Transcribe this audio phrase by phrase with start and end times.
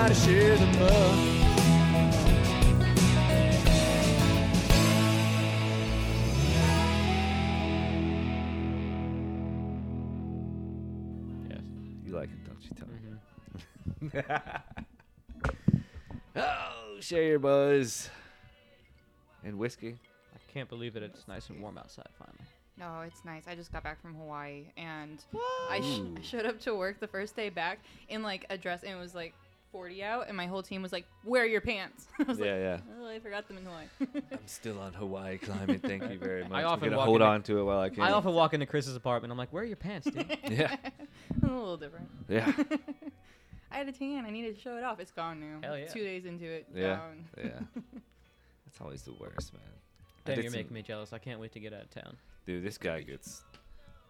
[0.00, 0.90] Everybody share the mug.
[11.50, 11.60] Yes.
[12.06, 12.94] You like it, don't you, Tony?
[14.02, 15.76] Mm-hmm.
[16.36, 18.08] oh, share your buzz.
[19.44, 19.98] And whiskey.
[20.34, 22.38] I can't believe that it's nice and warm outside finally.
[22.78, 23.42] No, it's nice.
[23.46, 25.22] I just got back from Hawaii and
[25.68, 28.82] I, sh- I showed up to work the first day back in like a dress
[28.82, 29.34] and it was like
[29.72, 32.60] 40 out and my whole team was like, "Wear your pants." I was Yeah, like,
[32.60, 32.78] yeah.
[33.00, 33.84] "Oh, I forgot them in Hawaii."
[34.32, 35.80] I'm still on Hawaii climate.
[35.82, 36.64] Thank you very much.
[36.64, 38.02] often I'm gonna walk hold in the- on to it while I can.
[38.02, 39.30] I often walk into Chris's apartment.
[39.32, 40.76] I'm like, "Where are your pants, dude?" yeah,
[41.42, 42.08] a little different.
[42.28, 42.52] yeah,
[43.70, 44.24] I had a tan.
[44.26, 44.98] I needed to show it off.
[45.00, 45.58] It's gone now.
[45.62, 45.86] Hell yeah.
[45.86, 47.24] Two days into it, yeah, gone.
[47.38, 47.50] yeah.
[48.66, 49.62] That's always the worst, man.
[49.64, 51.12] I Damn, did you're some- making me jealous.
[51.12, 52.16] I can't wait to get out of town.
[52.46, 53.42] Dude, this guy gets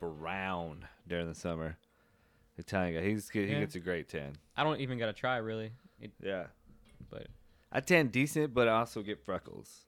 [0.00, 1.76] brown during the summer.
[2.60, 3.08] Italian guy.
[3.08, 3.60] He's he Yeah.
[3.60, 4.32] gets a great tan.
[4.56, 5.72] I don't even gotta try really.
[6.00, 6.46] It, Yeah.
[7.10, 7.26] but
[7.72, 9.84] I tan decent, but I also get freckles.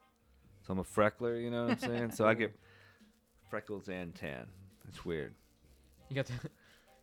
[0.67, 2.11] So I'm a freckler, you know what I'm saying?
[2.13, 2.55] so I get
[3.51, 4.47] freckles and tan.
[4.89, 5.35] It's weird.
[6.09, 6.35] you got the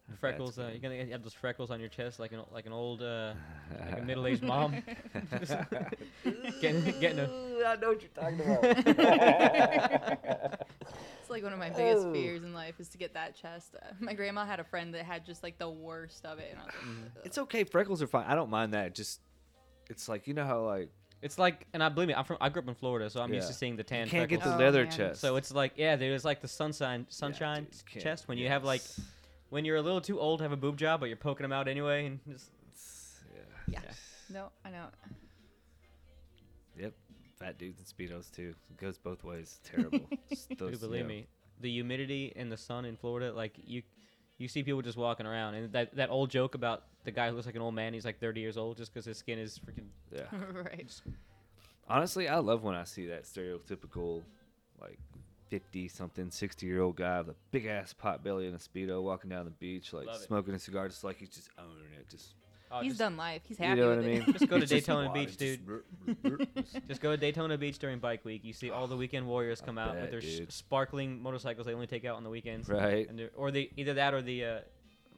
[0.09, 0.57] That's freckles.
[0.59, 0.73] Uh, good.
[0.75, 3.33] you gonna have those freckles on your chest like an like an old uh,
[3.91, 4.73] like a middle-aged mom.
[6.61, 7.29] getting getting a
[7.65, 8.63] I know what you're talking about.
[11.21, 12.13] It's like one of my biggest Oh.
[12.13, 13.75] fears in life is to get that chest.
[13.75, 16.59] Uh, my grandma had a friend that had just like the worst of it, and
[16.59, 16.73] I was
[17.15, 17.63] like, It's okay.
[17.65, 18.25] Freckles are fine.
[18.27, 18.95] I don't mind that.
[18.95, 19.19] Just
[19.91, 20.89] it's like you know how like
[21.21, 22.37] It's like, and I believe me, I'm from.
[22.41, 24.07] I grew up in Florida, so I'm used to seeing the you tan.
[24.09, 24.61] can't get the freckles.
[24.61, 24.91] Oh, leather man.
[24.91, 25.21] chest.
[25.21, 28.81] So it's like, yeah, there's like the sunshine, sunshine dude, chest when you have like
[28.81, 28.99] yes.
[29.49, 31.51] When you're a little too old to have a boob job, but you're poking them
[31.51, 32.51] out anyway, and just
[33.33, 33.41] yeah.
[33.67, 33.79] yeah.
[33.83, 33.93] Yeah.
[34.31, 34.85] No, I know.
[36.77, 36.93] Yep.
[37.39, 38.53] Fat dudes and speedos too.
[38.69, 39.59] It goes both ways.
[39.63, 40.01] Terrible.
[40.29, 41.07] Just those, Dude, you believe know.
[41.07, 41.27] me,
[41.61, 43.81] the humidity and the sun in Florida, like you,
[44.37, 47.35] you see people just walking around, and that that old joke about the guy who
[47.35, 49.59] looks like an old man, he's like 30 years old just because his skin is
[49.59, 49.87] freaking.
[50.13, 50.25] Yeah.
[50.53, 50.93] right.
[51.87, 54.21] Honestly, I love when I see that stereotypical,
[54.79, 54.99] like,
[55.49, 59.01] fifty something, sixty year old guy with a big ass pot belly and a speedo
[59.01, 60.25] walking down the beach, like Love it.
[60.27, 62.09] smoking a cigar, just like he's just owning it.
[62.09, 62.33] Just
[62.71, 63.41] Oh, He's just, done life.
[63.47, 63.79] He's happy.
[63.79, 64.27] you know what with I it.
[64.27, 64.33] mean?
[64.33, 66.47] Just go to He's Daytona walking, Beach, just dude.
[66.87, 68.41] Just go to Daytona Beach during Bike Week.
[68.45, 70.51] You see all the weekend warriors I come out with their sh- dude.
[70.53, 72.69] sparkling motorcycles they only take out on the weekends.
[72.69, 73.09] right.
[73.09, 74.59] And they're- or the either that or the uh,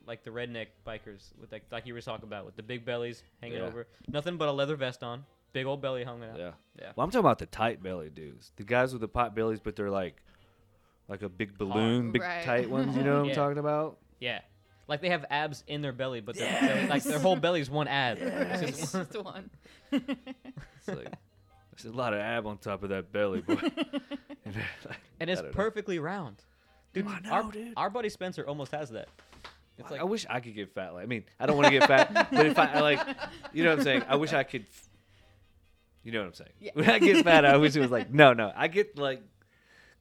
[0.08, 3.22] like the redneck bikers with like like you were talking about with the big bellies
[3.42, 3.66] hanging Yeah.
[3.66, 6.38] over, nothing but a leather vest on, big old belly hung out.
[6.38, 6.52] Yeah.
[6.80, 6.92] Yeah.
[6.96, 8.52] Well, I'm talking about the tight belly dudes.
[8.56, 10.22] The guys with the pot bellies, but they're like,
[11.08, 12.44] like a big balloon, big Right.
[12.44, 12.96] tight ones.
[12.96, 13.98] You know what I'm talking about?
[14.20, 14.40] Yeah.
[14.88, 17.88] Like they have abs in their belly, but their belly, like their whole belly's one
[17.88, 18.18] ab.
[18.22, 19.50] It's It's just- just one.
[19.92, 21.14] It's like
[21.72, 23.56] there's a lot of ab on top of that belly, boy.
[24.46, 24.86] and it's
[25.22, 25.52] I don't know.
[25.52, 26.44] perfectly round.
[26.94, 27.74] Dude, I know, our, dude.
[27.78, 29.08] our buddy Spencer almost has that.
[29.78, 30.94] It's I- like I wish I could get fat.
[30.94, 33.00] Like, I mean, I don't want to get fat, but if I, I like,
[33.54, 34.04] you know what I'm saying?
[34.08, 34.64] I wish I could.
[34.70, 34.90] f-
[36.04, 36.52] You know what I'm saying?
[36.60, 36.72] Yeah.
[36.74, 38.52] When I get fat, I wish it was like, no, no.
[38.56, 39.22] I get like,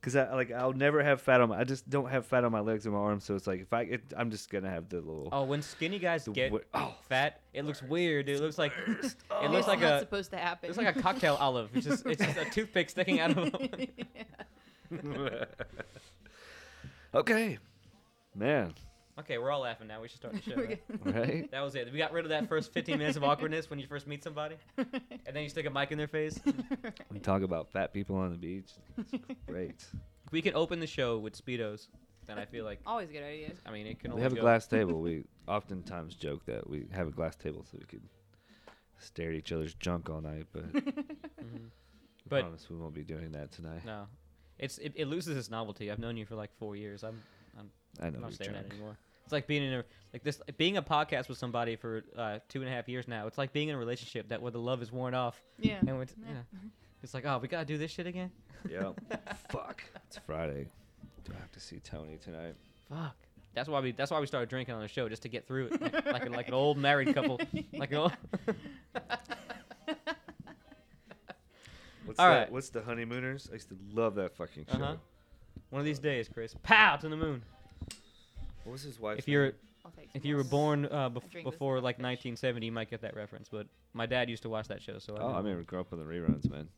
[0.00, 1.58] cause I like I'll never have fat on my.
[1.58, 3.72] I just don't have fat on my legs and my arms, so it's like if
[3.72, 5.28] I, it, I'm just gonna have the little.
[5.30, 8.28] oh, when skinny guys the get wi- oh, fat, it looks weird.
[8.28, 9.82] It looks like it looks like oh.
[9.82, 10.70] not a supposed to happen.
[10.70, 11.70] it's like a cocktail olive.
[11.74, 13.52] It's just it's just a toothpick sticking out of.
[13.52, 13.86] them.
[17.14, 17.58] okay,
[18.34, 18.74] man.
[19.20, 20.00] Okay, we're all laughing now.
[20.00, 20.56] We should start the show.
[20.56, 20.82] Right?
[21.04, 21.50] Right?
[21.52, 21.90] That was it.
[21.92, 24.56] We got rid of that first 15 minutes of awkwardness when you first meet somebody,
[24.76, 26.38] and then you stick a mic in their face.
[27.12, 28.70] We talk about fat people on the beach.
[28.98, 29.84] It's great.
[30.32, 31.88] We can open the show with speedos.
[32.26, 33.50] Then I feel like Always a good idea.
[33.66, 35.00] I mean it can We only have a go- glass table.
[35.00, 38.02] We oftentimes joke that we have a glass table so we could
[38.98, 41.70] stare at each other's junk all night, but I Mhm.
[42.28, 43.84] But- promise we won't be doing that tonight.
[43.84, 44.06] No,
[44.58, 45.90] it's it, it loses its novelty.
[45.90, 47.02] I've known you for like four years.
[47.02, 47.20] I'm
[47.98, 48.74] I know I'm not you're staring at drunk.
[48.74, 48.96] anymore.
[49.30, 52.62] It's like being in a like this being a podcast with somebody for uh, two
[52.62, 53.28] and a half years now.
[53.28, 55.76] It's like being in a relationship that where the love is worn off Yeah.
[55.86, 56.32] and it's, Yeah.
[56.52, 56.58] you
[57.00, 58.32] it's like oh we gotta do this shit again.
[58.68, 58.90] Yeah.
[59.52, 59.84] Fuck.
[60.08, 60.66] It's Friday.
[61.24, 62.56] Do I have to see Tony tonight?
[62.88, 63.14] Fuck.
[63.54, 65.66] That's why we that's why we started drinking on the show just to get through
[65.66, 67.40] it like like, a- like an old married couple
[67.72, 68.12] like an old.
[72.04, 72.36] What's All that?
[72.36, 72.50] right.
[72.50, 73.48] What's the honeymooners?
[73.50, 74.82] I used to love that fucking show.
[74.82, 74.96] Uh-huh.
[75.68, 76.56] One of these days, Chris.
[76.64, 77.42] Pow to the moon.
[78.64, 79.52] What was his wife's If you're name?
[80.14, 82.04] If you were born uh, bef- before like fish.
[82.04, 83.48] 1970, you might get that reference.
[83.48, 85.36] But my dad used to watch that show, so Oh, I know.
[85.38, 86.68] remember growing up on the reruns, man.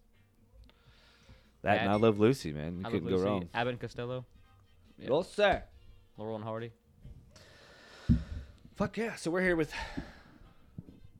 [1.62, 2.78] That and I Love Lucy, man.
[2.78, 3.48] You I couldn't Lucy, go wrong.
[3.54, 4.24] Abbott and Costello,
[4.98, 5.10] Yeah.
[5.10, 5.62] Well, sir.
[6.16, 6.70] Laurel and Hardy.
[8.76, 9.14] Fuck yeah.
[9.16, 9.72] So we're here with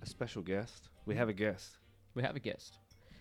[0.03, 0.88] a special guest.
[1.06, 1.79] We have a guest.
[2.14, 2.79] We have a guest.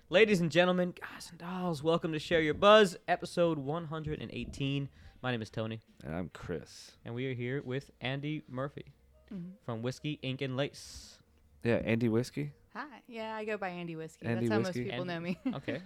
[0.09, 4.89] Ladies and gentlemen, guys and dolls, welcome to Share Your Buzz, episode 118.
[5.21, 6.91] My name is Tony, And I'm Chris.
[7.05, 8.85] and we are here with Andy Murphy
[9.31, 9.51] Mhm.
[9.63, 11.19] from Whiskey, Ink, and Lace.
[11.63, 12.53] Yeah, Andy Whiskey.
[12.73, 13.01] Hi.
[13.07, 14.25] Yeah, I go by Andy Whiskey.
[14.25, 14.79] Andy That's how Whiskey.
[14.85, 15.37] most people know me.
[15.55, 15.81] Okay.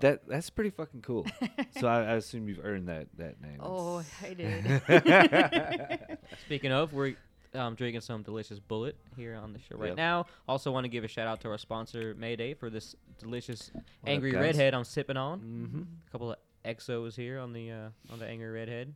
[0.00, 1.26] That that's pretty fucking cool.
[1.78, 3.58] so I, I assume you've earned that that name.
[3.60, 6.18] oh, I did.
[6.46, 7.14] Speaking of, we're
[7.52, 9.96] um, drinking some delicious Bulleit here on the show right Yep.
[9.98, 10.24] now.
[10.48, 13.82] Also, want to give a shout out to our sponsor Mayday for this delicious up,
[14.06, 14.40] angry guys?
[14.40, 15.40] redhead I'm sipping on.
[15.40, 15.82] mm-hmm.
[16.08, 18.94] A couple of exos here on the uh, on the angry redhead.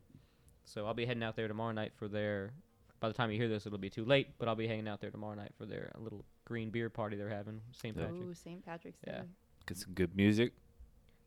[0.65, 2.53] So I'll be heading out there tomorrow night for their.
[2.99, 4.29] By the time you hear this, it'll be too late.
[4.39, 7.17] But I'll be hanging out there tomorrow night for their uh, little green beer party
[7.17, 7.61] they're having.
[7.73, 7.97] St.
[7.97, 8.05] Yeah.
[8.05, 8.23] Patrick.
[8.29, 8.65] oh, St.
[8.65, 9.13] Patrick's Day.
[9.15, 9.23] Yeah.
[9.67, 10.53] Get some good music.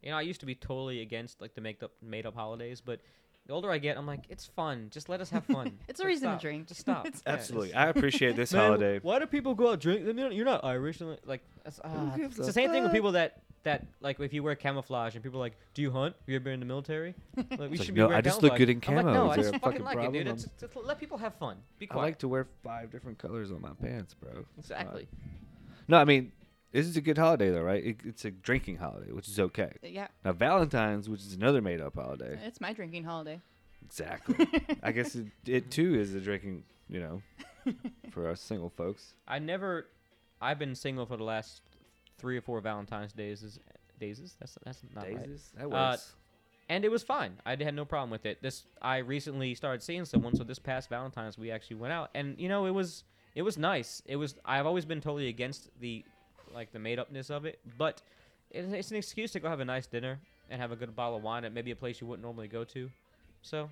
[0.01, 2.81] You know, I used to be totally against like the make up made up holidays,
[2.81, 3.01] but
[3.45, 4.87] the older I get, I'm like, it's fun.
[4.91, 5.77] Just let us have fun.
[5.87, 6.67] It's a Like, reason to drink.
[6.67, 7.05] Just stop.
[7.07, 8.99] It's Yeah, Absolutely, just- I appreciate this Man, holiday.
[9.01, 10.07] Why do people go out drink?
[10.07, 11.01] I mean, You're not Irish.
[11.25, 15.15] Like, uh, it's the same thing with people that that like if you wear camouflage
[15.15, 16.15] and people are like, do you hunt?
[16.19, 17.13] Have you ever been in the military?
[17.35, 19.05] Like, we It's like, should "No, be wearing I just look good in I'm like,
[19.05, 20.25] no, Is I there just a fucking fucking like it, dude.
[20.27, 20.27] problem?
[20.35, 21.57] It's, just let people have fun.
[21.77, 22.05] Be I quiet.
[22.05, 24.29] like to wear five different colors on my pants, bro.
[24.57, 24.77] It's fun.
[24.77, 25.07] exactly.
[25.87, 26.31] No, I mean,
[26.71, 27.83] this is a good holiday though, right?
[27.83, 29.71] It, it's a drinking holiday, which is okay.
[29.83, 32.39] Uh, yeah, Now Valentine's, which is another made-up holiday.
[32.45, 33.41] it's my drinking holiday.
[33.83, 34.47] Exactly.
[34.83, 37.73] I guess it, it too is a drinking, you know,
[38.11, 39.13] for us single folks.
[39.27, 39.87] I never.
[40.41, 41.61] I've been single for the last
[42.19, 43.43] three or four Valentine's days.
[43.43, 43.59] Is
[43.99, 44.35] days?
[44.39, 45.19] That's that's not right.
[45.19, 45.51] Daisies?
[45.57, 45.97] That Uh,
[46.69, 47.33] and it was fine.
[47.45, 48.41] I had no problem with it.
[48.41, 52.39] This I recently started seeing someone, so this past Valentine's we actually went out, and
[52.39, 53.03] you know it was
[53.35, 54.01] it was nice.
[54.05, 56.03] It was I've always been totally against the
[56.53, 58.01] like the made upness of it, but
[58.51, 60.19] it's, it's an excuse to go have a nice dinner
[60.49, 62.63] and have a good bottle of wine at maybe a place you wouldn't normally go
[62.63, 62.89] to.
[63.41, 63.69] So,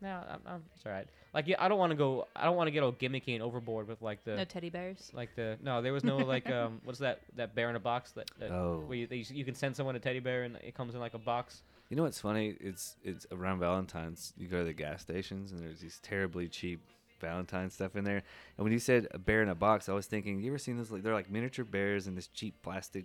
[0.00, 1.08] no, I'm, I'm it's all right.
[1.32, 2.26] Like yeah, I don't want to go.
[2.34, 5.10] I don't want to get all gimmicky and overboard with like the No teddy bears.
[5.14, 5.80] like the no.
[5.82, 8.82] There was no like um what's that that bear in a box that, that Oh.
[8.86, 11.14] where you, they, you can send someone a teddy bear and it comes in like
[11.14, 11.62] a box.
[11.88, 12.56] You know what's funny?
[12.60, 14.32] It's it's around Valentine's.
[14.36, 16.80] You go to the gas stations and there's these terribly cheap
[17.20, 18.22] Valentine stuff in there.
[18.56, 20.76] And when you said a bear in a box, I was thinking, you ever seen
[20.78, 20.90] those?
[20.90, 23.04] Like they're like miniature bears in this cheap plastic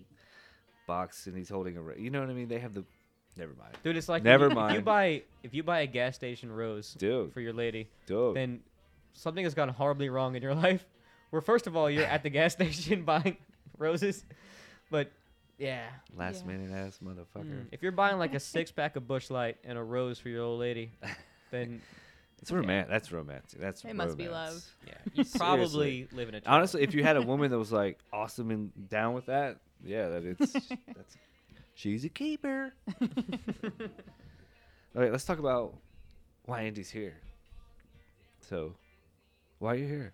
[0.88, 1.82] box, and he's holding a.
[1.82, 2.48] ra- You know what I mean?
[2.48, 2.86] They have the.
[3.38, 4.86] Never mind, Dude, it's like Never if you, If you mind.
[4.86, 7.34] buy if you buy a gas station rose dude.
[7.34, 8.36] for your lady, Dude.
[8.36, 8.62] then
[9.14, 10.86] something has gone horribly wrong in your life.
[11.32, 13.38] Where first of all you're at the gas station buying
[13.78, 14.24] roses,
[14.90, 15.12] but
[15.58, 15.86] yeah,
[16.16, 16.52] Last Yeah.
[16.54, 17.46] minute ass motherfucker.
[17.46, 20.30] mm, if you're buying like a six pack of Busch Light and a rose for
[20.30, 20.92] your old lady,
[21.52, 21.82] then
[22.42, 22.90] It's romantic.
[22.90, 23.60] That's romantic.
[23.60, 24.54] That's It must be romance.
[24.54, 24.78] love.
[24.88, 25.40] yeah, you Seriously.
[25.40, 28.90] probably live in a Honestly, if you had a woman that was like awesome and
[28.90, 31.18] down with that, yeah, that it's that's
[31.76, 32.74] she's a keeper.
[33.02, 33.08] All
[34.96, 35.76] right, let's talk about
[36.46, 37.18] why Andy's here.
[38.50, 38.74] So,
[39.60, 40.14] why are you here?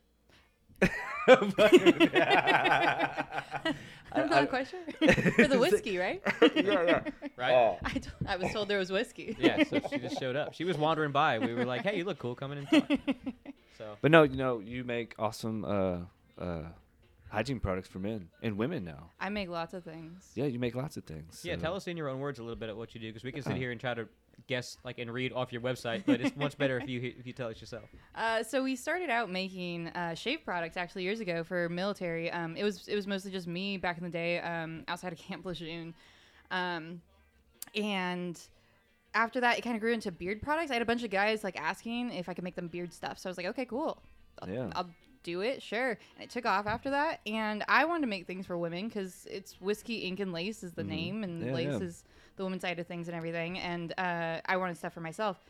[4.13, 4.79] I'm not quite sure.
[5.33, 6.21] For the whiskey, right?
[6.55, 7.01] yeah, yeah.
[7.37, 7.53] right.
[7.53, 7.77] Oh.
[7.83, 9.37] I, t- I was told there was whiskey.
[9.39, 10.53] Yeah, so she just showed up.
[10.53, 11.39] She was wandering by.
[11.39, 12.33] We were like, "Hey, you look cool.
[12.35, 12.99] Come in and talk."
[13.77, 15.97] So But no, you know, you make awesome uh,
[16.39, 16.63] uh,
[17.31, 19.09] hygiene products for men and women now.
[19.19, 20.31] I make lots of things.
[20.35, 21.41] Yeah, you make lots of things.
[21.43, 23.07] yeah, so- tell us in your own words a little bit of what you do,
[23.07, 23.55] because we can sit Uh.
[23.55, 24.07] here and try to
[24.47, 27.33] guess like and read off your website, but it's much better if you if you
[27.33, 27.85] tell us yourself.
[28.15, 32.29] Uh, so we started out making uh, shave products actually years ago for military.
[32.31, 35.19] Um, it was it was mostly just me back in the day um, outside of
[35.27, 35.93] Camp Lejeune,
[36.51, 37.01] um,
[37.75, 38.39] and
[39.13, 40.71] after that it kind of grew into beard products.
[40.71, 43.19] I had a bunch of guys like asking if I could make them beard stuff,
[43.19, 44.01] so I was like, okay, cool,
[44.41, 44.69] I'll, Yeah.
[44.75, 44.89] I'll
[45.23, 45.91] do it, sure.
[46.15, 49.27] And it took off after that, and I wanted to make things for women because
[49.29, 50.87] it's whiskey, ink, and lace is the Mhm.
[50.87, 51.87] name, and Yeah, lace yeah.
[51.87, 52.03] is
[52.37, 53.59] the women's side of things and everything.
[53.59, 55.43] And uh, I wanted stuff for myself.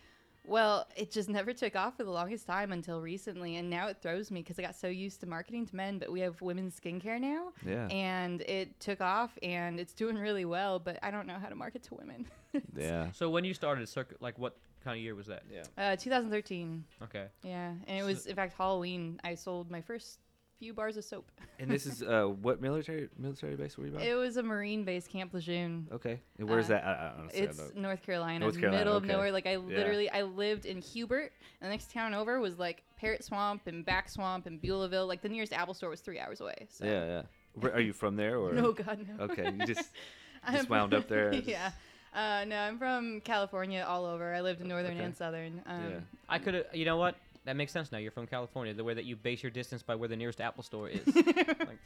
[0.43, 3.97] Well, it just never took off for the longest time until recently, and now it
[4.01, 6.79] throws me because I got so used to marketing to men, but we have women's
[6.79, 7.85] skincare now, Yeah.
[7.87, 11.55] and it took off and it's doing really well, but I don't know how to
[11.55, 12.25] market to women.
[12.75, 13.11] Yeah.
[13.13, 15.43] So when you started circuit, like what kind of year was that?
[15.51, 15.63] Yeah.
[15.77, 17.25] Uh, 2013, Okay.
[17.43, 19.19] yeah, and it was in fact Halloween.
[19.23, 20.19] I sold my first
[20.59, 21.29] few bars of soap.
[21.59, 24.03] And this is uh, what military military base were you about?
[24.03, 25.87] It was a Marine base, Camp Lejeune.
[25.91, 26.19] Okay.
[26.39, 26.83] And where's Uh, that?
[26.85, 29.11] I, I honestly, I It's don't- North Carolina, North Carolina, middle of okay.
[29.13, 29.31] nowhere.
[29.31, 33.23] Like I literally, I lived in Hubert, and the next town over was like Parrot
[33.23, 35.07] Swamp and Back Swamp and Beulaville.
[35.07, 36.65] Like the nearest Apple store was three hours away.
[36.69, 36.85] So.
[36.85, 37.21] Yeah, yeah.
[37.53, 38.53] Where, are you from there or?
[38.61, 39.25] No, God, no.
[39.25, 39.87] Okay, you just
[40.51, 41.31] just wound up there.
[41.33, 41.71] yeah.
[42.13, 44.33] Uh, no, I'm from California, all over.
[44.33, 45.03] I lived in northern Okay.
[45.05, 45.61] and southern.
[45.65, 45.99] Um, Yeah.
[46.27, 46.65] I could have.
[46.73, 47.15] You know what?
[47.45, 47.97] That makes sense now.
[47.97, 48.73] You're from California.
[48.73, 51.01] The way that you base your distance by where the nearest Apple store is.
[51.15, 51.79] like,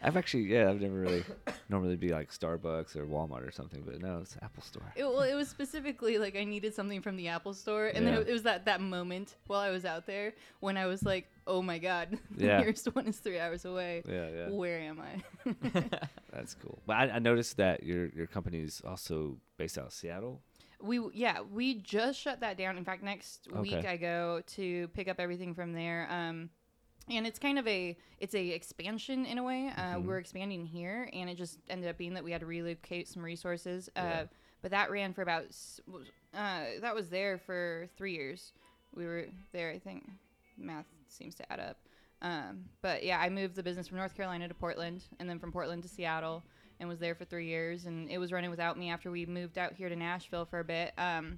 [0.02, 1.24] I've actually yeah I've never really
[1.70, 4.94] normally be like Starbucks or Walmart or something, but no, it's Apple Store.
[4.96, 8.12] It, well, it was specifically like I needed something from the Apple store, and Yeah.
[8.16, 11.30] then it was that that moment while I was out there when I was like,
[11.46, 12.60] "Oh my God, the Yeah.
[12.62, 14.04] nearest one is three hours away.
[14.08, 15.54] Yeah, yeah, Where am I?"
[16.32, 16.80] that's cool.
[16.86, 20.42] But I, I noticed that your your company is also based out of Seattle.
[20.82, 22.78] We yeah, we just shut that down.
[22.78, 26.08] In fact, next week I go to pick up everything from there.
[26.10, 26.50] Um,
[27.10, 29.70] and it's kind of a it's a expansion in a way.
[29.76, 30.06] Uh, Mhm.
[30.06, 33.24] We're expanding here, and it just ended up being that we had to relocate some
[33.24, 33.90] resources.
[33.96, 34.24] Uh, Yeah.
[34.62, 35.46] But that ran for about
[36.34, 38.54] uh, that was there for three years.
[38.94, 40.08] We were there, I think.
[40.58, 41.78] Math seems to add up.
[42.22, 45.52] Um, but yeah, I moved the business from North Carolina to Portland, and then from
[45.52, 46.44] Portland to Seattle,
[46.82, 47.86] and was there for three years.
[47.86, 50.64] And it was running without me after we moved out here to Nashville for a
[50.64, 50.94] bit.
[50.98, 51.38] Um,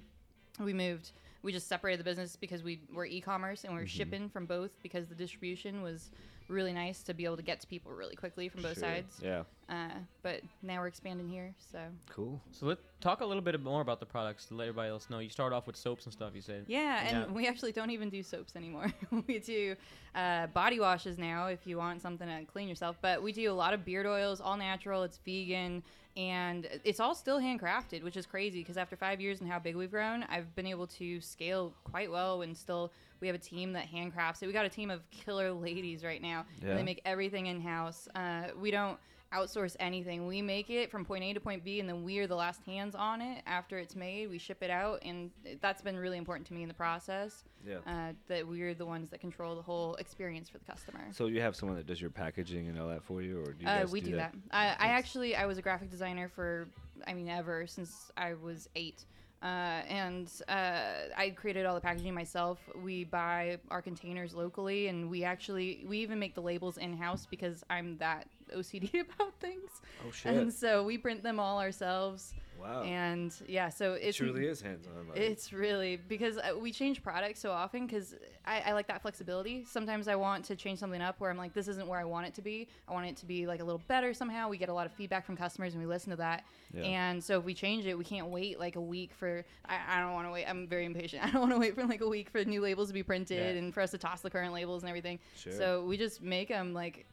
[0.58, 1.12] we moved.
[1.42, 3.90] We just separated the business because we were e-commerce and we were Mhm.
[3.90, 6.10] shipping from both because the distribution was
[6.48, 8.88] really nice to be able to get to people really quickly from both Sure.
[8.88, 9.20] sides.
[9.22, 9.44] Yeah.
[9.68, 9.88] Uh,
[10.22, 11.78] but now we're expanding here, so
[12.10, 12.38] Cool.
[12.52, 15.20] So let's talk a little bit more about the products to let everybody else know.
[15.20, 16.32] You start off with soaps and stuff.
[16.34, 16.64] You said.
[16.68, 17.06] yeah.
[17.06, 17.32] And Yeah.
[17.32, 18.92] we actually don't even do soaps anymore.
[19.26, 19.74] we do
[20.14, 22.98] uh, body washes now if you want something to clean yourself.
[23.00, 25.02] But we do a lot of beard oils, all natural.
[25.02, 25.82] It's vegan.
[26.16, 29.74] And it's all still handcrafted, which is crazy because after five years and how big
[29.74, 32.42] we've grown, I've been able to scale quite well.
[32.42, 32.92] And still,
[33.24, 34.46] we have a team that handcrafts it.
[34.46, 36.44] We got a team of killer ladies right now.
[36.60, 38.06] and they make everything in house.
[38.14, 38.98] Uh, we don't
[39.32, 40.26] outsource anything.
[40.26, 42.62] We make it from point A to point B, and then we are the last
[42.64, 44.28] hands on it after it's made.
[44.28, 45.30] We ship it out, and
[45.62, 47.44] that's been really important to me in the process.
[47.66, 47.76] Yeah.
[47.86, 51.00] Uh, that we're the ones that control the whole experience for the customer.
[51.12, 53.64] So you have someone that does your packaging and all that for you, or do
[53.64, 54.34] you Uh, we do, do that.
[54.50, 56.68] I, I actually I was a graphic designer for
[57.06, 59.06] I mean ever since I was eight.
[59.44, 62.58] Uh, and uh, I created all the packaging myself.
[62.82, 67.26] We buy our containers locally, and we actually we even make the labels in house
[67.28, 69.70] because I'm that OCD about things.
[70.06, 70.32] Oh shit!
[70.32, 72.32] And so we print them all ourselves.
[72.60, 72.82] Wow.
[72.82, 75.08] And yeah, so it truly is hands-on.
[75.08, 78.14] Like, it's really because uh, we change products so often because
[78.46, 79.64] I, I like that flexibility.
[79.64, 82.26] Sometimes I want to change something up where I'm like, this isn't where I want
[82.26, 82.68] it to be.
[82.88, 84.48] I want it to be like a little better somehow.
[84.48, 86.44] We get a lot of feedback from customers and we listen to that.
[86.72, 86.82] Yeah.
[86.82, 89.44] And so if we change it, we can't wait like a week for.
[89.66, 90.44] I, I don't want to wait.
[90.46, 91.24] I'm very impatient.
[91.26, 93.38] I don't want to wait for like a week for new labels to be printed
[93.38, 93.60] Yeah.
[93.60, 95.18] and for us to toss the current labels and everything.
[95.36, 95.52] Sure.
[95.52, 97.06] So we just make them like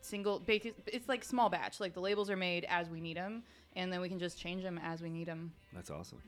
[0.00, 0.42] single.
[0.46, 1.80] It's like small batch.
[1.80, 3.42] Like the labels are made as we need them,
[3.76, 5.52] and then we can just change them as we need them.
[5.74, 6.20] That's awesome.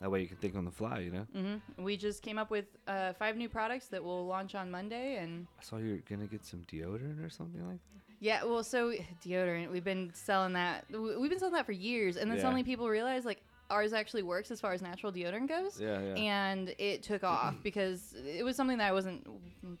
[0.00, 1.26] That way you can think on the fly, you know.
[1.32, 5.16] hmm We just came up with uh, five new products that we'll launch on Monday,
[5.18, 8.00] and I saw you're gonna get some deodorant or something like that.
[8.18, 8.92] yeah, well, so
[9.24, 9.70] deodorant.
[9.70, 10.86] We've been selling that.
[10.90, 12.42] We've been selling that for years, and then Yeah.
[12.42, 16.14] suddenly people realize like ours actually works as far as natural deodorant goes, Yeah, yeah.
[16.16, 19.26] and it took off because it was something that I wasn't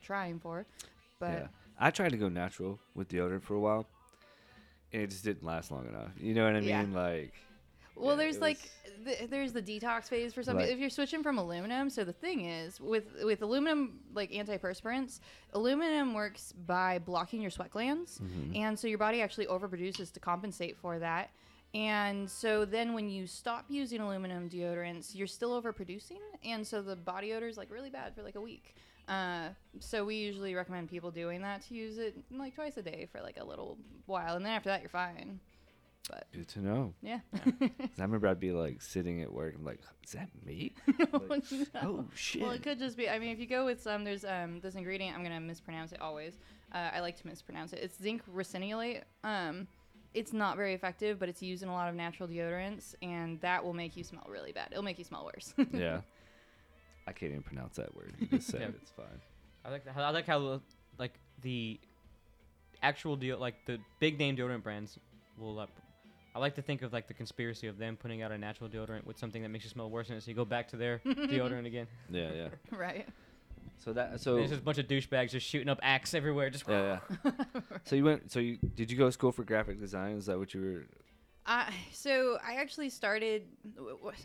[0.02, 0.66] trying for,
[1.18, 1.30] but.
[1.32, 1.46] yeah.
[1.78, 3.88] I tried to go natural with deodorant for a while,
[4.92, 6.10] it just didn't last long enough.
[6.18, 6.68] You know what I mean?
[6.68, 6.84] Yeah.
[6.92, 7.32] Like,
[7.94, 8.58] Well, Yeah, there's like
[9.04, 10.56] was- there's the detox phase for some.
[10.56, 10.68] Right.
[10.70, 15.20] If you're switching from aluminum, so the thing is with with aluminum like antiperspirants,
[15.52, 18.56] aluminum works by blocking your sweat glands, Mhm.
[18.56, 21.30] and so your body actually overproduces to compensate for that.
[21.74, 26.96] And so then when you stop using aluminum deodorants, you're still overproducing, and so the
[26.96, 28.74] body odor is like really bad for like a week.
[29.12, 29.48] Uh,
[29.80, 33.20] so we usually recommend people doing that to use it like twice a day for
[33.20, 33.76] like a little
[34.06, 35.40] while, and then after that you're fine.
[36.08, 36.94] But good to know.
[37.00, 37.20] Yeah.
[37.60, 40.72] I remember I'd be like sitting at work and like, is that me?
[41.28, 41.80] Like, No.
[41.82, 42.42] oh shit!
[42.42, 43.08] Well, it could just be.
[43.08, 45.16] I mean, if you go with some, there's um this ingredient.
[45.16, 46.38] I'm gonna mispronounce it always.
[46.74, 47.80] Uh, I like to mispronounce it.
[47.82, 49.02] It's zinc ricinoleate.
[49.24, 49.68] Um,
[50.14, 53.62] it's not very effective, but it's used in a lot of natural deodorants, and that
[53.64, 54.68] will make you smell really bad.
[54.72, 55.54] It'll make you smell worse.
[55.72, 56.00] yeah.
[57.06, 58.14] I can't even pronounce that word.
[58.18, 58.66] You just said Yeah.
[58.68, 58.74] it.
[58.82, 59.06] It's fine.
[59.64, 59.96] I like that.
[59.96, 60.60] I like how
[60.98, 61.78] like the
[62.82, 64.98] actual deal, like the big name deodorant brands
[65.38, 65.58] will.
[65.58, 65.66] Uh,
[66.34, 69.04] I like to think of like the conspiracy of them putting out a natural deodorant
[69.04, 70.98] with something that makes you smell worse in it, so you go back to their
[71.06, 71.86] deodorant again.
[72.10, 72.48] Yeah, yeah.
[72.76, 73.06] right.
[73.78, 76.50] So that So so There's just a bunch of douchebags just shooting up axe everywhere.
[76.50, 77.30] Just yeah, yeah.
[77.84, 78.30] so you went.
[78.32, 80.16] So you did you go to school for graphic design?
[80.16, 80.84] Is that what you were?
[81.44, 83.42] I so I actually started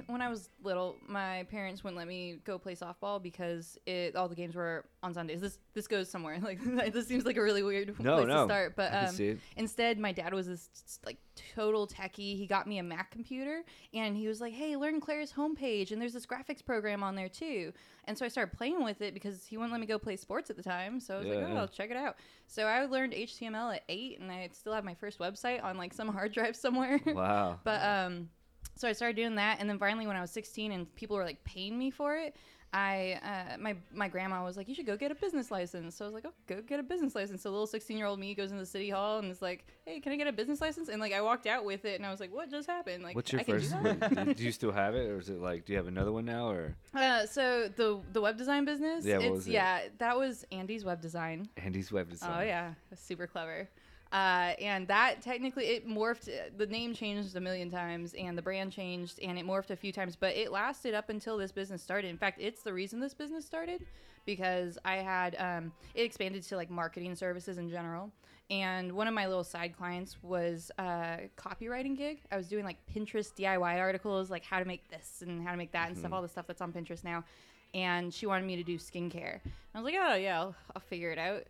[0.06, 0.98] when I was little.
[1.08, 5.14] My parents wouldn't let me go play softball because it all the games were on
[5.14, 5.42] Sundays.
[5.42, 6.60] This this goes somewhere like
[6.94, 8.36] this seems like a really weird No, place no.
[8.36, 8.76] to start.
[8.76, 10.70] But um, instead, my dad was this
[11.06, 11.18] like
[11.56, 12.36] total techie.
[12.38, 13.64] He got me a Mac computer
[13.94, 17.16] and he was like, "Hey, learn Claris Home Page and there's this graphics program on
[17.16, 17.72] there too."
[18.06, 20.50] And so I started playing with it because he wouldn't let me go play sports
[20.50, 21.00] at the time.
[21.00, 21.60] So I was like, "Oh, yeah.
[21.60, 22.16] I'll check it out."
[22.48, 25.94] So I learned HTML at eight, and I still have my first website on like
[25.94, 27.00] some hard drive somewhere.
[27.06, 27.60] Wow.
[27.64, 28.30] But um,
[28.76, 31.26] so I started doing that, and then finally, when I was 16, and people were
[31.26, 32.36] like paying me for it,
[32.74, 36.04] I uh, my my grandma was like, "You should go get a business license." So
[36.04, 38.36] I was like, "Oh, go get a business license." So little 16 year old me
[38.36, 40.90] goes into the city hall and is like, "Hey, can I get a business license?"
[40.90, 43.16] And like I walked out with it, and I was like, "What just happened?" Like,
[43.16, 43.72] What's your I can first?
[43.72, 44.38] do that.
[44.38, 45.66] do, you still have it, or is it like?
[45.66, 49.18] Do you have another one now, or Uh, so the the web design business, Yeah,
[49.18, 49.52] what it's was it?
[49.52, 51.48] yeah, that was Andy's web design.
[51.58, 52.32] Andy's web design?
[52.38, 53.70] Oh yeah, super clever.
[54.12, 56.30] Uh, and that technically it morphed.
[56.58, 59.92] The name changed a million times, and the brand changed, and it morphed a few
[59.92, 60.16] times.
[60.16, 62.10] But it lasted up until this business started.
[62.10, 63.86] In fact, it's the reason this business started
[64.26, 68.12] because I had um, it expanded to like marketing services in general.
[68.50, 72.22] And one of my little side clients was a copywriting gig.
[72.32, 75.58] I was doing like Pinterest DIY articles, like how to make this and how to
[75.58, 77.26] make that and stuff, all the stuff that's on Pinterest now.
[77.74, 79.40] And she wanted me to do skincare.
[79.76, 81.44] I was like, oh yeah, I'll, I'll figure it out.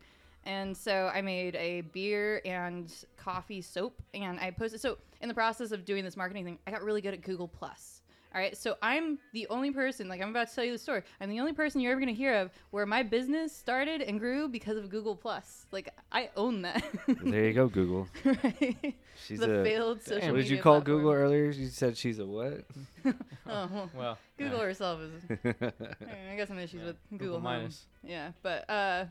[0.47, 4.79] And so I made a beer and coffee soap, and I posted.
[4.81, 7.47] So in the process of doing this marketing thing, I got really good at Google
[7.49, 8.01] Plus.
[8.35, 11.01] All right, so I'm the only person, like I'm about to tell you the story.
[11.21, 14.47] I'm the only person you're ever gonna hear of where my business started and grew
[14.47, 15.65] because of Google Plus.
[15.71, 16.83] Like I own that.
[17.23, 18.07] There you go, Google.
[18.25, 18.95] right?
[19.25, 19.63] She's the a.
[19.63, 20.97] failed social What did you media call platform.
[20.99, 21.45] Google earlier?
[21.49, 22.63] You said she's a what?
[23.49, 24.63] Oh, well, Well, Google yeah.
[24.65, 25.39] herself is.
[25.45, 27.43] I got some issues Yeah, with Google Google, Home.
[27.43, 27.85] minus.
[28.03, 29.05] Yeah, but uh,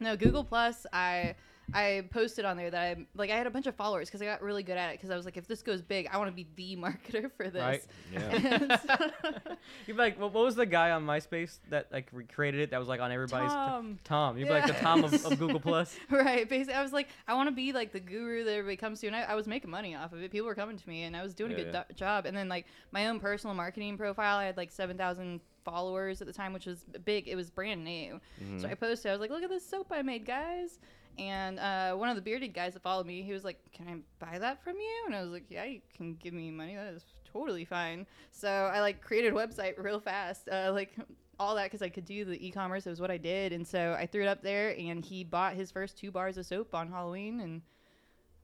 [0.00, 0.86] no, Google Plus.
[0.92, 1.34] I
[1.74, 4.24] I posted on there that I like I had a bunch of followers because I
[4.24, 6.30] got really good at it because I was like, if this goes big, I want
[6.30, 7.60] to be the marketer for this.
[7.60, 7.84] Right.
[8.12, 8.78] yeah.
[9.86, 12.70] You'd be like, what, what was the guy on MySpace that like recreated it?
[12.70, 13.50] That was like on everybody's.
[13.50, 13.98] Tom.
[14.04, 14.38] Tom.
[14.38, 15.96] You'd be like the Tom of, of Google Plus.
[16.08, 16.48] right.
[16.48, 19.08] Basically, I was like, I want to be like the guru that everybody comes to,
[19.08, 20.30] and I, I was making money off of it.
[20.30, 21.82] People were coming to me, and I was doing Yeah, a good yeah.
[21.88, 22.26] do- job.
[22.26, 26.26] And then like my own personal marketing profile, I had like seven thousand followers at
[26.26, 27.28] the time, which was big.
[27.28, 28.20] It was brand new.
[28.42, 28.60] Mm-hmm.
[28.60, 29.10] So I posted.
[29.10, 30.78] I was like, look at this soap I made, guys.
[31.18, 33.96] And uh, one of the bearded guys that followed me, he was like, "Can I
[34.24, 36.76] buy that from you?" And I was like, "Yeah, you can give me money.
[36.76, 40.94] That is totally fine." So I like created a website real fast, uh, like
[41.38, 42.86] all that because I could do the e-commerce.
[42.86, 45.54] It was what I did, and so I threw it up there, and he bought
[45.54, 47.62] his first two bars of soap on Halloween, and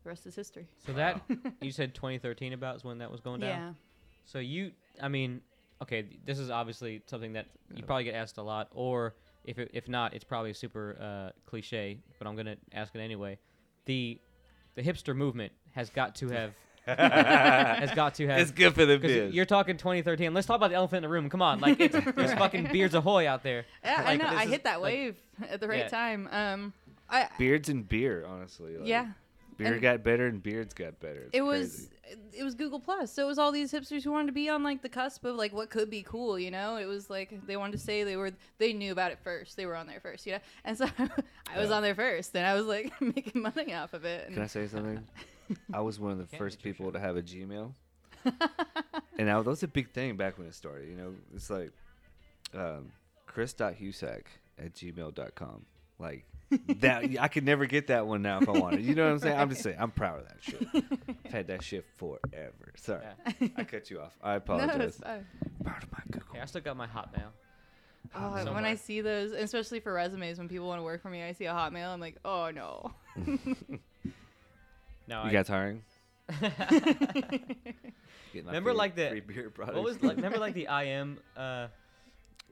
[0.02, 0.66] the rest is history.
[0.86, 1.20] So that
[1.60, 3.50] you said 2013 about is when that was going down.
[3.50, 3.72] Yeah.
[4.24, 5.42] So you, I mean,
[5.82, 7.86] okay, this is obviously something that you Yeah.
[7.86, 11.30] probably get asked a lot, or if it, if not, it's probably a super uh,
[11.46, 11.98] cliche.
[12.18, 13.38] But I'm gonna ask it anyway.
[13.86, 14.18] The
[14.74, 16.52] the hipster movement has got to have
[16.86, 18.38] has got to have.
[18.40, 20.34] it's good for the Because you're talking 2013.
[20.34, 21.28] Let's talk about the elephant in the room.
[21.30, 23.66] Come on, like it's, there's fucking beards ahoy out there.
[23.84, 24.24] Yeah, I know.
[24.30, 25.16] this I is, hit that like- wave
[25.48, 25.88] at the right Yeah.
[25.88, 26.28] time.
[26.32, 26.72] Um,
[27.08, 28.76] I Beards and beer, honestly.
[28.78, 29.08] Like, yeah.
[29.56, 31.22] Beer and- got better and beards got better.
[31.22, 32.20] It's it was crazy.
[32.38, 33.12] it was Google Plus.
[33.12, 35.36] So it was all these hipsters who wanted to be on like the cusp of
[35.36, 36.76] like what could be cool, you know?
[36.76, 39.56] It was like they wanted to say they were they knew about it first.
[39.56, 40.38] They were on there first, you know?
[40.64, 41.76] And so I was Yeah.
[41.76, 44.26] on there first and I was like making money off of it.
[44.26, 45.02] And Can I say something?
[45.74, 46.94] I was one of the first people shit.
[46.94, 47.72] to have a Gmail.
[48.24, 50.88] and now that was a big thing back when it started.
[50.88, 51.72] You know, it's like
[52.54, 52.92] um,
[53.26, 54.22] chris.husak
[54.58, 55.66] at gmail.com.
[55.98, 56.24] Like,
[56.80, 58.84] that I could never get that one now if I wanted.
[58.84, 59.38] You know what I'm saying?
[59.38, 60.66] I'm just saying, I'm proud of that shit.
[61.24, 62.72] I've had that shit forever.
[62.76, 63.02] Sorry.
[63.40, 63.48] Yeah.
[63.56, 64.16] I cut you off.
[64.22, 64.80] I no, apologize.
[64.80, 65.26] it's fine.
[65.64, 66.34] proud of my Google.
[66.34, 67.28] Hey, I still got my Hotmail.
[68.14, 68.64] Oh, when.
[68.64, 71.46] I see those, especially for resumes, when people want to work for me, I see
[71.46, 71.88] a Hotmail.
[71.88, 72.92] I'm like, oh no.
[75.08, 75.82] No, You I, guys hiring?
[76.40, 76.54] Getting
[78.46, 79.74] Remember, free- like, the- beer products.
[79.76, 80.16] What was like?
[80.16, 81.66] Remember like the IM, uh,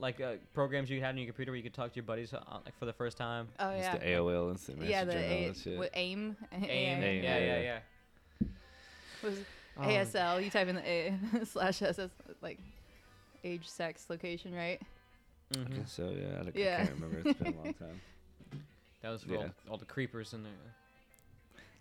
[0.01, 2.33] like uh, programs you had on your computer where you could talk to your buddies
[2.33, 3.49] uh, like for the first time.
[3.59, 3.99] Oh Just yeah.
[3.99, 4.91] the AOL instant messenger.
[4.99, 5.79] yeah, the and all A- that shit.
[5.79, 6.37] what, AIM.
[6.53, 6.63] AIM.
[6.69, 7.61] AIM, Yeah, yeah, yeah.
[8.41, 8.49] yeah.
[9.23, 9.39] Was
[9.77, 10.45] Um, ASL.
[10.45, 12.11] You type in the A slash SS
[12.43, 12.59] like
[13.45, 14.81] age, sex, location, right?
[15.55, 15.77] I mhm.
[15.77, 16.39] guess so, yeah.
[16.41, 16.79] I, don't- Yeah.
[16.83, 17.29] I can't remember.
[17.31, 18.01] It's been a long time.
[19.03, 19.49] That was for all, Yeah.
[19.71, 20.53] all the creepers in there.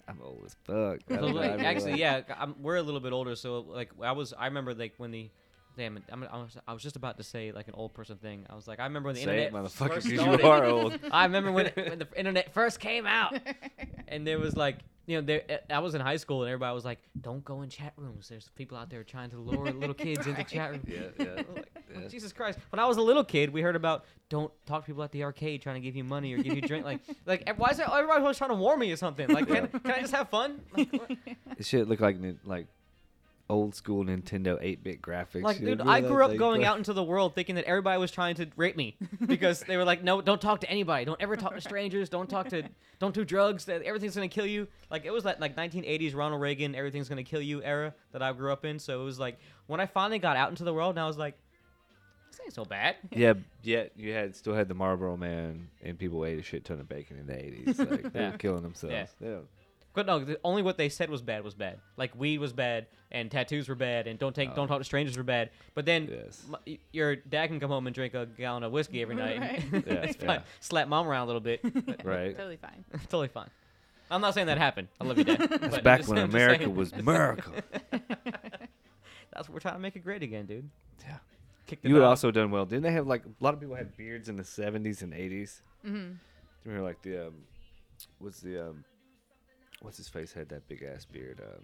[0.07, 1.01] I'm old as fuck.
[1.09, 3.35] I So, don't know, I like, remember actually, yeah, I'm, we're a little bit older,
[3.35, 5.29] so like I was, I remember like when the,
[5.77, 8.17] damn it, I'm, I was, I was just about to say like an old person
[8.17, 8.45] thing.
[8.49, 10.43] I was like, I remember when the Say it, internet motherfucker, first because started.
[10.43, 10.99] you are old.
[11.11, 13.37] I remember when, when the internet first came out,
[14.07, 16.85] and there was like, you know, there I was in high school, and everybody was
[16.85, 18.29] like, "Don't go in chat rooms.
[18.29, 20.47] There's people out there trying to lure little kids into Right.
[20.47, 21.25] chat rooms." Yeah, yeah.
[21.55, 22.07] Like, yeah.
[22.07, 22.59] Jesus Christ!
[22.69, 25.23] When I was a little kid, we heard about don't talk to people at the
[25.23, 26.85] arcade trying to give you money or give you drink.
[26.85, 29.27] Like, like ev- why is that everybody always trying to warn me or something?
[29.29, 30.61] Like, can, can I just have fun?
[30.77, 31.11] Like, what?
[31.57, 32.67] This shit look like nin- like
[33.49, 35.41] old school Nintendo 8-bit graphics.
[35.41, 38.11] Like, dude, I grew up like- going out into the world thinking that everybody was
[38.11, 41.05] trying to rape me because they were like, no, don't talk to anybody.
[41.05, 42.09] Don't ever talk to strangers.
[42.09, 42.63] Don't talk to,
[42.99, 43.65] don't do drugs.
[43.65, 44.67] That everything's gonna kill you.
[44.91, 48.31] Like it was like like 1980s Ronald Reagan, everything's gonna kill you era that I
[48.33, 48.77] grew up in.
[48.79, 51.17] So it was like when I finally got out into the world, and I was
[51.17, 51.35] like,
[52.29, 52.97] this ain't so bad.
[53.11, 53.33] Yeah,
[53.63, 56.87] yet you had still had the Marlboro Man, and people ate a shit ton of
[56.87, 57.79] bacon in the 80s.
[57.91, 58.93] Like they were killing themselves.
[59.19, 59.37] Yeah.
[59.99, 61.77] But no, the, only what they said was bad was bad.
[61.97, 64.55] Like weed was bad, and tattoos were bad, and don't take, Oh.
[64.55, 65.49] don't talk to strangers were bad.
[65.75, 66.41] But then Yes.
[66.47, 69.39] m- y- your dad can come home and drink a gallon of whiskey every night.
[69.41, 69.63] Right.
[69.87, 70.27] Yeah, it's fine.
[70.29, 70.41] yeah.
[70.61, 71.59] Slap mom around a little bit.
[71.85, 72.33] but Right.
[72.37, 72.85] totally fine.
[73.09, 73.49] totally fine.
[74.09, 74.87] I'm not saying that happened.
[75.01, 75.41] I love you, Dad.
[75.41, 76.75] It's but back just- when I'm just America saying.
[76.77, 77.51] was America.
[79.33, 80.69] That's what we're trying to make it great again, dude.
[81.05, 81.17] Yeah.
[81.67, 82.09] Kick the You had dog.
[82.11, 82.65] also done well.
[82.65, 85.59] Didn't they have like a lot of people had beards in the 70s and 80s?
[85.83, 86.17] hmm Do you
[86.65, 87.33] remember like the um,
[88.19, 88.83] what's the um,
[89.81, 91.41] what's his face had that big ass beard.
[91.41, 91.63] Um,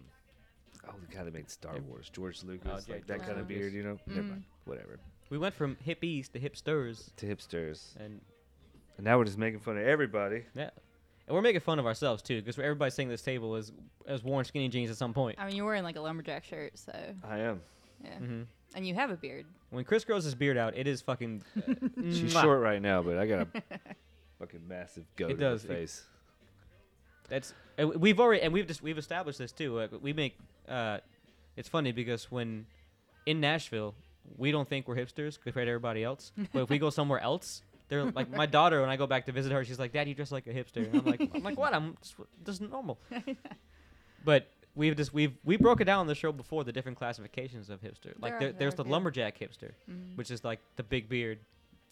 [0.90, 1.82] oh, the guy that made Star Yeah.
[1.82, 3.58] Wars, George Lucas, yeah, like that George kind of Lucas.
[3.64, 4.00] beard, you know.
[4.08, 4.30] Never Mm.
[4.30, 5.00] mind, whatever.
[5.30, 8.22] We went from hippies to hipsters, To hipsters, and
[8.98, 10.46] and now we're just making fun of everybody.
[10.54, 10.70] yeah,
[11.28, 13.72] and we're making fun of ourselves too, because everybody sitting at this table is
[14.08, 15.38] has worn skinny jeans at some point.
[15.40, 17.62] I mean, you're wearing like a lumberjack shirt, so I am.
[18.04, 18.18] yeah.
[18.18, 18.42] hmm
[18.76, 19.46] And you have a beard.
[19.72, 21.44] When Chris grows his beard out, it is fucking.
[21.58, 21.62] uh,
[22.12, 22.42] She's mwah.
[22.44, 23.62] short right now, but I got a
[24.40, 25.64] fucking massive goat in does.
[25.64, 26.06] the It- face.
[27.28, 29.80] That's uh, we've already and we've just we've established this too.
[29.80, 30.38] Uh, we make
[30.70, 31.00] uh,
[31.56, 32.66] it's funny because when
[33.26, 33.96] in Nashville
[34.38, 37.62] we don't think we're hipsters compared to everybody else, but if we go somewhere else,
[37.90, 40.16] they're like my daughter when I go back to visit her, she's like, "Dad, you
[40.16, 41.74] dress like a hipster." And I'm like, "I'm like what?
[41.74, 42.98] I'm just, just normal."
[44.26, 47.70] but we've just we've we broke it down on the show before the different classifications
[47.70, 48.14] of hipster.
[48.20, 48.92] Like There are- there, there there's the yeah.
[48.92, 50.16] lumberjack hipster, Mhm.
[50.18, 51.40] which is like the big beard.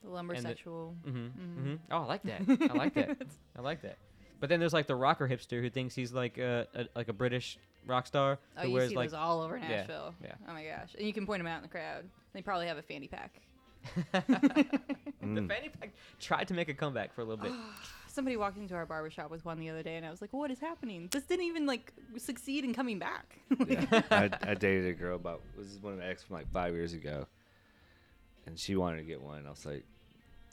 [0.03, 0.95] The lumbersexual.
[1.07, 1.17] Mm-hmm.
[1.17, 1.29] Mhm.
[1.57, 1.75] Mm-hmm.
[1.91, 2.41] Oh, I like that.
[2.71, 3.17] I like that.
[3.57, 3.97] I like that.
[4.43, 7.13] But then there's like the rocker hipster who thinks he's like a, a like a
[7.13, 10.13] British rock star Oh, who you wears see like those all over yeah, Nashville.
[10.21, 10.33] yeah.
[10.49, 10.93] Oh my gosh.
[10.97, 12.03] And you can point them out in the crowd.
[12.33, 13.39] They probably have a fanny pack.
[14.11, 14.21] the
[15.23, 15.47] Mm.
[15.47, 17.53] fanny pack tried to make a comeback for a little bit.
[18.09, 20.51] Somebody walked into our barbershop with one the other day, and I was like, "What
[20.51, 21.07] is happening?
[21.09, 24.01] This didn't even like succeed in coming back." Yeah.
[24.11, 26.73] I, I dated a girl about this is one of my ex from like five
[26.73, 27.27] years ago,
[28.45, 29.47] and she wanted to get one.
[29.47, 29.85] I was like,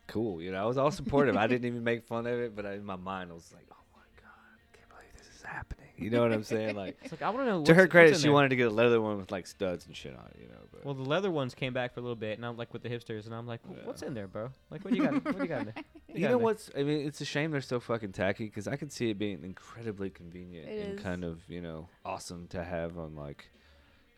[0.07, 0.63] cool, you know.
[0.63, 1.37] I was all supportive.
[1.37, 3.67] I didn't even make fun of it, but I, in my mind, I was like,
[3.71, 5.87] oh my god, I can't believe this is happening.
[5.97, 6.77] You know what I'm saying?
[6.77, 7.65] Like, It's like I want to know.
[7.65, 8.33] to her credit, she there.
[8.33, 10.55] wanted to get a leather one with like studs and shit on it, you know.
[10.73, 12.83] But Well, the leather ones came back for a little bit, and I'm like with
[12.83, 13.77] the hipsters, and I'm like, Yeah.
[13.85, 14.49] what's in there, bro?
[14.71, 15.25] Like, what do you got?
[15.25, 15.75] what do you got in there?
[16.11, 16.39] What you know there?
[16.39, 16.71] what's?
[16.77, 19.45] I mean, it's a shame they're so fucking tacky because I could see it being
[19.45, 21.05] incredibly convenient It and is.
[21.05, 23.49] kind of you know awesome to have on like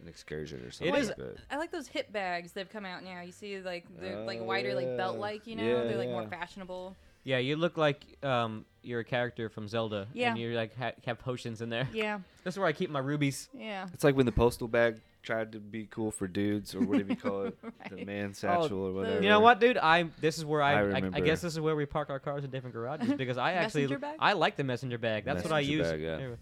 [0.00, 0.94] an excursion or something.
[0.94, 3.20] is- but I like those hip bags that've come out now.
[3.20, 5.20] You see, like they're like wider, like belt yeah.
[5.20, 5.46] like.
[5.46, 6.96] You know, Yeah, they're like more fashionable.
[7.24, 10.30] Yeah, you look like um you're a character from Zelda, Yeah.
[10.30, 11.88] and you're like ha- have potions in there.
[11.92, 13.48] Yeah, That's where I keep my rubies.
[13.54, 13.86] yeah.
[13.94, 17.16] It's like when the postal bag tried to be cool for dudes, or whatever you
[17.16, 17.56] call it,
[17.90, 19.22] the man satchel or whatever.
[19.22, 19.78] You know what, dude?
[19.78, 22.18] I this is where I I I, I, guess this is where we park our
[22.18, 24.16] cars in different garages because I actually bag?
[24.18, 25.24] I like the messenger bag.
[25.24, 25.88] That's what I use.
[25.88, 26.14] bag, yeah.
[26.16, 26.36] Anyway.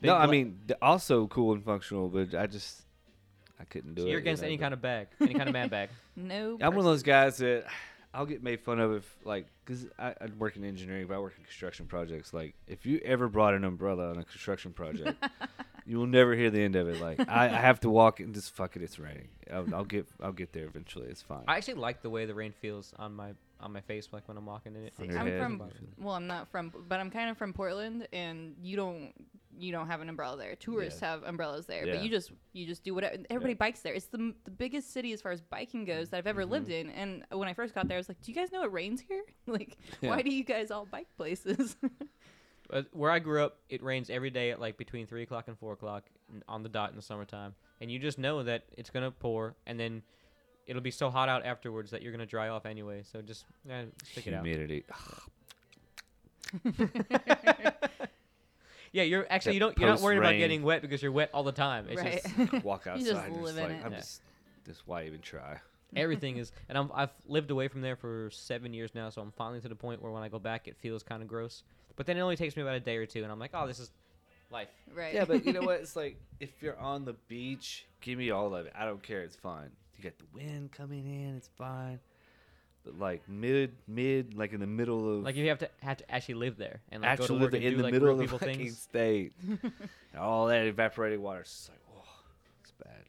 [0.00, 2.82] No, I mean also cool and functional, but I just
[3.60, 4.10] I couldn't do so it.
[4.10, 5.90] you're against any kind of bag, any kind of man bag.
[6.16, 6.58] No.
[6.60, 7.66] I'm one of those guys that
[8.14, 11.18] I'll get made fun of if like because I, I work in engineering, but I
[11.18, 12.34] work in construction projects.
[12.34, 15.22] Like if you ever brought an umbrella on a construction project,
[15.86, 17.00] you will never hear the end of it.
[17.00, 18.82] Like I, I have to walk and just fuck it.
[18.82, 19.28] It's raining.
[19.50, 21.06] I'll, I'll get I'll get there eventually.
[21.06, 21.44] It's fine.
[21.48, 24.36] I actually like the way the rain feels on my on my face, like when
[24.36, 24.94] I'm walking in it.
[24.98, 25.40] On I'm head.
[25.40, 25.62] from.
[25.98, 29.12] Well, I'm not from, but I'm kind of from Portland, and you don't
[29.58, 30.56] you don't have an umbrella there.
[30.56, 31.10] Tourists Yeah.
[31.10, 31.94] have umbrellas there, Yeah.
[31.94, 33.16] but you just you just do whatever.
[33.30, 33.92] Everybody bikes there.
[33.94, 36.88] It's the the biggest city as far as biking goes that I've ever lived Mm-hmm.
[36.88, 36.90] in.
[36.90, 39.00] And when I first got there, I was like, "Do you guys know it rains
[39.00, 39.22] here?
[39.46, 40.10] like, Yeah.
[40.10, 41.76] why do you guys all bike places?"
[42.70, 45.58] Uh, where I grew up, it rains every day at like between three o'clock and
[45.58, 46.04] four o'clock
[46.48, 49.78] on the dot in the summertime, and you just know that it's gonna pour, and
[49.78, 50.02] then
[50.66, 53.02] it'll be so hot out afterwards that you're gonna dry off anyway.
[53.10, 54.44] So just eh, stick it out.
[54.44, 54.84] Humidity.
[58.94, 61.30] Yeah, you're actually That you don't you're not worried about getting wet because you're wet
[61.32, 61.86] all the time.
[61.88, 62.22] It's right.
[62.50, 63.00] just Walk outside.
[63.00, 63.86] You just and live just in like, it.
[63.86, 63.98] I'm Yeah.
[63.98, 64.20] just,
[64.66, 65.58] just why even try?
[65.96, 69.30] everything is, and I'm I've lived away from there for seven years now, so I'm
[69.32, 71.62] finally to the point where when I go back, it feels kind of gross.
[71.96, 73.66] But then it only takes me about a day or two, and I'm like, oh,
[73.66, 73.90] this is
[74.50, 74.68] life.
[74.94, 75.14] right.
[75.14, 75.80] Yeah, but you know what?
[75.80, 78.72] It's like if you're on the beach, give me all of it.
[78.78, 79.22] I don't care.
[79.22, 79.70] It's fine.
[80.02, 81.36] You got the wind coming in.
[81.36, 82.00] It's fine.
[82.84, 86.10] But like mid, mid, like in the middle of Like you have to have to
[86.12, 87.92] actually live there and like actually go to work live and in do the like
[87.92, 88.78] middle of the people fucking things.
[88.80, 89.60] state, and
[90.18, 91.40] all that evaporated water.
[91.42, 92.02] It's just like, whoa,
[92.60, 93.04] it's bad.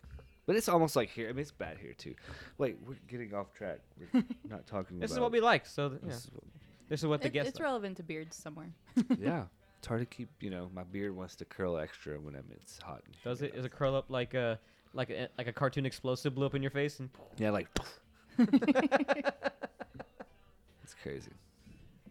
[0.46, 1.28] But it's almost like here.
[1.30, 2.14] I mean, it's bad here too.
[2.60, 3.80] Wait, we're getting off track.
[4.14, 5.18] We're not talking about This about.
[5.18, 5.66] is what we like.
[5.66, 6.44] So th- yeah, this is what-
[6.90, 7.50] this is what the It- guests.
[7.50, 7.66] it's like.
[7.66, 8.70] relevant to beards somewhere.
[9.20, 9.46] yeah,
[9.80, 10.30] it's hard to keep.
[10.42, 13.02] You know, my beard wants to curl extra when I'm, it's hot.
[13.08, 13.46] and Does it?
[13.48, 14.60] humid Is it curl up like a
[14.94, 17.68] like a like a cartoon explosive blew up in your face and, Yeah, like.
[20.84, 21.32] it's crazy.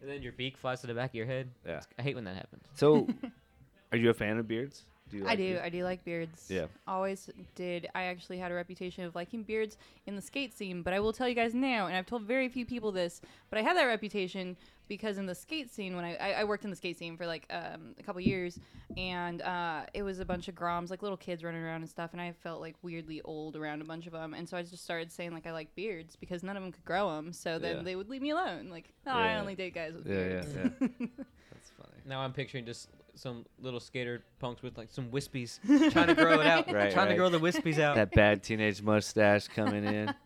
[0.01, 1.49] and then your beak flies to the back of your head?
[1.65, 1.81] Yeah.
[1.97, 2.63] I hate when that happens.
[2.75, 3.07] So,
[3.91, 4.83] are you a fan of beards?
[5.13, 5.43] Do you I do.
[5.53, 5.61] beards?
[5.63, 6.47] I do like beards.
[6.49, 6.65] Yeah.
[6.87, 7.87] Always did.
[7.95, 11.13] I actually had a reputation of liking beards in the skate scene, but I will
[11.13, 13.85] tell you guys now, and I've told very few people this, but I had that
[13.85, 14.57] reputation
[14.89, 17.25] because in the skate scene, when I, I, I worked in the skate scene for
[17.25, 18.59] like um, a couple years,
[18.97, 22.09] and uh, it was a bunch of groms, like little kids running around and stuff,
[22.11, 24.83] and I felt like weirdly old around a bunch of them, and so I just
[24.83, 27.77] started saying like I like beards because none of them could grow them, so then
[27.77, 27.83] Yeah.
[27.83, 28.69] they would leave me alone.
[28.69, 30.55] Like, no, I only date guys with Yeah, yeah, beards.
[30.79, 30.87] yeah.
[31.51, 32.01] That's funny.
[32.05, 35.59] Now I'm picturing just some little skater punks with like some wispies
[35.91, 37.09] trying to grow it out, Right, trying right.
[37.09, 37.95] to grow the wispies out.
[37.95, 40.13] That bad teenage mustache coming in.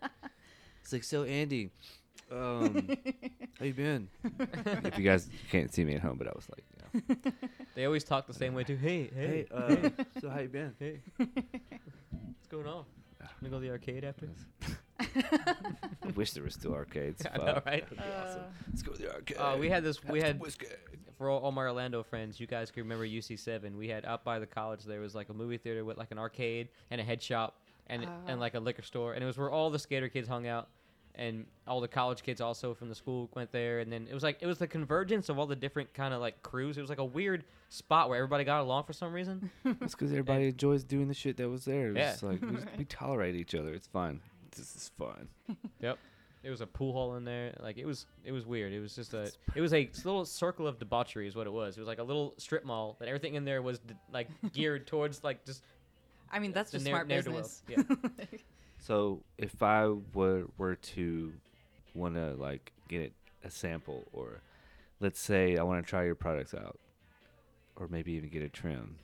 [0.82, 1.68] It's like, so Andy,
[2.32, 2.88] um,
[3.58, 4.08] how you been?
[4.24, 7.32] if you guys can't see me at home, but I was like, you know,
[7.74, 8.76] They always talk the same way too.
[8.76, 10.74] Hey, hey, Hey, uh, so how you been?
[10.78, 11.02] hey.
[11.18, 12.86] What's going on?
[13.42, 14.28] Wanna go to the arcade after?
[15.00, 17.24] I wish there was still arcades.
[17.32, 17.82] I know, right?
[17.88, 18.40] That'd be awesome.
[18.40, 19.36] Uh, Let's go to the arcade.
[19.38, 20.02] Uh, we had this.
[20.04, 20.66] We had whiskey.
[21.16, 22.40] for all, all my Orlando friends.
[22.40, 23.76] You guys can remember UC7.
[23.76, 24.84] We had up by the college.
[24.84, 27.56] There was like a movie theater with like an arcade and a head shop
[27.86, 28.10] and Ah.
[28.26, 29.14] and like a liquor store.
[29.14, 30.68] And it was where all the skater kids hung out.
[31.14, 34.22] And all the college kids also from the school went there, and then it was
[34.22, 36.78] like it was the convergence of all the different kind of like crews.
[36.78, 39.50] It was like a weird spot where everybody got along for some reason.
[39.64, 41.88] It's because everybody enjoys doing the shit that was there.
[41.96, 42.28] It's Yeah.
[42.28, 43.74] like we, just- we tolerate each other.
[43.74, 44.20] It's fun.
[44.56, 45.28] This is fun.
[45.80, 45.98] Yep.
[46.44, 47.52] It was a pool hall in there.
[47.60, 48.72] Like it was, it was weird.
[48.72, 51.76] It was just a, it was a little circle of debauchery, is what it was.
[51.76, 54.86] It was like a little strip mall, but everything in there was d- like geared
[54.86, 55.62] towards like just
[56.30, 57.42] I mean, that's just ne'er- smart ne'er-do-well.
[57.42, 57.62] business.
[57.68, 58.26] Yeah.
[58.80, 61.32] So if I were were to
[61.94, 64.40] want to like get a sample, or
[65.00, 66.78] let's say I want to try your products out,
[67.74, 68.96] or maybe even get a trim,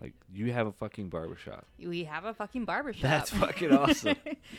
[0.00, 1.66] like you have a fucking barbershop.
[1.78, 3.02] we have a fucking barbershop.
[3.02, 4.16] That's fucking awesome.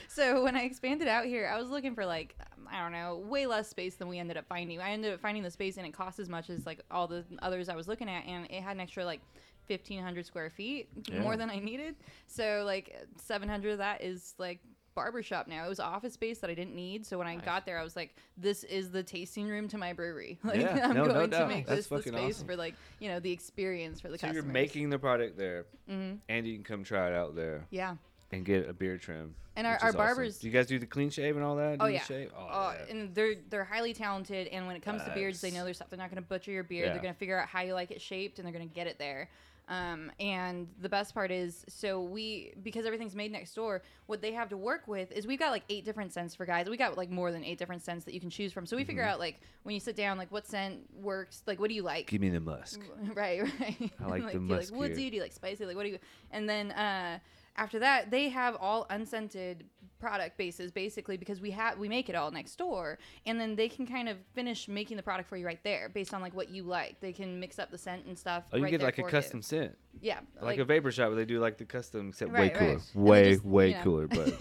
[0.08, 3.18] so when I expanded out here, I was looking for like um, I don't know,
[3.18, 4.82] way less space than we ended up finding.
[4.82, 7.24] I ended up finding the space and it cost as much as like all the
[7.42, 9.22] others I was looking at, and it had an extra like.
[9.70, 11.20] 1500 square feet Yeah.
[11.20, 11.96] more than i needed
[12.26, 14.62] so like 700 of that is like
[14.98, 17.46] barbershop now it was office space that i didn't need so when i Nice.
[17.46, 20.88] got there i was like this is the tasting room to my brewery like Yeah,
[20.90, 22.48] i'm no, no going to make That's this the space awesome.
[22.48, 25.66] for like you know the experience for the so customers you're making the product there,
[25.88, 27.96] hmm and you can come try it out there yeah
[28.32, 29.36] and get a beard trim.
[29.56, 29.98] and our, our is awesome.
[29.98, 31.78] barbers Do you guys do the clean shave and all that?
[31.80, 32.04] Do Oh, yeah.
[32.04, 32.32] Shave?
[32.38, 32.92] Oh, Uh, yeah.
[32.94, 35.90] and they're they're highly talented, and when it comes to beards, they know their stuff.
[35.90, 36.88] They're not going to butcher your beard.
[36.88, 36.92] Yeah.
[36.94, 38.86] They're going to figure out how you like it shaped, and they're going to get
[38.88, 39.30] it there.
[39.70, 43.82] Um, and the best part is, so we because everything's made next door.
[44.06, 46.70] What they have to work with is we've got like eight different scents for guys.
[46.70, 48.66] We got like more than eight different scents that you can choose from.
[48.66, 49.08] So we figure Mhm.
[49.10, 51.44] out like when you sit down, like what scent works.
[51.46, 52.08] Like what do you like?
[52.08, 52.80] Give me the musk.
[53.14, 53.92] right, right.
[54.00, 55.10] I like the do you like woodsy?
[55.10, 55.66] Do you like spicy?
[55.66, 56.00] Like what do you?
[56.32, 57.20] And then uh,
[57.58, 59.66] after that, they have all unscented
[60.00, 63.68] product bases basically because we have we make it all next door, and then they
[63.68, 66.50] can kind of finish making the product for you right there based on like what
[66.50, 67.00] you like.
[67.02, 68.44] They can mix up the scent and stuff.
[68.54, 69.12] Oh, you right get there like a for you.
[69.12, 72.40] custom scent, Yeah, like, a vapor shop where they do like the custom scent way
[72.40, 72.60] Right, right.
[72.60, 73.84] cooler, And they way just- way yeah.
[73.84, 74.08] cooler.
[74.08, 74.38] But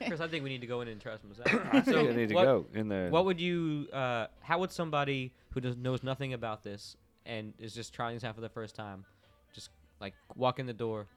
[0.06, 1.84] Chris, I think we need to go in and try some of I that.
[1.86, 3.10] think I need to what, go in there.
[3.10, 3.88] What would you?
[3.92, 8.22] Uh, how would somebody who does, knows nothing about this and is just trying this
[8.22, 9.04] out for the first time,
[9.52, 11.08] just like walk in the door?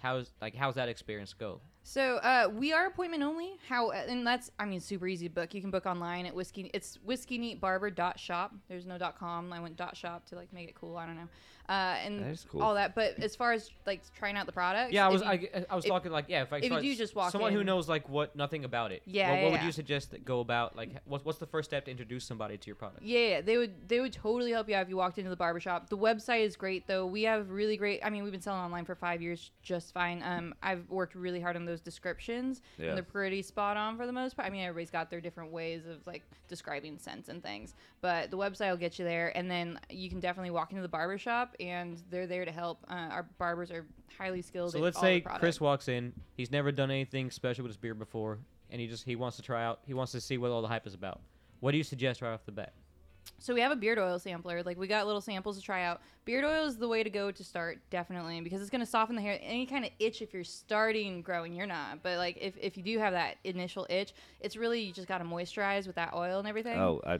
[0.00, 1.60] How's like how's that experience go?
[1.82, 3.52] So uh, we are appointment only.
[3.68, 5.54] How and that's I mean super easy to book.
[5.54, 6.70] You can book online at whiskey.
[6.74, 8.52] It's whiskeyneatbarber.shop.
[8.68, 9.52] There's no dot .com.
[9.52, 10.96] I went dot .shop to like make it cool.
[10.96, 11.28] I don't know.
[11.68, 12.62] Uh, and That is cool.
[12.62, 12.96] all that.
[12.96, 15.76] But as far as like trying out the product, Yeah, I was you- I, I
[15.76, 17.52] was if- talking like yeah if I if you start do s- just walk someone
[17.52, 19.02] who knows like what nothing about it.
[19.06, 19.66] Yeah, What, yeah, what would yeah.
[19.66, 22.66] you suggest that go about like what's what's the first step to introduce somebody to
[22.66, 23.02] your product?
[23.04, 25.36] Yeah, yeah, they would they would totally help you out if you walked into the
[25.36, 25.88] barbershop.
[25.88, 27.06] The website is great though.
[27.06, 30.22] We have really great I mean, we've been selling online for 5 years just fine.
[30.24, 32.62] Um I've worked really hard on those descriptions.
[32.78, 32.88] Yeah.
[32.88, 34.46] And they're pretty spot on for the most part.
[34.46, 37.74] I mean, everybody's got their different ways of like describing scents and things.
[38.00, 40.88] But the website will get you there and then you can definitely walk into the
[40.88, 42.84] barbershop and they're there to help.
[42.88, 43.86] Uh, our barbers are
[44.18, 45.40] highly skilled So let's all say product.
[45.40, 46.12] Chris walks in.
[46.36, 48.38] He's never done anything special with his beard before,
[48.70, 49.80] and he just he wants to try out.
[49.86, 51.20] He wants to see what all the hype is about.
[51.60, 52.72] What do you suggest right off the bat?
[53.40, 54.62] So we have a beard oil sampler.
[54.62, 56.02] Like we got little samples to try out.
[56.26, 59.22] Beard oil is the way to go to start, definitely, because it's gonna soften the
[59.22, 59.38] hair.
[59.42, 62.02] Any kind of itch if you're starting growing, you're not.
[62.02, 65.24] But like if, if you do have that initial itch, it's really you just gotta
[65.24, 66.78] moisturize with that oil and everything.
[66.78, 67.18] Oh, I,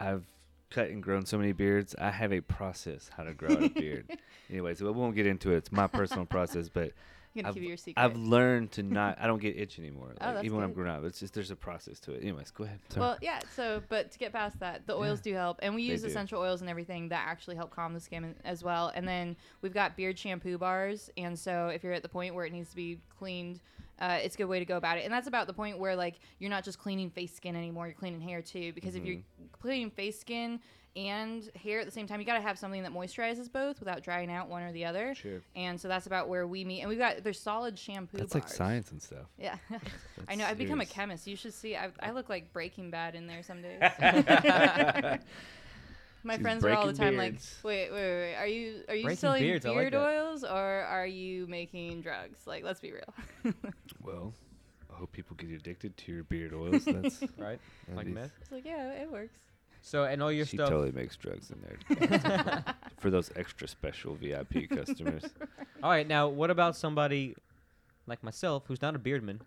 [0.00, 0.24] I've
[0.70, 1.94] cut and grown so many beards.
[1.98, 4.18] I have a process how to grow out a beard.
[4.50, 5.58] anyway, so we won't get into it.
[5.58, 6.92] It's my personal process, but
[7.36, 8.02] I'm gonna I've, you your secret.
[8.02, 9.18] I've learned to not.
[9.20, 10.12] I don't get itch anymore.
[10.20, 12.22] Oh, Like, that's even when I'm grown up, it's just there's a process to it.
[12.22, 12.80] Anyways, go ahead.
[12.88, 13.00] Sorry.
[13.06, 13.40] Well, yeah.
[13.54, 16.08] So, but to get past that, the oils do help, and we They use do.
[16.08, 18.90] essential oils and everything that actually help calm the skin as well.
[18.94, 22.44] And then we've got beard shampoo bars, and so if you're at the point where
[22.46, 23.60] it needs to be cleaned,
[24.00, 25.04] uh, it's a good way to go about it.
[25.04, 27.94] And that's about the point where like you're not just cleaning face skin anymore; you're
[27.94, 28.72] cleaning hair too.
[28.72, 29.46] Because if you're Mm-hmm.
[29.60, 30.60] cleaning face skin
[30.98, 34.02] and hair at the same time, you got to have something that moisturizes both without
[34.02, 35.14] drying out one or the other.
[35.14, 35.40] Sure.
[35.54, 36.80] And so that's about where we meet.
[36.80, 38.18] And we've got there's solid shampoo.
[38.18, 39.26] That's like science and stuff.
[39.38, 39.56] Yeah.
[40.28, 40.44] I know.
[40.44, 41.26] I've become a chemist.
[41.28, 41.76] You should see.
[41.76, 43.80] I, I look like Breaking Bad in there some days.
[46.24, 47.58] My She's friends are all the time beards.
[47.62, 48.34] like, wait, wait, wait, wait.
[48.34, 50.00] Are you are you Breaking selling beards, I like beard that.
[50.04, 50.50] oils or
[50.82, 52.40] are you making drugs?
[52.46, 53.54] Like, let's be real.
[54.02, 54.32] Well,
[54.92, 56.84] I hope people get addicted to your beard oils.
[56.86, 57.60] That's Right,
[57.94, 58.32] like meth.
[58.40, 59.38] it's like, yeah, it works.
[59.88, 60.68] So and all your she stuff.
[60.68, 62.64] totally makes drugs in there
[62.98, 65.24] for those extra special VIP customers.
[65.82, 67.34] All right, now what about somebody
[68.06, 69.40] like myself who's not a beardman?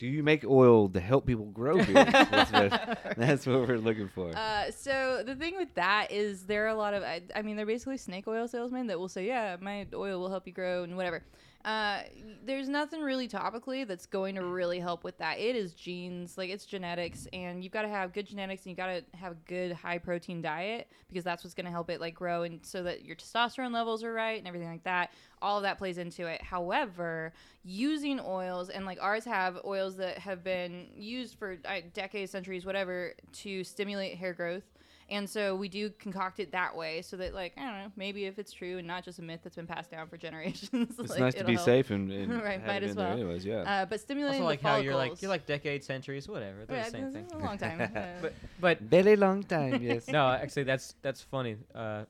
[0.00, 2.10] Do you make oil to help people grow beards?
[2.10, 4.36] that's, what, that's what we're looking for.
[4.36, 7.56] Uh, so the thing with that is there are a lot of I, I mean
[7.56, 10.82] they're basically snake oil salesmen that will say yeah my oil will help you grow
[10.82, 11.22] and whatever.
[11.64, 12.02] Uh,
[12.44, 15.38] there's nothing really topically that's going to really help with that.
[15.38, 18.76] It is genes, like it's genetics, and you've got to have good genetics and you've
[18.76, 22.02] got to have a good high protein diet because that's what's going to help it
[22.02, 25.10] like grow and so that your testosterone levels are right and everything like that.
[25.40, 26.42] All of that plays into it.
[26.42, 27.32] However,
[27.64, 32.66] using oils and like ours have oils that have been used for uh, decades, centuries,
[32.66, 34.64] whatever, to stimulate hair growth.
[35.10, 38.24] And so we do concoct it that way, so that like I don't know, maybe
[38.24, 40.70] if it's true and not just a myth that's been passed down for generations.
[40.98, 41.64] it's like, nice to be help.
[41.64, 43.16] safe and, and Right, have might it as in there well.
[43.18, 43.44] anyways.
[43.44, 43.56] Yeah.
[43.82, 46.64] Uh, but stimulating Also, like the how you're like you're like decades, centuries, whatever.
[46.66, 47.26] They're Yeah, the same thing.
[47.34, 47.90] A long time.
[48.22, 49.82] But but Very long time.
[49.82, 50.08] Yes.
[50.08, 51.56] no, actually, that's that's funny.
[51.74, 52.04] Uh,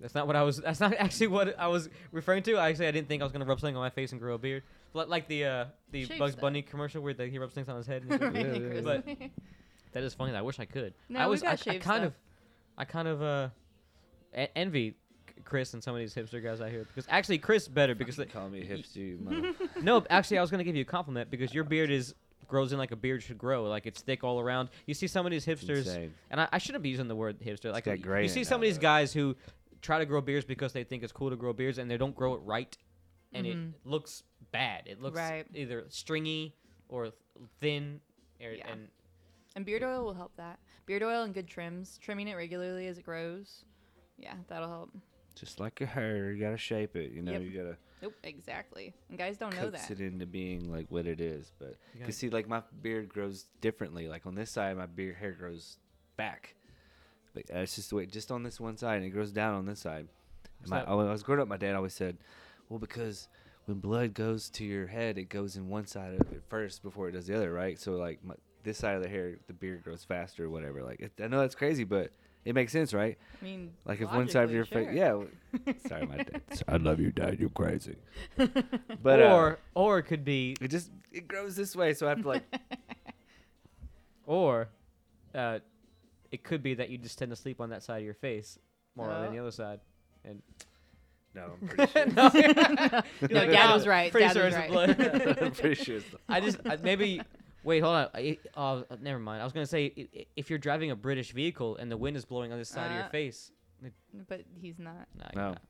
[0.00, 0.56] that's not what I was.
[0.56, 2.56] That's not actually what I was referring to.
[2.56, 4.38] Actually, I didn't think I was gonna rub something on my face and grow a
[4.38, 4.64] beard.
[4.94, 6.40] Like, like the uh, the Shape Bugs stuff.
[6.42, 8.02] Bunny commercial where the, he rubs things on his head.
[8.02, 9.06] And Right, Yeah, yeah, But
[9.92, 10.34] that is funny.
[10.34, 10.92] I wish I could.
[11.08, 11.42] No, I we was.
[11.42, 12.02] got I, I kind stuff.
[12.04, 12.14] of.
[12.78, 13.48] I kind of uh,
[14.34, 14.94] en- envy
[15.44, 18.26] Chris and some of these hipster guys out here because actually Chris better because they,
[18.26, 18.96] Call me hipster.
[18.96, 22.14] you mother- no, actually, I was gonna give you a compliment because your beard is
[22.48, 23.64] grows in like a beard should grow.
[23.64, 24.68] Like it's thick all around.
[24.86, 26.14] You see some of these hipsters, insane.
[26.30, 27.72] and I, I shouldn't be using the word hipster.
[27.72, 28.82] Like got you- gray you in see it some of now, these though.
[28.82, 29.36] guys who
[29.80, 32.14] try to grow beards because they think it's cool to grow beards, and they don't
[32.14, 32.76] grow it right,
[33.32, 33.68] and Mhm.
[33.70, 34.82] it looks bad.
[34.86, 35.46] It looks Right.
[35.54, 36.54] either stringy
[36.88, 37.10] or
[37.60, 38.00] thin,
[38.40, 38.70] or, Yeah.
[38.70, 38.88] and
[39.54, 40.58] And beard oil will help that.
[40.86, 43.64] Beard oil and good trims, trimming it regularly as it grows.
[44.18, 44.90] Yeah, that'll help.
[45.34, 47.12] Just like your hair, you gotta shape it.
[47.12, 47.42] You know, Yep.
[47.42, 48.92] you gotta Nope, exactly.
[49.08, 49.88] And guys don't know that.
[49.90, 51.52] it into being like what it is.
[51.58, 54.08] But You you can see, like my beard grows differently.
[54.08, 55.78] Like on this side, my beard hair grows
[56.16, 56.56] back.
[57.32, 59.54] But uh, it's just the way, just on this one side, and it grows down
[59.54, 60.08] on this side.
[60.62, 62.18] And my, So- when I was growing up, my dad always said,
[62.68, 63.28] "Well, because
[63.66, 67.08] when blood goes to your head, it goes in one side of it first before
[67.08, 67.78] it does the other, right?
[67.78, 70.82] So like my, this side of the hair, the beard grows faster, or whatever.
[70.82, 72.12] Like it, I know that's crazy, but
[72.44, 73.16] it makes sense, right?
[73.40, 75.08] I mean, Like if one side of your logically, face, yeah.
[75.08, 75.28] w-
[75.88, 76.42] Sorry, my dad.
[76.68, 77.38] I love you, dad.
[77.40, 77.96] You're crazy.
[78.36, 78.48] sure.
[79.02, 82.10] But uh, or or it could be it just it grows this way, so I
[82.10, 82.44] have to like
[84.26, 84.68] or
[85.34, 85.58] uh,
[86.30, 88.58] it could be that you just tend to sleep on that side of your face
[88.96, 89.30] more than Oh.
[89.32, 89.80] the other side.
[90.24, 90.42] And
[91.34, 92.06] No, I'm pretty sure.
[92.06, 92.52] no, you're
[93.30, 95.38] No, like, Dad "Oh, was right, Pretty Dad sure was it's right." blood.
[95.42, 95.96] I'm pretty sure.
[95.96, 97.20] It's the, I just I, maybe
[97.64, 98.08] wait, hold on.
[98.14, 99.40] I, uh, never mind.
[99.40, 102.16] I was gonna say i- i- if you're driving a British vehicle and the wind
[102.16, 103.50] is blowing on this side of your Uh, face,
[104.28, 105.08] but he's not.
[105.14, 105.48] nah, you're No.
[105.50, 105.62] not.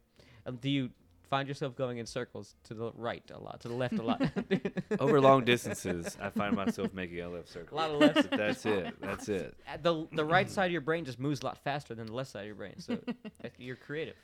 [0.47, 0.91] Um, do you
[1.31, 4.21] find yourself going in circles to the right a lot, to the left a lot?
[5.01, 7.79] over long distances, I find myself making a left circle.
[7.79, 8.27] a lot of lefts.
[8.31, 9.01] But that's it.
[9.01, 9.57] That's it.
[9.67, 12.13] Uh, the the right side of your brain just moves a lot faster than the
[12.13, 12.79] left side of your brain.
[12.81, 12.99] So
[13.45, 14.17] if you're creative.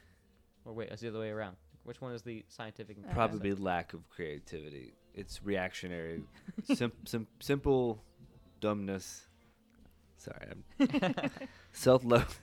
[0.64, 1.56] Or wait, it's the other way around.
[1.84, 2.98] Which one is the scientific?
[3.08, 4.92] Uh, Probably lack of creativity.
[5.18, 6.22] It's reactionary.
[6.72, 8.00] Sim- sim- simple
[8.60, 9.26] dumbness.
[10.16, 11.20] Sorry, I'm
[11.72, 12.40] self love.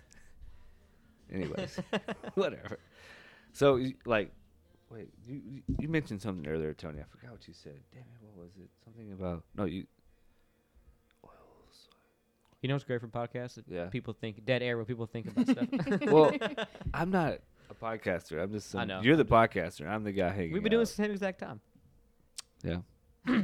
[1.32, 1.80] Anyways,
[2.36, 2.80] whatever.
[3.54, 4.34] So, like,
[4.90, 7.00] wait, you you- you mentioned something earlier, Tony.
[7.00, 7.80] I forgot what you said.
[7.94, 8.70] Damn it, what was it?
[8.84, 9.86] Something about no, you.
[11.24, 11.88] Oils.
[12.62, 13.58] You know what's great for podcasts?
[13.70, 13.86] Yeah.
[13.86, 16.02] People think dead air when people think about stuff.
[16.12, 16.34] Well,
[16.94, 18.44] I'm not a podcaster.
[18.44, 18.70] I'm just.
[18.70, 19.00] Some, I know.
[19.02, 19.88] You're the podcaster.
[19.88, 20.52] I'm the guy hanging.
[20.52, 21.62] We've been doing this the same exact time.
[22.66, 22.78] Yeah.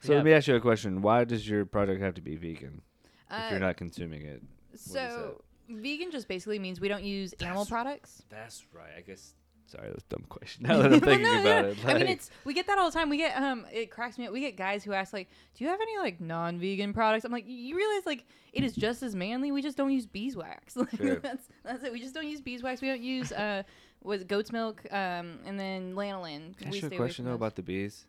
[0.00, 0.16] So Yeah.
[0.16, 1.02] let me ask you a question.
[1.02, 2.82] Why does your product have to be vegan
[3.30, 4.42] if Uh, you're not consuming it?
[4.74, 8.22] so vegan just basically means we don't use animal That's- products.
[8.28, 8.92] That's right.
[8.96, 9.34] I guess.
[9.66, 10.64] Sorry, that's a dumb question.
[10.68, 12.66] Now that I'm thinking Well, no, about no, it, I mean, like- it's we get
[12.66, 13.08] that all the time.
[13.08, 14.32] We get um, it cracks me up.
[14.32, 17.44] We get guys who ask like, "Do you have any like non-vegan products?" I'm like,
[17.46, 19.50] you realize like it is just as manly.
[19.52, 20.76] We just don't use beeswax.
[20.76, 21.16] Like, Sure.
[21.20, 21.92] that's that's it.
[21.92, 22.82] We just don't use beeswax.
[22.82, 23.62] We don't use uh,
[24.02, 26.54] was goat's milk um, and then lanolin.
[26.58, 27.36] Can I ask you a question though those.
[27.36, 28.04] about the bees?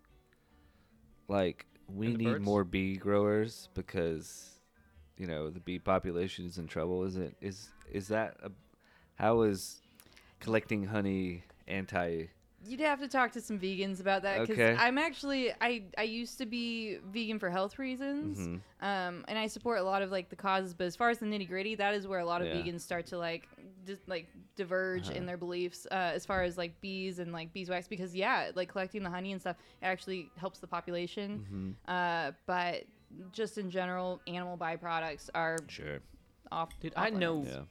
[1.34, 2.46] Like, we need birds?
[2.46, 4.60] more bee growers because,
[5.18, 7.04] you know, the bee population is in trouble.
[7.04, 7.36] Is it?
[7.42, 8.38] Is is that?
[8.44, 8.52] A,
[9.16, 9.82] how is
[10.40, 12.26] collecting honey anti?
[12.66, 14.76] You'd have to talk to some vegans about that because Okay.
[14.78, 18.62] I'm actually I I used to be vegan for health reasons, Mhm.
[18.82, 20.74] um, and I support a lot of like the causes.
[20.74, 22.56] But as far as the nitty gritty, that is where a lot of Yeah.
[22.56, 23.48] vegans start to like
[23.86, 25.18] just like diverge Uh-huh.
[25.18, 28.70] in their beliefs uh, as far as like bees and like beeswax because yeah, like
[28.70, 31.76] collecting the honey and stuff it actually helps the population.
[31.88, 31.92] Mhm.
[31.92, 32.86] Uh, but
[33.34, 36.00] just in general, animal byproducts are Sure.
[36.52, 36.70] off.
[36.80, 37.56] Dude, I off know- limits.
[37.56, 37.64] Yeah.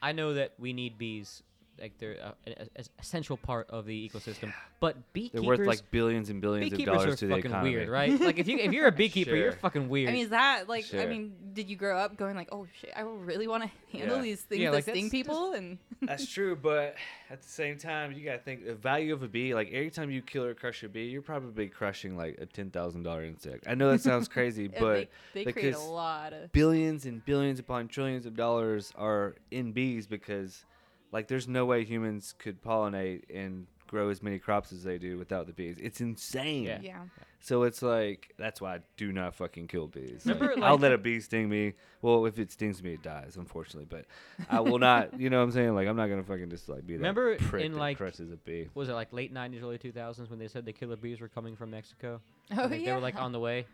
[0.00, 1.42] I know that we need bees
[1.80, 4.52] like they're uh, a, a, a essential part of the ecosystem.
[4.80, 7.70] But beekeepers they're worth like billions and billions of dollars are to the fucking economy.
[7.76, 8.20] weird, right?
[8.20, 10.10] like if you if you're a beekeeper, you're fucking weird.
[10.10, 10.86] I mean, is that like?
[10.94, 14.16] I mean, did you grow up going like, oh shit, I really want to handle
[14.18, 14.22] Yeah.
[14.22, 15.52] these things Yeah, like, sting that's people?
[15.52, 16.94] And That's true, but
[17.28, 19.52] at the same time, you gotta think the value of a bee.
[19.54, 22.70] Like every time you kill or crush a bee, you're probably crushing like a ten
[22.70, 23.64] thousand dollar insect.
[23.66, 26.52] I know that sounds crazy, but they, they create a because lot of.
[26.52, 30.64] billions and billions upon trillions of dollars are in bees because,
[31.12, 35.16] like, there's no way humans could pollinate and grow as many crops as they do
[35.16, 35.76] without the bees.
[35.80, 36.64] It's insane.
[36.64, 36.78] Yeah.
[36.82, 37.00] Yeah.
[37.40, 40.22] So it's like that's why I do not fucking kill bees.
[40.26, 41.74] Remember, Like, I'll let a bee sting me.
[42.02, 43.86] Well, if it stings me, it dies, unfortunately.
[43.88, 44.04] But
[44.50, 45.14] I will not.
[45.20, 45.74] You know what I'm saying?
[45.74, 48.30] Like I'm not gonna fucking just like be that Remember prick in, that like- crushes
[48.32, 48.68] a bee.
[48.74, 51.54] was it like late '90s, early 2000s when they said the killer bees were coming
[51.56, 52.20] from Mexico?
[52.50, 52.86] Oh Like, yeah.
[52.86, 53.66] They were like on the way.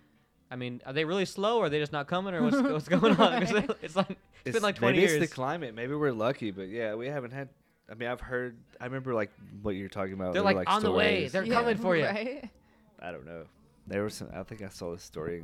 [0.55, 2.89] I mean, are they really slow, or are they just not coming, or what's, what's
[2.89, 3.43] going on?
[3.83, 5.21] It's like it's been like 20 maybe years.
[5.21, 5.75] it's the climate.
[5.75, 7.49] Maybe we're lucky, but yeah, we haven't had.
[7.91, 8.57] I mean, I've heard.
[8.81, 9.33] I remember like
[9.63, 10.33] what you're talking about.
[10.33, 11.27] They're There were, like, on the way.
[11.27, 12.05] They're Yeah, coming for you.
[12.05, 12.49] Right?
[13.01, 13.47] I don't know.
[13.89, 14.29] There was some.
[14.33, 15.43] I think I saw this story.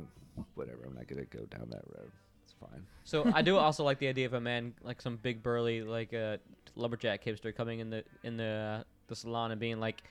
[0.55, 0.85] Whatever.
[0.87, 2.09] I'm not gonna go down that road.
[2.45, 2.85] It's fine.
[3.03, 6.13] So I do also like the idea of a man, like some big burly, like
[6.13, 6.39] a
[6.75, 10.03] lumberjack hipster, coming in the in the uh, the salon and being like,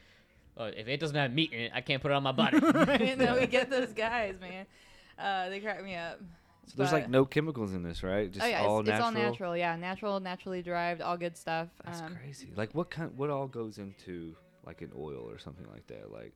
[0.59, 2.59] oh, "If it doesn't have meat in it, I can't put it on my body."
[2.59, 3.17] right?
[3.17, 4.67] No, we get those guys, man.
[5.21, 6.21] Uh, they crack me up.
[6.67, 8.31] So there's like no chemicals in this, right?
[8.31, 9.09] Just oh yeah, all it's, natural.
[9.09, 9.57] it's all natural.
[9.57, 11.69] Yeah, natural, naturally derived, all good stuff.
[11.85, 12.53] That's um, crazy.
[12.55, 13.11] Like what kind?
[13.17, 16.13] What all goes into like an oil or something like that?
[16.13, 16.33] Like,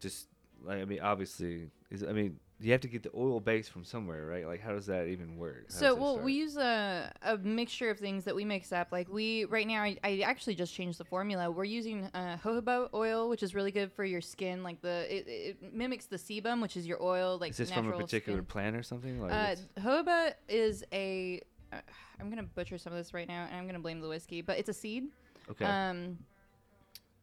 [0.00, 0.26] just
[0.62, 3.84] like I mean, obviously, is I mean, you have to get the oil base from
[3.84, 4.46] somewhere, right?
[4.46, 5.66] Like, how does that even work?
[5.70, 6.24] How So well, start?
[6.24, 8.88] we use a, a mixture of things that we mix up.
[8.92, 11.50] Like we right now, I, I actually just changed the formula.
[11.50, 14.62] We're using uh, jojoba oil, which is really good for your skin.
[14.62, 17.38] Like the it, it mimics the sebum, which is your oil.
[17.40, 18.46] Like is this from a particular skin.
[18.46, 19.20] plant or something?
[19.20, 21.40] Like, Uh, jojoba is a.
[21.72, 21.78] Uh,
[22.20, 24.58] I'm gonna butcher some of this right now, and I'm gonna blame the whiskey, but
[24.58, 25.08] it's a seed.
[25.50, 25.64] okay.
[25.64, 26.18] Um,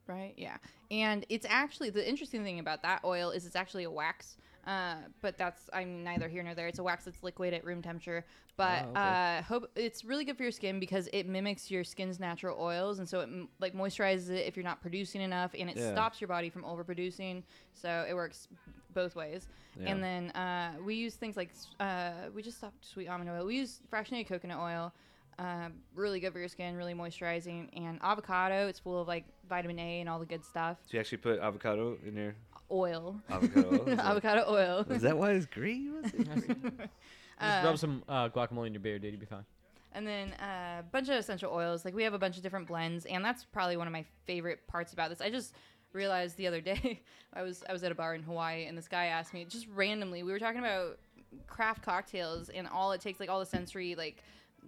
[0.08, 0.34] right?
[0.38, 0.58] Yeah.
[0.90, 4.38] And it's actually the interesting thing about that oil is it's actually a wax.
[4.68, 6.68] Uh, but that's I'm neither here nor there.
[6.68, 8.26] It's a wax that's liquid at room temperature.
[8.58, 9.00] But Oh, okay.
[9.40, 13.00] uh, hope it's really good for your skin because it mimics your skin's natural oils,
[13.00, 15.92] and so it m- like moisturizes it if you're not producing enough, and it Yeah.
[15.94, 17.44] stops your body from overproducing.
[17.74, 18.48] So it works
[18.94, 19.48] both ways.
[19.80, 19.90] yeah.
[19.90, 21.50] And then uh, we use things like
[21.80, 23.46] uh, we just stopped sweet almond oil.
[23.46, 24.94] We use fractionated coconut oil.
[25.40, 27.70] Uh, really good for your skin, really moisturizing.
[27.76, 30.78] And avocado, it's full of like vitamin A and all the good stuff.
[30.84, 32.36] so you actually put avocado in your
[32.72, 33.82] Oil, avocado oil?
[33.88, 34.86] Is that- avocado oil.
[34.90, 35.94] Is that why it's green?
[36.02, 36.28] Was it?
[36.28, 36.88] Just
[37.40, 39.14] Uh, rub some uh, guacamole in your beard, dude.
[39.14, 39.46] You'll be fine.
[39.94, 41.84] And then a uh, bunch of essential oils.
[41.84, 44.66] Like we have a bunch of different blends, and that's probably one of my favorite
[44.68, 45.22] parts about this.
[45.22, 45.56] I just
[45.92, 47.02] realized the other day
[47.34, 49.68] I was I was at a bar in Hawaii, and this guy asked me just
[49.76, 50.24] randomly.
[50.24, 51.00] We were talking about
[51.48, 54.24] craft cocktails, and all it takes, like all the sensory like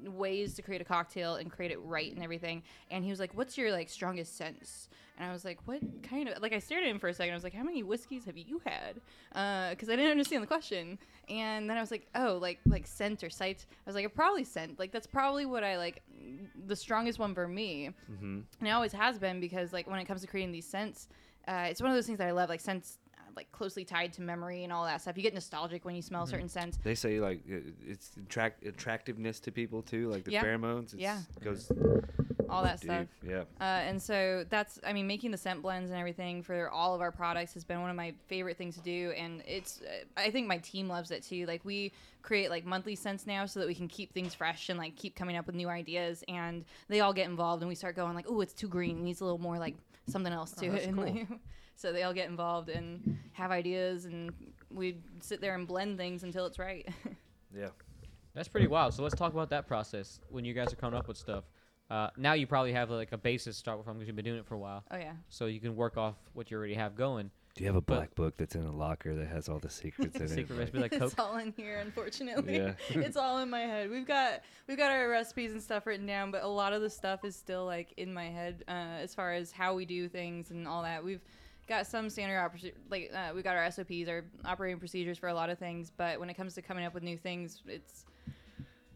[0.06, 2.64] ways to create a cocktail and create it right and everything.
[2.92, 6.28] And he was like, "What's your like strongest sense?" And I was like, "What kind
[6.28, 7.34] of?" Like I stared at him for a second.
[7.34, 10.98] I was like, "How many whiskeys have you had?" Because I didn't understand the question.
[11.30, 14.08] And then I was like, "Oh, like like scent or sight." I was like, "I
[14.08, 14.80] probably scent.
[14.80, 16.02] Like that's probably what I like.
[16.66, 18.40] The strongest one for me." mm-hmm.
[18.60, 21.08] And it always has been because like when it comes to creating these scents,
[21.48, 22.50] uh, it's one of those things that I love.
[22.50, 23.03] Like scents, uh,
[23.36, 25.18] like closely tied to memory and all that stuff.
[25.18, 26.78] You get nostalgic when you smell certain scents.
[26.84, 30.44] They say like it's attract attractiveness to people too, like the Yeah.
[30.44, 30.94] pheromones.
[30.94, 31.22] It's, Yeah.
[31.44, 31.72] goes
[32.50, 32.90] All that deep.
[32.92, 33.08] stuff.
[33.28, 33.42] Yeah.
[33.60, 37.02] Uh, and so that's, I mean, making the scent blends and everything for all of
[37.02, 39.12] our products has been one of my favorite things to do.
[39.18, 41.46] And it's, uh, I think my team loves it too.
[41.48, 44.78] Like we create like monthly scents now so that we can keep things fresh and
[44.78, 46.24] like keep coming up with new ideas.
[46.28, 49.00] And they all get involved and we start going like, oh, it's too green.
[49.00, 49.76] It needs a little more like
[50.08, 50.72] something else to Oh, it.
[50.74, 51.06] that's And, cool.
[51.06, 51.28] like,
[51.76, 54.32] so they all get involved and have ideas and
[54.72, 56.88] we sit there and blend things until it's right.
[57.56, 57.68] Yeah.
[58.34, 58.96] That's pretty wild.
[58.96, 61.44] So let's talk about that process when you guys are coming up with stuff.
[61.88, 64.26] Uh, now you probably have like a basis to start with from because you've been
[64.26, 65.12] doing it for a while, oh, yeah.
[65.30, 67.30] so you can work off what you already have going.
[67.56, 69.70] Do you have a But- black book that's in a locker that has all the
[69.70, 70.60] secrets in Secret it?
[70.60, 71.12] recipe like Coke.
[71.12, 72.56] It's all in here, unfortunately.
[72.58, 72.74] Yeah.
[72.90, 73.92] it's all in my head.
[73.92, 76.90] We've got we've got our recipes and stuff written down, but a lot of the
[76.90, 78.72] stuff is still like in my head uh,
[79.04, 81.04] as far as how we do things and all that.
[81.04, 81.22] We've
[81.74, 85.34] got some standard oper- like uh, we've got our SOPs, our operating procedures for a
[85.34, 88.06] lot of things, but when it comes to coming up with new things, it's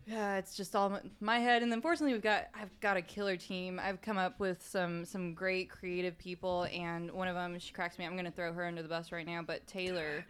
[0.06, 1.64] yeah, it's just all my head.
[1.64, 3.80] And then fortunately, we've got I've got a killer team.
[3.84, 7.98] I've come up with some some great creative people, and one of them she cracks
[7.98, 8.06] me.
[8.06, 10.26] I'm gonna throw her under the bus right now, but Taylor.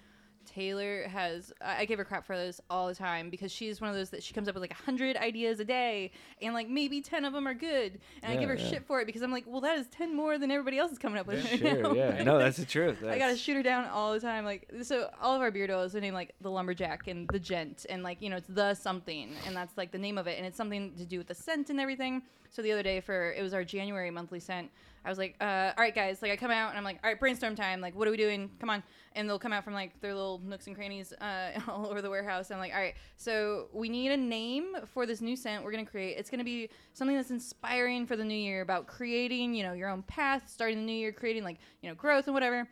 [0.47, 1.53] Taylor has.
[1.61, 4.09] I I give her crap for this all the time because she's one of those
[4.09, 7.25] that she comes up with like a hundred ideas a day, and like maybe ten
[7.25, 8.69] of them are good, and I give her yeah.
[8.69, 10.97] shit for it because I'm like, well, that is ten more than everybody else is
[10.97, 11.43] coming up with.
[11.51, 11.93] right Sure, now.
[11.93, 12.23] yeah.
[12.23, 12.97] No, that's the truth.
[13.01, 14.45] I gotta That's- shoot her down all the time.
[14.45, 17.85] Like so, all of our beard oils are named like the lumberjack and the gent,
[17.89, 20.45] and like you know it's the something, and that's like the name of it, and
[20.47, 22.23] it's something to do with the scent and everything.
[22.49, 24.69] So the other day for it was our January monthly scent.
[25.05, 27.09] I was like, uh, all right, guys, like I come out and I'm like, all
[27.09, 27.79] right, brainstorm time.
[27.79, 28.49] Like, what are we doing?
[28.59, 28.83] Come on,
[29.13, 32.09] and they'll come out from like their little nooks and crannies uh, all over the
[32.09, 32.51] warehouse.
[32.51, 35.85] I'm like, all right, so we need a name for this new scent we're gonna
[35.85, 36.17] create.
[36.17, 39.89] It's gonna be something that's inspiring for the new year about creating, you know, your
[39.89, 42.67] own path, starting the new year, creating like you know growth and whatever.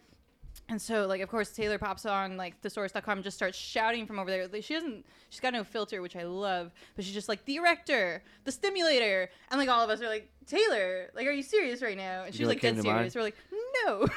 [0.67, 4.31] And so, like, of course, Taylor pops on like thesaurus.com, just starts shouting from over
[4.31, 4.47] there.
[4.47, 7.57] Like, she doesn't, she's got no filter, which I love, but she's just like the
[7.57, 11.81] erector, the stimulator, and like all of us are like, Taylor, like, are you serious
[11.81, 12.23] right now?
[12.23, 13.11] And she's know like dead came to mind?
[13.11, 13.15] serious.
[13.15, 13.35] We're like,
[13.85, 14.07] no.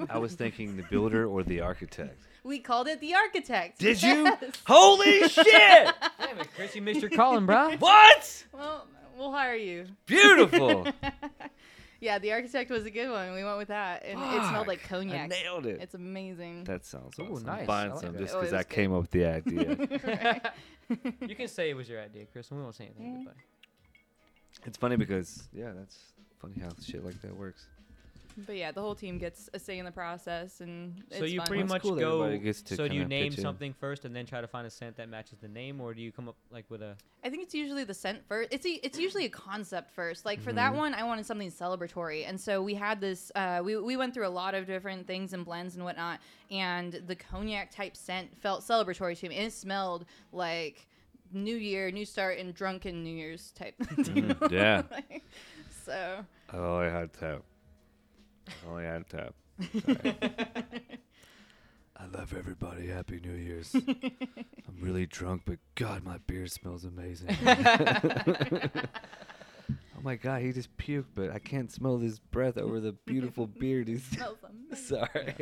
[0.00, 2.18] Like, I was thinking the builder or the architect.
[2.44, 3.78] we called it the architect.
[3.78, 4.32] Did you?
[4.66, 5.46] Holy shit!
[5.46, 7.76] Damn it, Chris, you missed your calling, bro.
[7.76, 8.44] What?
[8.52, 9.86] Well, we'll hire you.
[10.06, 10.86] Beautiful.
[12.04, 13.34] yeah, the architect was a good one.
[13.34, 15.22] We went with that, and it smelled like Fuck, cognac.
[15.22, 15.80] I nailed it.
[15.80, 16.64] It's amazing.
[16.64, 17.46] that sounds Ooh, awesome.
[17.46, 17.60] nice.
[17.60, 18.18] I'm buying I like some that.
[18.22, 18.68] just Oh, it because was I good.
[18.68, 20.52] came up with the idea.
[21.26, 23.36] you can say it was your idea, Chris, and we won't say anything, everybody.
[24.66, 25.98] it's funny because yeah, that's
[26.40, 27.66] funny how shit like that works.
[28.36, 31.46] But yeah, the whole team gets a say in the process, and So you fun.
[31.46, 32.22] pretty That's much cool that go.
[32.22, 33.42] everybody gets to So do you kinda name pitch in.
[33.42, 36.02] something first and then try to find a scent that matches the name, or do
[36.02, 36.96] you come up like with a?
[37.22, 38.52] I think it's usually the scent first.
[38.52, 40.24] It's a, it's usually a concept first.
[40.26, 40.76] Like for that Mhm.
[40.76, 43.30] one, I wanted something celebratory, and so we had this.
[43.36, 46.20] Uh, we we went through a lot of different things and blends and whatnot,
[46.50, 50.88] and the cognac type scent felt celebratory to me, and it smelled like
[51.32, 53.76] New Year, New Start, and drunken New Year's type.
[53.96, 54.82] Mm, yeah.
[54.90, 55.22] Like,
[55.84, 57.42] so I only had tap.
[58.48, 59.34] I only had tap.
[61.96, 62.88] I love everybody.
[62.88, 63.74] Happy New Year's.
[63.74, 67.36] I'm really drunk, but God, my beard smells amazing.
[67.46, 67.70] oh
[70.02, 73.88] my God, he just puked, but I can't smell his breath over the beautiful beard.
[73.88, 74.98] He's smells amazing.
[74.98, 75.34] sorry.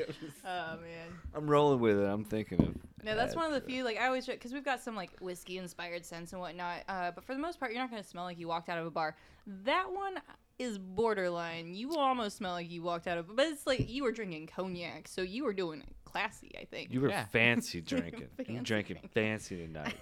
[0.44, 1.08] Oh man.
[1.34, 2.04] I'm rolling with it.
[2.04, 2.76] I'm thinking of.
[3.02, 3.82] No, that's one of the few.
[3.82, 6.82] Like I always, because we've got some like whiskey inspired scents and whatnot.
[6.88, 8.86] Uh, but for the most part, you're not gonna smell like you walked out of
[8.86, 9.16] a bar.
[9.64, 10.20] That one
[10.58, 11.74] is borderline.
[11.74, 15.08] You almost smell like you walked out of, but it's like you were drinking cognac,
[15.08, 16.52] so you were doing it classy.
[16.60, 16.92] I think.
[16.92, 17.24] You were Yeah.
[17.26, 18.20] fancy drinking.
[18.20, 19.10] you Fancy were drinking drinking.
[19.14, 19.94] fancy tonight.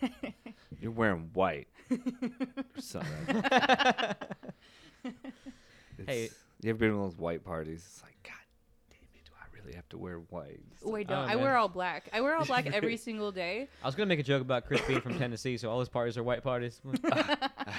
[0.80, 1.68] You're wearing white.
[1.90, 3.42] or something.
[6.06, 6.30] Hey.
[6.62, 7.82] You ever been to one of those white parties?
[7.86, 8.32] It's like, God
[8.90, 10.60] damn it, do I really have to wear white?
[10.72, 11.24] It's like, Wait, Oh, don't.
[11.24, 11.40] I man.
[11.42, 12.10] wear all black.
[12.12, 13.68] I wear all black every single day.
[13.82, 16.18] I was gonna make a joke about Chris being from Tennessee, so all his parties
[16.18, 16.80] are white parties.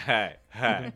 [0.06, 0.92] hey, hey.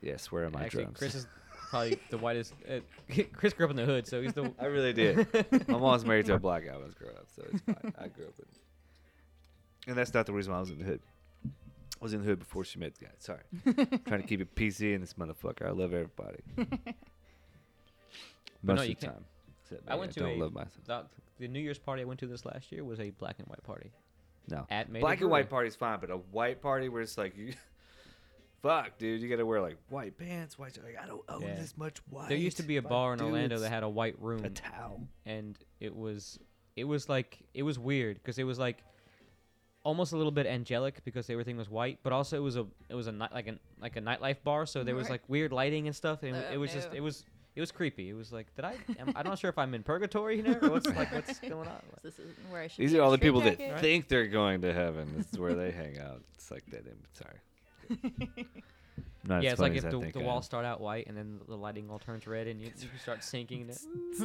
[0.00, 0.98] Yes, where are my Actually, drums?
[0.98, 1.26] Chris is
[1.70, 2.54] probably the whitest.
[2.68, 2.80] Uh,
[3.32, 4.52] Chris grew up in the hood, so he's the.
[4.58, 5.26] I really did.
[5.68, 7.60] My mom was married to a black guy when I was growing up, so it's
[7.62, 7.92] fine.
[7.98, 8.44] I grew up in.
[9.88, 11.00] And that's not the reason why I was in the hood.
[11.46, 13.10] I was in the hood before she met the guy.
[13.18, 13.40] Sorry.
[14.06, 15.66] Trying to keep it PC in this motherfucker.
[15.66, 16.38] I love everybody.
[18.62, 19.24] Most no, of the can't- time.
[19.86, 20.72] I went to don't a- love myself.
[20.86, 21.04] The,
[21.40, 23.62] the New Year's party I went to this last year was a black and white
[23.64, 23.90] party
[24.48, 24.66] No.
[24.70, 25.50] at Black and white Brewery.
[25.50, 27.52] party's fine, but a white party where it's like you
[28.62, 31.54] fuck, dude, you gotta wear like white pants, white like I don't own Yeah.
[31.54, 32.28] this much white.
[32.28, 34.44] There used to be a My bar in Orlando dudes, that had a white room,
[34.44, 35.06] a towel.
[35.26, 36.38] and it was
[36.76, 38.82] it was like it was weird because it was like
[39.84, 42.94] almost a little bit angelic because everything was white, but also it was a it
[42.94, 45.12] was a night like a like a nightlife bar, so there was Right.
[45.12, 46.96] like weird lighting and stuff, and Oh, it was oh, just no.
[46.96, 47.24] it was
[47.56, 48.08] it was creepy.
[48.10, 48.76] It was like, did I?
[49.00, 51.82] Am, I'm not sure if I'm in purgatory here or what's like what's going on.
[52.04, 52.84] This is where I should.
[52.84, 53.80] These be are in a all the people that straitjacket.
[53.82, 55.12] think they're going to heaven.
[55.16, 56.22] This is where they hang out.
[56.34, 56.86] It's like that.
[56.86, 57.38] In, sorry.
[59.24, 61.56] Not yeah, it's like if the, the I walls start out white and then the
[61.56, 63.70] lighting all turns red and you, you start sinking.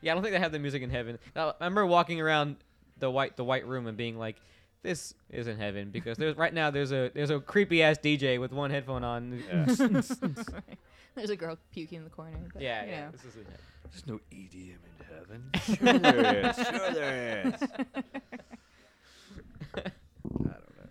[0.00, 1.18] yeah, I don't think they have the music in heaven.
[1.36, 2.56] Now, I remember walking around
[2.98, 4.36] the white the white room and being like,
[4.82, 8.52] "This isn't heaven," because there's right now there's a there's a creepy ass DJ with
[8.52, 9.42] one headphone on.
[11.16, 12.36] There's a girl puking in the corner.
[12.52, 13.12] but, yeah, yeah, know.
[13.12, 13.60] this isn't heaven.
[13.92, 15.50] There's no EDM in heaven.
[15.62, 16.56] Sure there is.
[16.56, 17.62] Sure there is.
[19.76, 20.88] I don't know.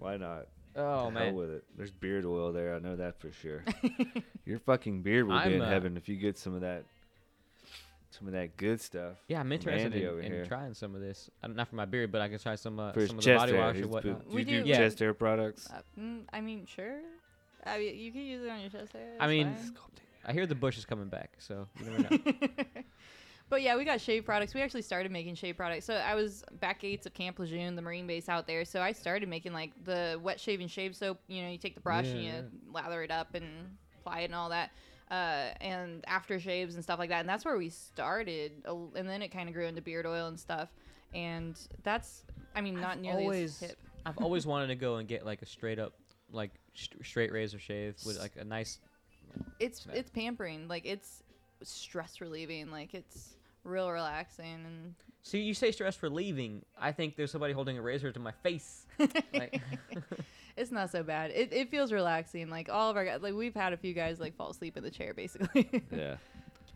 [0.00, 0.46] Why not?
[0.76, 1.64] Oh To hell man, with it.
[1.76, 2.74] There's beard oil there.
[2.74, 3.64] I know that for sure.
[4.46, 6.84] Your fucking beard will I'm, be in uh, heaven if you get some of that,
[8.10, 9.16] some of that good stuff.
[9.28, 10.46] yeah, I'm interested Andy in, over in here.
[10.46, 11.28] trying some of this.
[11.42, 13.30] Uh, not for my beard, but I can try some uh, For some of the
[13.30, 13.60] chest body hair.
[13.60, 14.28] wash His or bo- whatnot.
[14.30, 14.76] do We you do do- Yeah.
[14.78, 15.68] chest hair products?
[15.70, 17.00] Uh, mm, I mean, sure.
[17.66, 19.16] I mean, you can use it on your chest hair.
[19.20, 19.74] I it's mean, fine.
[20.24, 22.32] I hear the bush is coming back, so you never know.
[23.50, 24.54] But yeah, we got shave products.
[24.54, 25.84] We actually started making shave products.
[25.84, 28.64] So I was back gates of Camp Lejeune, the Marine base out there.
[28.64, 31.18] So I started making like the wet shaving shave soap.
[31.28, 32.32] You know, you take the brush and you
[32.72, 33.44] lather it up and
[34.00, 34.70] apply it and all that.
[35.10, 37.18] uh, and aftershaves and stuff like that.
[37.20, 38.52] And that's where we started.
[38.64, 40.68] And then it kind of grew into beard oil and stuff.
[41.12, 42.22] And that's,
[42.54, 43.78] I mean, not I've nearly always- as hip.
[44.06, 45.92] I've always wanted to go and get like a straight up,
[46.32, 48.78] like st- straight razor shave with like a nice.
[49.58, 50.68] It's it's pampering.
[50.68, 51.22] Like it's
[51.62, 52.70] stress relieving.
[52.70, 53.34] Like it's
[53.64, 56.64] real relaxing and See, you say stress relieving.
[56.78, 58.86] I think there's somebody holding a razor to my face.
[58.98, 59.60] Like,
[60.56, 61.30] it's not so bad.
[61.30, 62.48] It, it feels relaxing.
[62.48, 64.82] Like all of our guys, like we've had a few guys like fall asleep in
[64.82, 65.82] the chair basically.
[65.92, 66.16] Yeah.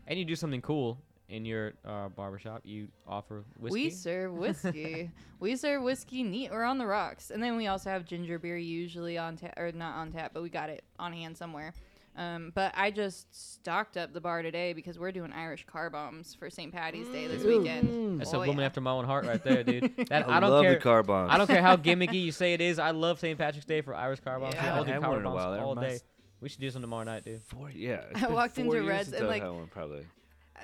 [0.07, 2.61] and you do something cool in your uh, barbershop.
[2.63, 3.73] You offer whiskey.
[3.85, 5.09] We serve whiskey.
[5.39, 8.57] we serve whiskey neat or on the rocks, and then we also have ginger beer
[8.57, 11.73] usually on tap or not on tap, but we got it on hand somewhere.
[12.17, 16.33] Um, but I just stocked up the bar today because we're doing Irish car bombs
[16.33, 16.71] for St.
[16.71, 17.59] Patty's Day this Ooh.
[17.59, 18.21] weekend.
[18.21, 18.65] That's Oh, a woman yeah.
[18.67, 19.91] after my own heart right there, dude.
[20.09, 20.75] That I, I, don't love care.
[20.75, 21.29] the car bombs.
[21.33, 22.79] I don't care how gimmicky you say it is.
[22.79, 23.37] I love St.
[23.37, 24.53] Patrick's Day for Irish car bombs.
[24.55, 24.61] Yeah.
[24.61, 24.71] dude.
[24.71, 25.59] I I'll do car one in a bombs while.
[25.67, 25.99] All day.
[26.39, 27.41] We should do some tomorrow night, dude.
[27.43, 28.03] Four, yeah.
[28.15, 30.05] I walked into Reds and, like- one, probably.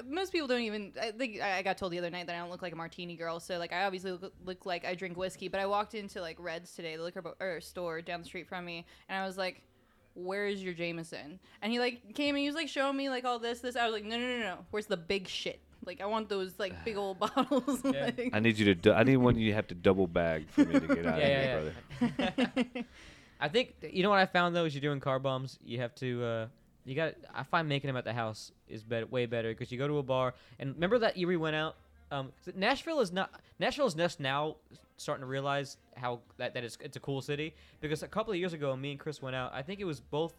[0.06, 2.39] most people don't even i think i I got told the other night that i
[2.39, 5.18] don't look like a martini girl so like i obviously look, look like i drink
[5.18, 8.26] whiskey but i walked into like reds today the liquor bo- or store down the
[8.26, 9.62] street from me and i was like
[10.14, 13.39] where's your jameson and he like came and he was like showing me like all
[13.39, 16.05] this this i was like no no no no where's the big shit like i
[16.05, 18.12] want those like big old bottles Yeah.
[18.18, 18.76] like- I need you to.
[18.76, 21.26] Du- I need one you have to double bag for me to get out Yeah,
[21.57, 22.30] of here, yeah.
[22.30, 22.86] brother.
[23.39, 25.57] I think you know what I found though is you're doing car bombs.
[25.66, 26.24] You have to.
[26.24, 26.47] Uh,
[26.86, 27.16] you got.
[27.34, 29.97] I find making them at the house is better, way better because you go to
[29.97, 31.76] a bar and remember that year we went out.
[32.12, 33.32] Um, 'cause Nashville is not.
[33.59, 34.57] Nashville is just now
[34.97, 38.38] starting to realize how that, that it's it's a cool city because a couple of
[38.38, 39.51] years ago me and Chris went out.
[39.53, 40.34] I think it was both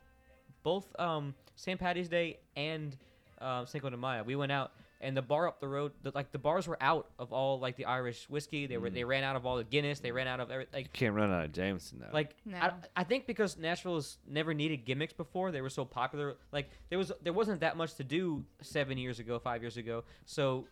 [0.63, 1.81] both um, St.
[1.81, 2.97] Patty's Day and
[3.41, 4.23] um, Cinco de Mayo.
[4.23, 7.09] We went out and the bar up the road, the, like the bars were out
[7.19, 8.67] of all like the Irish whiskey.
[8.69, 8.95] They were Mm.
[8.95, 9.99] they ran out of all the Guinness.
[9.99, 12.11] They ran out of every, like Can't run out of Jameson now.
[12.13, 12.59] like No.
[12.59, 16.37] I, I think because Nashville has never needed gimmicks before, they were so popular.
[16.53, 20.05] Like there was there wasn't that much to do seven years ago, five years ago.
[20.25, 20.69] So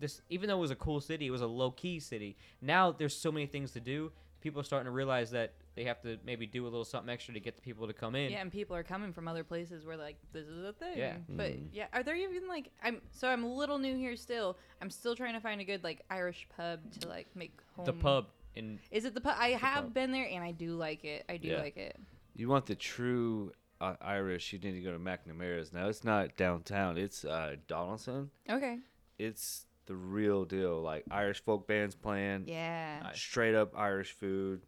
[0.00, 2.36] this even though it was a cool city, it was a low key city.
[2.60, 4.10] Now there's so many things to do.
[4.40, 7.34] People are starting to realize that they have to maybe do a little something extra
[7.34, 8.32] to get the people to come in.
[8.32, 11.16] yeah and people are coming from other places where like this is a thing Yeah.
[11.28, 11.68] but Mhm.
[11.72, 15.14] yeah are there even like i'm so i'm a little new here still i'm still
[15.14, 18.26] trying to find a good like irish pub to like make home The pub
[18.56, 19.36] in Is it the pub?
[19.38, 19.94] I have pub.
[19.94, 21.24] been there and I do like it.
[21.28, 21.60] I do Yeah.
[21.60, 21.96] like it.
[22.34, 25.72] you want the true uh, Irish, you need to go to McNamara's.
[25.72, 26.98] Now it's not downtown.
[26.98, 28.28] It's uh, Donelson.
[28.50, 28.78] Okay.
[29.18, 30.80] It's the real deal.
[30.80, 32.44] Like Irish folk bands playing.
[32.46, 33.00] Yeah.
[33.02, 33.18] Nice.
[33.18, 34.62] Straight up Irish food.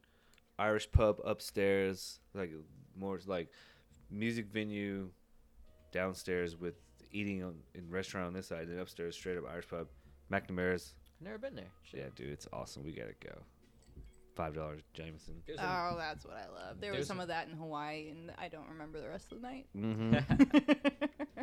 [0.59, 2.19] Irish pub upstairs.
[2.35, 2.51] Like
[2.99, 3.49] more like
[4.11, 5.11] music venue
[5.93, 6.75] downstairs with
[7.13, 8.67] eating on in restaurant on this side.
[8.69, 9.87] Then upstairs straight up Irish pub.
[10.31, 10.95] McNamara's.
[11.21, 11.71] never been there.
[11.85, 12.01] Shit.
[12.01, 12.83] Yeah, dude, it's awesome.
[12.83, 13.39] We gotta go.
[14.35, 15.35] Five dollars, Jameson.
[15.47, 15.63] There's a-
[15.93, 16.81] Oh, that's what I love.
[16.81, 19.41] There was some a- of that in Hawaii, and I don't remember the rest of
[19.41, 19.67] the night.
[19.77, 20.15] Mm-hmm.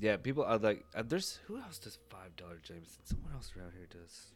[0.00, 3.00] yeah, people are like, uh, there's who else does five dollar Jameson?
[3.04, 4.26] Someone else around here does.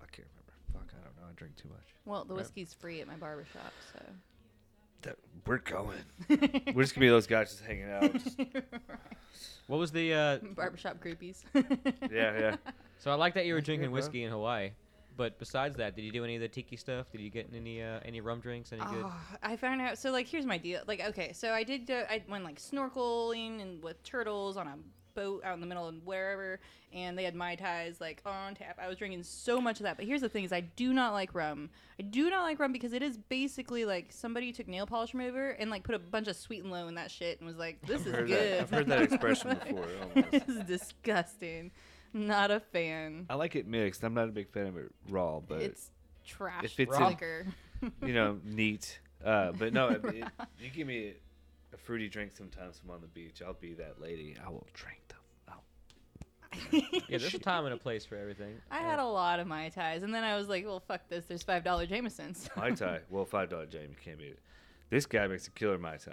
[0.00, 0.52] I can't remember.
[0.72, 1.28] Fuck, I don't know.
[1.30, 1.94] I drink too much.
[2.04, 2.42] well, the Right.
[2.42, 4.00] whiskey's free at my barbershop, so.
[5.02, 5.16] That
[5.46, 5.98] we're going.
[6.28, 8.12] we're just gonna be those guys just hanging out.
[8.12, 8.38] just-
[9.68, 10.12] What was the?
[10.12, 11.42] Uh, barbershop groupies.
[11.54, 12.56] yeah, yeah.
[12.98, 14.72] so I like that you were drinking whiskey in Hawaii.
[15.16, 17.10] But besides that, did you do any of the tiki stuff?
[17.10, 18.72] Did you get any uh, any rum drinks?
[18.72, 19.04] Any good?
[19.04, 19.98] Oh, I found out.
[19.98, 20.80] So like, here's my deal.
[20.86, 21.86] Like, okay, so I did.
[21.86, 24.76] Go, I went like snorkeling and with turtles on a
[25.14, 26.60] boat out in the middle of wherever,
[26.92, 28.78] and they had mai tais like on tap.
[28.82, 29.96] I was drinking so much of that.
[29.96, 31.70] But here's the thing: is I do not like rum.
[31.98, 35.50] I do not like rum because it is basically like somebody took nail polish remover
[35.50, 37.80] and like put a bunch of sweet and low in that shit and was like,
[37.86, 39.86] "This I've is good." That, I've heard that expression before.
[40.14, 40.30] almost.
[40.30, 41.70] this is disgusting.
[42.12, 43.26] Not a fan.
[43.30, 44.02] I like it mixed.
[44.04, 45.90] I'm not a big fan of it raw, but it's
[46.26, 47.46] trash if it's in- liquor.
[48.06, 48.98] you know, neat.
[49.24, 50.24] Uh, but no, it, it-
[50.60, 51.14] you give me
[51.72, 52.80] a fruity drink sometimes.
[52.84, 53.40] I'm on the beach.
[53.44, 54.36] I'll be that lady.
[54.44, 55.18] I will drink them.
[57.08, 58.54] Yeah, there's a time and a place for everything.
[58.70, 61.24] I had a lot of mai tais, and then I was like, "Well, fuck this.
[61.24, 63.00] There's five dollar Jamesons." Mai Tai.
[63.10, 64.38] Well, five dollar Jamie you can't beat it.
[64.90, 66.12] This guy makes a killer Mai Tai.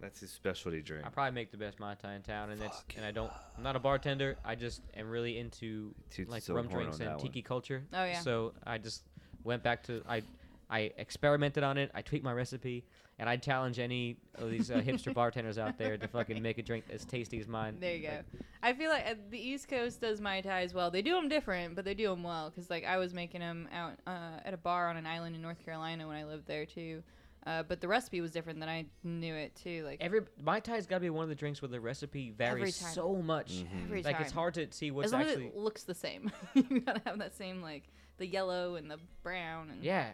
[0.00, 1.04] That's his specialty drink.
[1.06, 3.30] I probably make the best mai tai in town, and that's Fuck and I don't.
[3.56, 4.36] I'm not a bartender.
[4.44, 7.26] I just am really into Toots like so rum horn drinks on and that one.
[7.26, 7.84] tiki culture.
[7.92, 8.20] Oh, yeah.
[8.20, 9.02] So I just
[9.44, 10.22] went back to I,
[10.68, 11.90] I experimented on it.
[11.94, 12.84] I tweaked my recipe,
[13.18, 16.62] and I challenge any of these uh, hipster bartenders out there to fucking make a
[16.62, 17.76] drink as tasty as mine.
[17.80, 18.08] There you go.
[18.08, 18.24] Like,
[18.62, 20.90] I feel like uh, the East Coast does mai tai as well.
[20.90, 22.50] They do them different, but they do them well.
[22.50, 25.42] Cause like I was making them out uh, at a bar on an island in
[25.42, 27.02] North Carolina when I lived there too.
[27.46, 29.82] Uh, but the recipe was different than I knew it too.
[29.84, 32.78] Like Every mai tai's got to be one of the drinks where the recipe varies
[32.78, 32.92] time.
[32.92, 33.52] so much.
[33.64, 33.84] Mhm.
[33.84, 34.22] every Like time.
[34.24, 35.46] it's hard to see what's as long actually.
[35.48, 36.30] as it looks the same.
[36.54, 37.84] you gotta have that same like
[38.18, 40.10] the yellow and the brown and Yeah,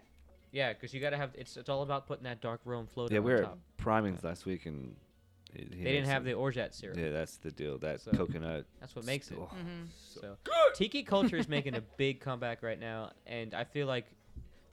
[0.53, 1.31] yeah, because you got to have.
[1.35, 3.53] It's it's all about putting that dark rum floating Yeah, on we were top.
[3.53, 4.95] at Primings last week, and
[5.53, 6.39] He- he they didn't makes have the them.
[6.41, 6.97] orgeat syrup.
[6.97, 7.79] Yeah, that's the deal.
[7.79, 8.66] That So- coconut.
[8.79, 9.39] That's what makes it.
[9.41, 9.89] Oh, Mhm.
[9.91, 10.37] So
[10.74, 14.07] tiki culture is making a big comeback right now, and I feel like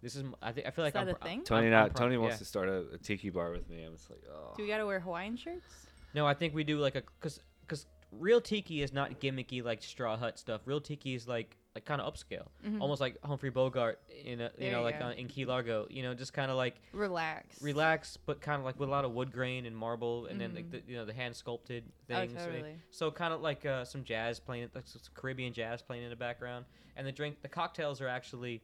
[0.03, 0.21] this is.
[0.23, 1.07] m- I think I feel like Is I'm.
[1.07, 1.43] that a pr- thing?
[1.43, 2.39] Tony, I'm- now, I'm pro- Tony wants yeah.
[2.39, 3.83] to start a, a tiki bar with me.
[3.83, 4.53] I'm just like, oh.
[4.55, 5.65] Do we gotta wear Hawaiian shirts?
[6.13, 9.81] No, I think we do like a because because real tiki is not gimmicky like
[9.81, 10.61] straw hut stuff.
[10.65, 12.79] Real tiki is like like kind of upscale, Mhm.
[12.81, 15.05] almost like Humphrey Bogart in a you There know you like go.
[15.07, 15.87] uh, in Key Largo.
[15.89, 17.59] You know, just kind of like Relax.
[17.63, 20.53] relax, but kind of like with a lot of wood grain and marble, and then
[20.53, 20.71] like Mhm.
[20.71, 22.33] the you know the hand sculpted Oh, things.
[22.33, 22.75] So- totally.
[22.91, 26.15] So kind of like uh, some jazz playing, like some Caribbean jazz playing in the
[26.15, 28.61] background, and the drink, the cocktails are actually,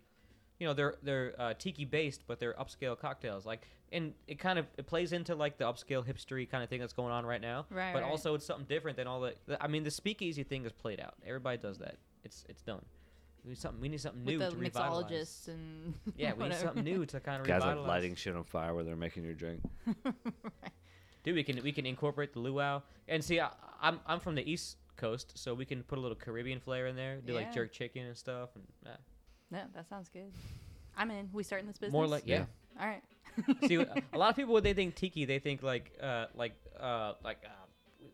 [0.59, 3.45] you know, they're they're uh, tiki based, but they're upscale cocktails.
[3.45, 6.79] Like, and it kind of it plays into like the upscale hipstery kind of thing
[6.79, 7.65] that's going on right now.
[7.69, 7.93] Right.
[7.93, 8.09] But right.
[8.11, 9.33] also it's something different than all the.
[9.47, 11.15] the- I mean, the speakeasy thing is played out.
[11.25, 11.95] Everybody does that.
[12.23, 12.83] It's it's done.
[13.45, 13.79] We need something.
[13.81, 15.05] We need something new with to the revitalize.
[15.05, 16.61] mixologists and Yeah, we need whatever.
[16.65, 17.87] something new to kind of Guys revitalize.
[17.87, 19.61] like lighting shit on fire where they're making your drink.
[21.23, 23.39] Dude, we can we can incorporate the luau and see.
[23.39, 23.49] I,
[23.81, 26.95] I'm I'm from the East Coast, so we can put a little Caribbean flair in
[26.95, 27.17] there.
[27.25, 27.53] Do like Yeah.
[27.53, 28.49] jerk chicken and stuff.
[28.55, 28.97] And, uh,
[29.51, 30.31] No, that sounds good.
[30.97, 31.29] I'm in.
[31.33, 31.93] We starting this business?
[31.93, 32.45] more like yeah.
[32.77, 32.81] Yeah.
[32.81, 33.03] All right.
[33.67, 33.75] see,
[34.13, 37.37] a lot of people when they think tiki, they think like uh like uh like
[37.45, 37.49] uh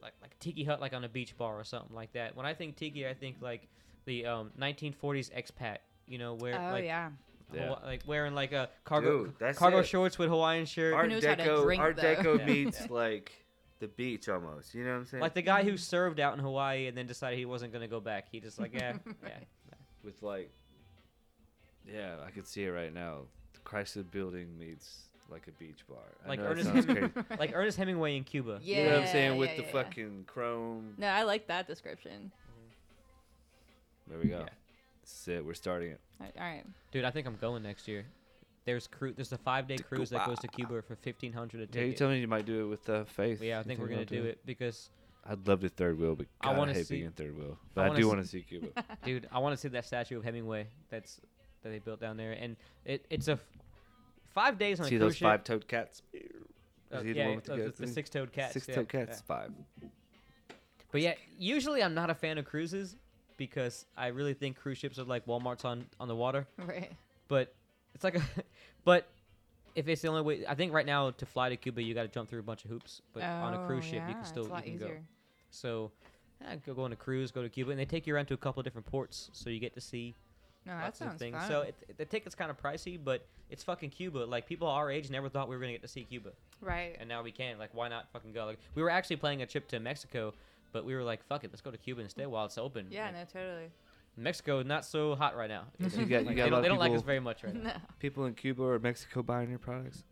[0.01, 2.35] like like a tiki hut like on a beach bar or something like that.
[2.35, 3.67] When I think tiki, I think like
[4.05, 5.77] the um 1940s expat.
[6.07, 7.09] You know where oh like yeah.
[7.53, 7.67] Yeah.
[7.67, 9.87] Hawa- like wearing like a cargo Dude, cargo it.
[9.87, 10.93] shorts with Hawaiian shirt.
[10.93, 12.15] Art knows how to Deco, drink, Art though.
[12.15, 12.45] Deco Yeah.
[12.45, 13.31] meets like
[13.79, 14.73] the beach almost.
[14.73, 15.21] You know what I'm saying?
[15.21, 17.99] Like the guy who served out in Hawaii and then decided he wasn't gonna go
[17.99, 18.27] back.
[18.31, 19.31] He just like yeah yeah.
[20.03, 20.51] with like,
[21.91, 23.19] yeah, I could see it right now.
[23.53, 25.97] The Chrysler Building meets like a beach bar.
[26.25, 28.59] I Like know Ernest sounds Hemingway- like Ernest Hemingway in Cuba.
[28.61, 28.77] Yeah.
[28.77, 29.37] you know what I'm saying?
[29.37, 29.71] With yeah, the yeah.
[29.71, 30.93] fucking chrome.
[30.97, 32.31] No, I like that description.
[34.07, 34.39] There we go.
[34.39, 34.49] Yeah.
[35.01, 35.45] That's it.
[35.45, 35.99] We're starting it.
[36.19, 36.35] All right.
[36.39, 36.65] All right.
[36.91, 38.05] Dude, I think I'm going next year.
[38.65, 41.61] There's cru- There's a five day cruise that goes to Cuba for fifteen hundred a
[41.77, 41.97] Yeah, you ticket.
[41.97, 43.41] told me you might do it with uh, Faith.
[43.41, 44.89] yeah, I think we're gonna do it because,
[45.27, 47.37] I'd love to third wheel, but I God, I, wanna hate see- being in third
[47.37, 47.57] wheel.
[47.75, 48.67] But I, wanna do want to see Cuba.
[49.05, 51.21] dude, I want to see that statue of Hemingway that's
[51.65, 52.55] that they built down there, and
[52.85, 53.39] it it's a f-
[54.33, 55.25] five days on see a those cruise ship.
[55.25, 56.01] five-toed cats?
[56.13, 58.55] Uh, Is he the yeah, one with the the, six-toed cats.
[58.55, 59.05] yeah, Six-toed yeah.
[59.05, 59.21] cats.
[59.21, 59.51] Five.
[60.91, 62.95] But yeah, usually I'm not a fan of cruises
[63.37, 66.47] because I really think cruise ships are like WalMarts on on the water.
[66.57, 66.91] Right.
[67.27, 67.53] But
[67.95, 68.21] it's like a,
[68.85, 69.07] but
[69.73, 72.03] if it's the only way, I think right now to fly to Cuba you got
[72.03, 73.01] to jump through a bunch of hoops.
[73.13, 74.79] But on a Oh, cruise ship you yeah, can it's still a lot you can
[74.79, 74.85] go.
[74.85, 75.01] easier.
[75.49, 75.91] So,
[76.41, 78.33] yeah, go go on a cruise, go to Cuba, and they take you around to
[78.33, 80.13] a couple of different ports, so you get to see
[80.65, 81.35] No, that lots of sounds things.
[81.37, 81.47] fun.
[81.47, 84.19] So it, the ticket's kind of pricey, but it's fucking Cuba.
[84.19, 86.95] Like people our age never thought we were gonna get to see Cuba, right.
[86.99, 87.57] and now we can.
[87.59, 88.45] Like, why not fucking go?
[88.45, 90.33] Like, we were actually planning a trip to Mexico,
[90.71, 92.87] but we were like, fuck it, let's go to Cuba instead while it's open.
[92.89, 93.05] Yeah.
[93.05, 93.23] Like, No.
[93.41, 93.69] Totally.
[94.17, 95.63] Mexico not so hot right now.
[95.77, 97.43] You got- you Like, got they a lot don't, they don't like us very much
[97.43, 97.61] right now.
[97.73, 97.73] No.
[97.99, 100.03] People in Cuba or Mexico buying your products?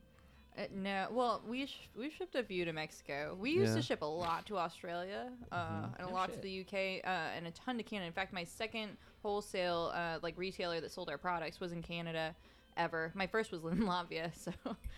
[0.56, 3.36] Uh, no, well, we sh- we shipped a few to Mexico.
[3.40, 3.76] We used Yeah.
[3.78, 6.36] to ship a lot to Australia, uh, and a Oh, lot shit.
[6.36, 8.06] to the UK, uh, and a ton to Canada.
[8.08, 12.36] In fact, my second wholesale uh, like retailer that sold our products was in Canada.
[12.78, 14.32] Ever, my first was in Latvia.
[14.36, 14.52] So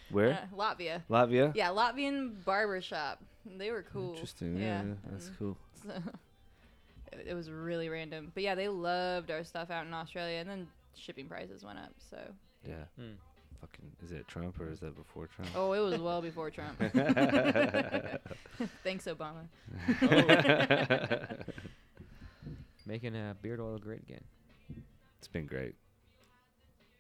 [0.10, 0.34] Where?
[0.34, 1.54] uh, Latvia, Latvia?
[1.56, 3.24] yeah, Latvian barber shop.
[3.46, 4.12] They were cool.
[4.14, 4.58] Interesting.
[4.58, 5.38] Yeah, Yeah, that's mm.
[5.40, 5.58] cool.
[5.84, 5.90] So,
[7.14, 10.50] it, it was really random, but yeah, they loved our stuff out in Australia, and
[10.50, 11.94] then shipping prices went up.
[12.10, 12.18] So
[12.68, 12.86] Yeah.
[12.98, 13.14] Hmm.
[13.66, 15.50] Fucking, is it Trump or is that before Trump?
[15.56, 16.78] oh, it was well before Trump.
[18.84, 19.48] Thanks, Obama.
[22.86, 24.24] Making uh, beard oil great again.
[25.18, 25.74] it's been great.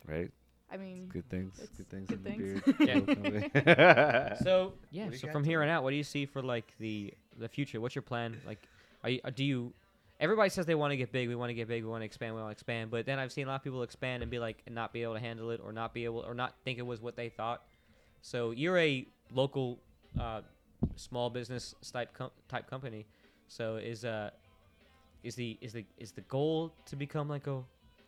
[0.07, 0.31] Right?
[0.71, 1.59] I mean, Good things.
[1.61, 2.61] It's Good things good in
[3.05, 3.51] things.
[3.53, 4.37] the beard.
[4.43, 7.13] So yeah, What so from here on out, what do you see for like the
[7.37, 7.79] the future?
[7.79, 8.41] What's your plan?
[8.47, 8.67] Like,
[9.03, 9.71] are you, uh, do you?
[10.19, 11.27] Everybody says they want to get big.
[11.27, 11.83] We want to get big.
[11.83, 12.35] We want to expand.
[12.35, 12.89] We want to expand.
[12.89, 15.03] But then I've seen a lot of people expand and be like, and not be
[15.03, 17.29] able to handle it, or not be able, or not think it was what they
[17.29, 17.63] thought.
[18.21, 19.79] So you're a local,
[20.19, 20.41] uh,
[20.95, 23.05] small business type com- type company.
[23.47, 24.29] So is uh,
[25.23, 27.61] is the is the is the goal to become like a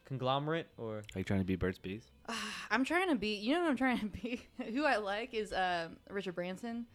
[0.06, 2.12] conglomerate or Are you trying to be Burt's Bees?
[2.72, 3.36] I'm trying to be.
[3.36, 4.48] You know what I'm trying to be.
[4.74, 6.86] Who I like is um, Richard Branson.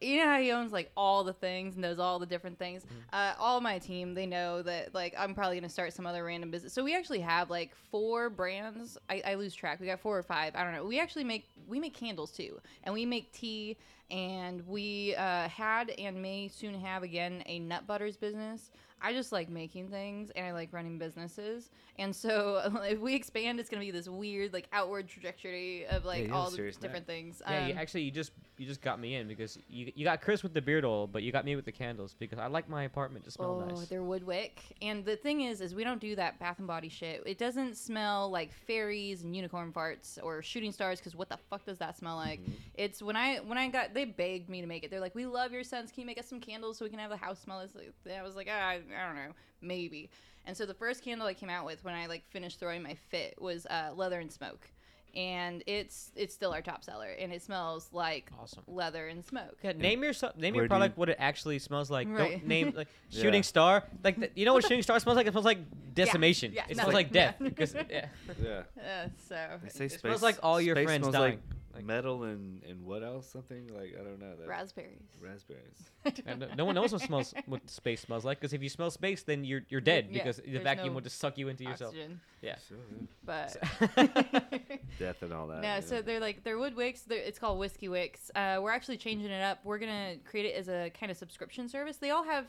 [0.00, 2.84] You know how he owns like all the things and knows all the different things.
[3.12, 6.50] Uh, all my team, they know that like I'm probably gonna start some other random
[6.50, 6.72] business.
[6.72, 8.98] So we actually have like four brands.
[9.08, 9.80] I, I lose track.
[9.80, 10.54] We got four or five.
[10.54, 10.84] I don't know.
[10.84, 13.76] We actually make we make candles too, and we make tea.
[14.08, 18.70] And we uh, had and may soon have again a nut butters business.
[19.02, 21.70] I just like making things and I like running businesses.
[21.98, 26.22] And so if we expand, it's gonna be this weird like outward trajectory of like
[26.22, 27.42] you have all the serious different things.
[27.46, 30.22] Yeah, you, Um, actually, you just you just got me in because you you got
[30.22, 32.68] Chris with the beard oil, but you got me with the candles because I like
[32.68, 33.86] my apartment to smell Oh, nice.
[33.88, 34.62] they're woodwick.
[34.80, 37.22] And the thing is, is we don't do that Bath and Body shit.
[37.26, 40.98] It doesn't smell like fairies and unicorn farts or shooting stars.
[41.00, 42.40] Because what the fuck does that smell like?
[42.40, 42.52] Mm-hmm.
[42.74, 44.90] It's when I when I got they begged me to make it.
[44.90, 45.92] They're like, "We love your scents.
[45.92, 47.72] Can you make us some candles so we can have the house smell?" This?
[48.18, 50.10] I was like, ah, I, I don't know, maybe.
[50.46, 52.94] And so the first candle I came out with when I like finished throwing my
[53.10, 54.68] fit was uh, leather and smoke,
[55.14, 58.62] and it's it's still our top seller, and it smells like Awesome.
[58.68, 59.56] leather and smoke.
[59.62, 62.06] Yeah, name your so- name Where your do you- product what it actually smells like.
[62.08, 62.32] Right.
[62.32, 63.22] Don't name like Yeah.
[63.22, 63.82] shooting star.
[64.04, 65.26] Like the, you know what shooting star smells like?
[65.26, 65.58] It smells like
[65.94, 66.52] decimation.
[66.52, 67.48] yeah, it no, smells like death yeah.
[67.48, 68.06] because yeah.
[68.42, 68.62] Yeah.
[68.78, 69.34] Uh, so
[69.64, 71.32] They say It space, smells like all your space friends smells dying.
[71.32, 71.40] Like,
[71.76, 73.28] Like- metal and, and what else?
[73.28, 74.34] Something like I don't know.
[74.38, 75.02] That raspberries.
[75.20, 75.90] raspberries.
[76.26, 78.90] And no- no one knows what smells what space smells like because if you smell
[78.90, 81.48] space, then you're you're dead Yeah, because the there's vacuum no will just suck you
[81.48, 81.90] into yourself.
[81.94, 82.20] Oxygen.
[82.42, 82.56] Yeah.
[82.68, 83.06] So, yeah.
[83.24, 83.56] But
[84.98, 85.62] Death and all that.
[85.62, 85.80] No, yeah.
[85.80, 87.02] so they're like they're wood wicks.
[87.02, 88.30] They're, it's called whiskey wicks.
[88.34, 89.58] Uh, we're actually changing it up.
[89.64, 91.96] We're gonna create it as a kind of subscription service.
[91.98, 92.46] They all have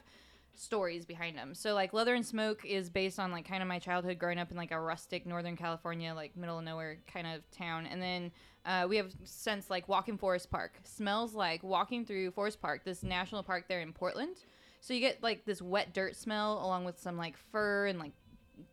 [0.59, 1.53] stories behind them.
[1.53, 4.49] So like Leather and Smoke is based on like kind of my childhood growing up
[4.51, 7.86] in like a rustic Northern California, like middle of nowhere kind of town.
[7.86, 8.32] And then
[8.68, 10.74] uh, we have scents like Walking Forest Park.
[10.84, 14.36] Smells like walking through Forest Park, this national park there in Portland.
[14.82, 18.11] So you get like this wet dirt smell along with some like fur and like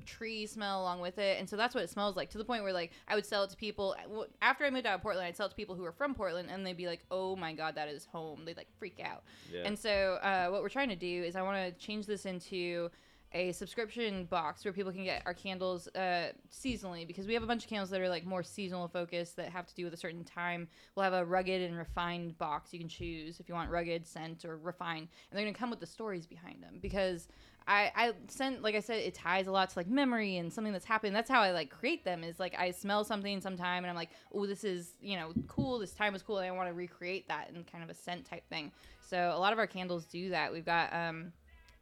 [0.07, 2.62] tree smell along with it and so that's what it smells like to the point
[2.62, 3.95] where like i would sell it to people
[4.40, 6.49] after i moved out of portland i'd sell it to people who were from portland
[6.51, 9.64] and they'd be like oh my god that is home they'd like freak out Yeah.
[9.66, 12.90] and so uh, what we're trying to do is i want to change this into
[13.35, 17.47] a subscription box where people can get our candles uh, seasonally because we have a
[17.47, 19.97] bunch of candles that are like more seasonal focused that have to do with a
[19.97, 20.68] certain time.
[20.95, 24.45] We'll have a rugged and refined box you can choose if you want rugged, scent,
[24.45, 27.28] or refined, and they're gonna come with the stories behind them because
[27.66, 30.72] I I sent like I said it ties a lot to like memory and something
[30.72, 31.16] that's happened.
[31.16, 34.11] That's how I like create them is like I smell something sometime and I'm like
[34.32, 37.26] oh this is you know cool this time was cool and I want to recreate
[37.28, 38.70] that in kind of a scent type thing.
[39.01, 40.53] So a lot of our candles do that.
[40.53, 41.32] We've got um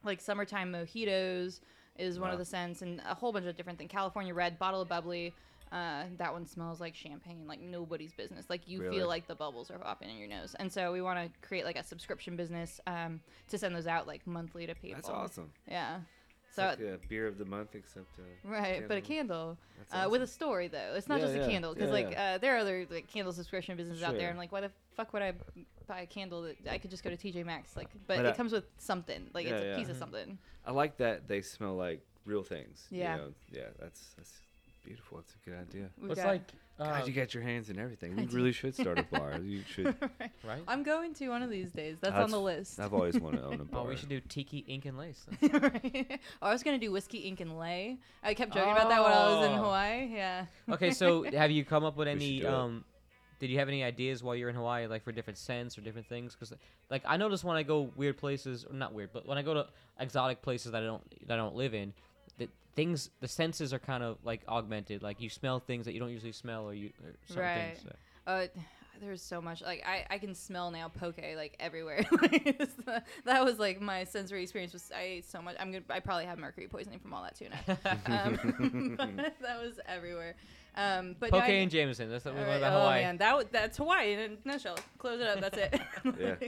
[0.03, 1.59] like summertime mojitos
[1.97, 3.91] is one of the scents and a whole bunch of different things.
[3.91, 5.33] California red bottle of bubbly
[5.71, 8.45] uh, that one smells like champagne like nobody's business.
[8.49, 8.97] Like you Really?
[8.97, 10.55] feel like the bubbles are popping in your nose.
[10.59, 14.05] And so we want to create like a subscription business um, to send those out
[14.07, 14.95] like monthly to people.
[14.97, 15.51] That's awesome.
[15.67, 15.99] yeah
[16.55, 19.57] so like a beer of the month, except uh, right but a candle.
[19.57, 19.57] candle
[19.91, 21.93] That's uh, with a story though it's not Yeah, just yeah, a candle because yeah,
[21.93, 22.33] like yeah.
[22.33, 24.19] Uh, there are other like candle subscription businesses out Sure.
[24.19, 25.33] there and like why the fuck would i
[25.87, 28.29] buy a candle that i could just go to tj maxx like but, But, it
[28.29, 29.77] uh, comes with something like yeah, it's a yeah.
[29.77, 29.99] piece of Mhm.
[29.99, 32.87] something I like that they smell like real things.
[32.89, 33.17] you Yeah.
[33.17, 33.33] know?
[33.51, 33.63] Yeah.
[33.81, 34.41] That's that's
[34.85, 35.17] beautiful.
[35.17, 35.89] That's a good idea.
[36.01, 36.41] We've it's got- like
[36.83, 38.15] God, you got your hands in everything.
[38.15, 39.39] We really should start a bar.
[39.43, 39.85] You should.
[40.01, 40.31] Right.
[40.43, 40.61] right.
[40.67, 41.97] I'm going to one of these days.
[42.01, 42.79] That's, That's- on the list.
[42.79, 43.81] I've always wanted to own a bar.
[43.85, 45.25] Oh, we should do tiki ink and lace.
[45.41, 46.19] Right.
[46.41, 47.97] Oh, I was gonna do whiskey, ink, and lay.
[48.23, 49.63] I kept joking about that when I was in Oh.
[49.63, 50.09] Hawaii.
[50.13, 50.45] Yeah.
[50.71, 52.83] okay, so have you come up with any um
[53.39, 56.07] did you have any ideas while you're in Hawaii like for different scents or different
[56.07, 56.53] things cuz
[56.89, 59.53] like I notice when I go weird places or not weird but when I go
[59.53, 59.67] to
[59.99, 62.12] exotic places that I don't that I don't live in that
[62.75, 66.09] things the senses are kind of like augmented like you smell things that you don't
[66.09, 67.77] usually smell or you or certain Right.
[67.77, 67.95] things, so.
[68.31, 68.47] Uh,
[69.01, 69.61] there's so much.
[69.61, 72.05] Like I, I can smell now poke like everywhere.
[72.11, 74.71] The- that was like my sensory experience.
[74.71, 75.55] Was I ate so much?
[75.59, 75.83] I'm gonna.
[75.89, 77.57] I probably have mercury poisoning from all that tuna.
[78.05, 78.95] um,
[79.41, 80.35] that was everywhere.
[80.77, 83.01] Um, but no, Poke I- and Jameson that's the All one right, about oh Hawaii.
[83.01, 84.77] man, that w- that's Hawaii in a nutshell.
[84.99, 85.41] Close it up.
[85.41, 85.81] That's it.
[86.19, 86.47] Yeah.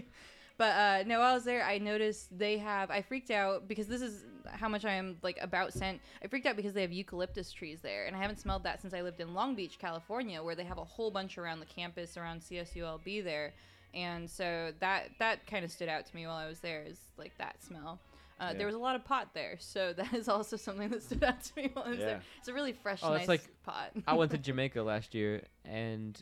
[0.58, 2.90] But uh, no, while I was there, I noticed they have.
[2.90, 6.00] I freaked out because this is how much I am like about scent.
[6.24, 8.94] I freaked out because they have eucalyptus trees there, and I haven't smelled that since
[8.94, 12.16] I lived in Long Beach, California, where they have a whole bunch around the campus
[12.16, 13.54] around CSULB there,
[13.94, 16.84] and so that that kind of stood out to me while I was there.
[16.84, 18.00] Is like that smell.
[18.40, 18.58] Uh, Yeah.
[18.60, 21.42] There was a lot of pot there, so that is also something that stood out
[21.44, 22.06] to me while I was Yeah.
[22.06, 22.22] there.
[22.40, 23.92] It's a really fresh, Oh, nice like- pot.
[24.08, 26.22] I went to Jamaica last year, and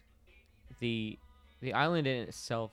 [0.79, 1.19] the
[1.61, 2.71] the island in itself,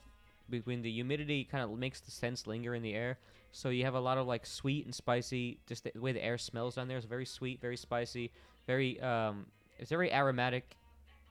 [0.51, 3.17] between the humidity, kind of makes the scents linger in the air.
[3.51, 5.59] So you have a lot of like sweet and spicy.
[5.67, 8.31] Just the way the air smells down there is very sweet, very spicy,
[8.67, 9.45] very um,
[9.79, 10.75] it's very aromatic.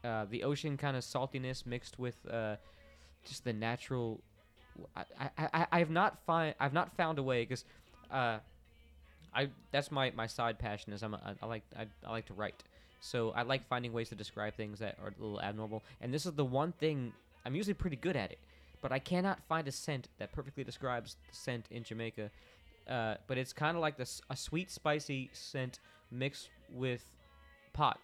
[0.03, 2.57] Uh, the ocean kind of saltiness mixed with uh,
[3.25, 4.21] just the natural.
[4.97, 5.05] I,
[5.39, 7.64] I, I have not find I've not found a way because
[8.11, 8.39] uh,
[9.35, 12.35] I that's my, my side passion is I'm a, I like I, I like to
[12.35, 12.62] write.
[13.01, 15.83] So I like finding ways to describe things that are a little abnormal.
[16.01, 17.12] And this is the one thing
[17.45, 18.39] I'm usually pretty good at it,
[18.81, 22.31] but I cannot find a scent that perfectly describes the scent in Jamaica.
[22.89, 25.78] Uh, but it's kind of like this a sweet spicy scent
[26.11, 27.05] mixed with
[27.72, 27.99] pot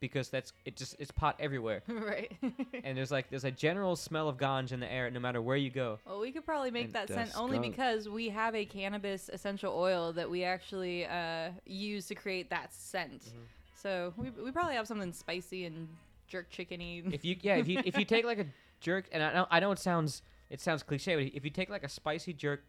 [0.00, 1.82] because that's it just it's pot everywhere.
[1.88, 2.32] right.
[2.84, 5.56] and there's like there's a general smell of ganj in the air no matter where
[5.56, 5.98] you go.
[6.06, 7.72] Well, we could probably make And that scent that's only skunk.
[7.72, 12.72] because we have a cannabis essential oil that we actually uh, use to create that
[12.72, 13.22] scent.
[13.22, 13.38] Mm-hmm.
[13.74, 15.88] So we, we probably have something spicy and
[16.26, 17.12] jerk chickeny.
[17.12, 18.46] if you yeah if you if you take like a
[18.80, 21.68] jerk and I know I know it sounds it sounds cliche but if you take
[21.70, 22.62] like a spicy jerk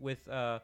[0.00, 0.60] with uh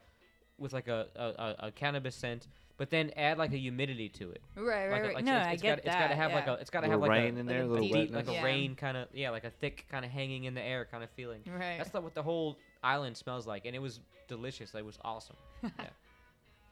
[0.58, 4.30] with like a, a, a, a cannabis scent, but then add like a humidity to
[4.30, 4.40] it.
[4.54, 5.14] Right, right, Like, a- right.
[5.16, 5.86] like, no, it's, I get got, that.
[5.86, 6.52] It's got to have like a.
[6.60, 8.28] It's got to have like rain a, in there, a a little deep- deep, wetness.
[8.28, 8.44] like a Yeah.
[8.44, 11.10] rain kind of yeah, like a thick kind of hanging in the air kind of
[11.10, 11.40] feeling.
[11.44, 11.76] Right.
[11.76, 14.72] That's not what the whole island smells like, and it was delicious.
[14.76, 15.34] It was awesome.
[15.64, 15.70] Yeah.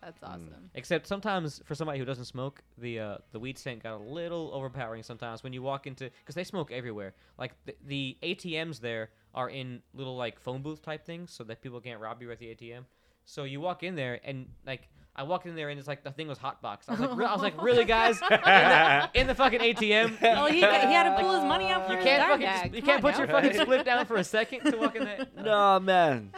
[0.03, 0.29] That's Mm.
[0.29, 0.71] awesome.
[0.75, 4.51] Except sometimes for somebody who doesn't smoke, the uh, the weed scent got a little
[4.53, 7.15] overpowering sometimes when you walk into because they smoke everywhere.
[7.39, 11.63] Like the, the ATMs there are in little like phone booth type things so that
[11.63, 12.85] people can't rob you at the ATM.
[13.25, 16.11] So you walk in there and like I walked in there and it's like the
[16.11, 16.89] thing was hot box.
[16.89, 20.17] I was like, re- I was like, really, guys, in, the, in the fucking ATM.
[20.23, 22.47] Oh, he, got, he had to pull his money out for You his can't fucking
[22.47, 22.63] bag.
[22.63, 23.33] just, you Come can't on put your now.
[23.35, 25.27] fucking spliff down for a second to walk in there.
[25.37, 26.33] No man,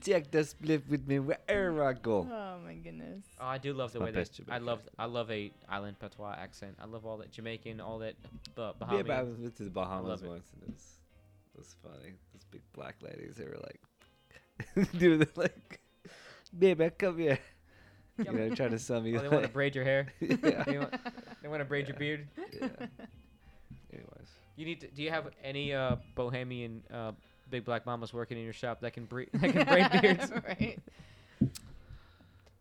[0.00, 2.26] take the spliff with me wherever I go.
[2.30, 3.24] Oh my goodness.
[3.40, 4.80] Oh, I do love the my way that I Jamaican love.
[4.98, 6.76] I love a island patois accent.
[6.80, 8.14] I love all that Jamaican, all that
[8.56, 9.06] uh, Yeah, Bahamian.
[9.06, 10.28] but I went to the Bahamas love it.
[10.28, 10.98] once, and it was,
[11.54, 12.14] it was funny.
[12.32, 15.80] Those big black ladies, they were like, doing the like,
[16.58, 17.38] baby, come here.
[18.18, 19.16] You know, trying to sum me.
[19.16, 20.08] Oh, they want to braid your hair.
[20.20, 20.64] yeah.
[20.64, 20.94] They want,
[21.42, 22.26] they want to braid your beard.
[22.52, 22.68] yeah.
[23.92, 24.88] Anyways, You need to.
[24.88, 27.12] Do you have any uh, Bohemian uh,
[27.50, 30.32] big black mamas working in your shop that can braid that can braid beards?
[30.46, 30.78] right.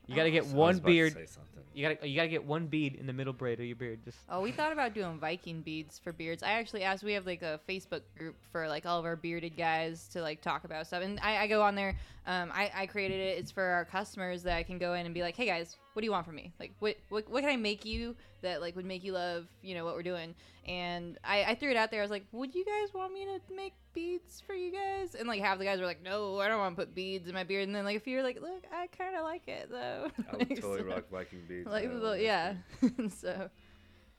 [0.08, 1.28] You gotta get I was one about to beard.
[1.74, 4.00] You gotta you gotta get one bead in the middle braid of your beard.
[4.04, 6.42] Just Oh, we thought about doing Viking beads for beards.
[6.42, 7.04] I actually asked.
[7.04, 10.42] We have like a Facebook group for like all of our bearded guys to like
[10.42, 11.96] talk about stuff, and I, I go on there.
[12.26, 13.38] Um, I, I created it.
[13.38, 16.02] It's for our customers that I can go in and be like, hey guys, what
[16.02, 16.54] do you want from me?
[16.60, 19.74] Like, what what, what can I make you that like would make you love you
[19.74, 20.36] know what we're doing?
[20.68, 22.02] And I, I threw it out there.
[22.02, 25.16] I was like, would you guys want me to make beads for you guys?
[25.16, 27.34] And like half the guys were like, no, I don't want to put beads in
[27.34, 27.64] my beard.
[27.66, 30.12] And then like a few were like, look, I kind of like it though.
[30.32, 31.66] I would totally rock Viking beads.
[31.72, 32.00] like man.
[32.00, 32.54] the, yeah
[33.20, 33.50] so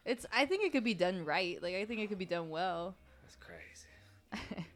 [0.04, 2.50] it's i think it could be done right like i think it could be done
[2.50, 4.66] well That's crazy.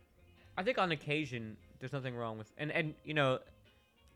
[0.57, 3.41] I think on occasion there's nothing wrong with and and you know,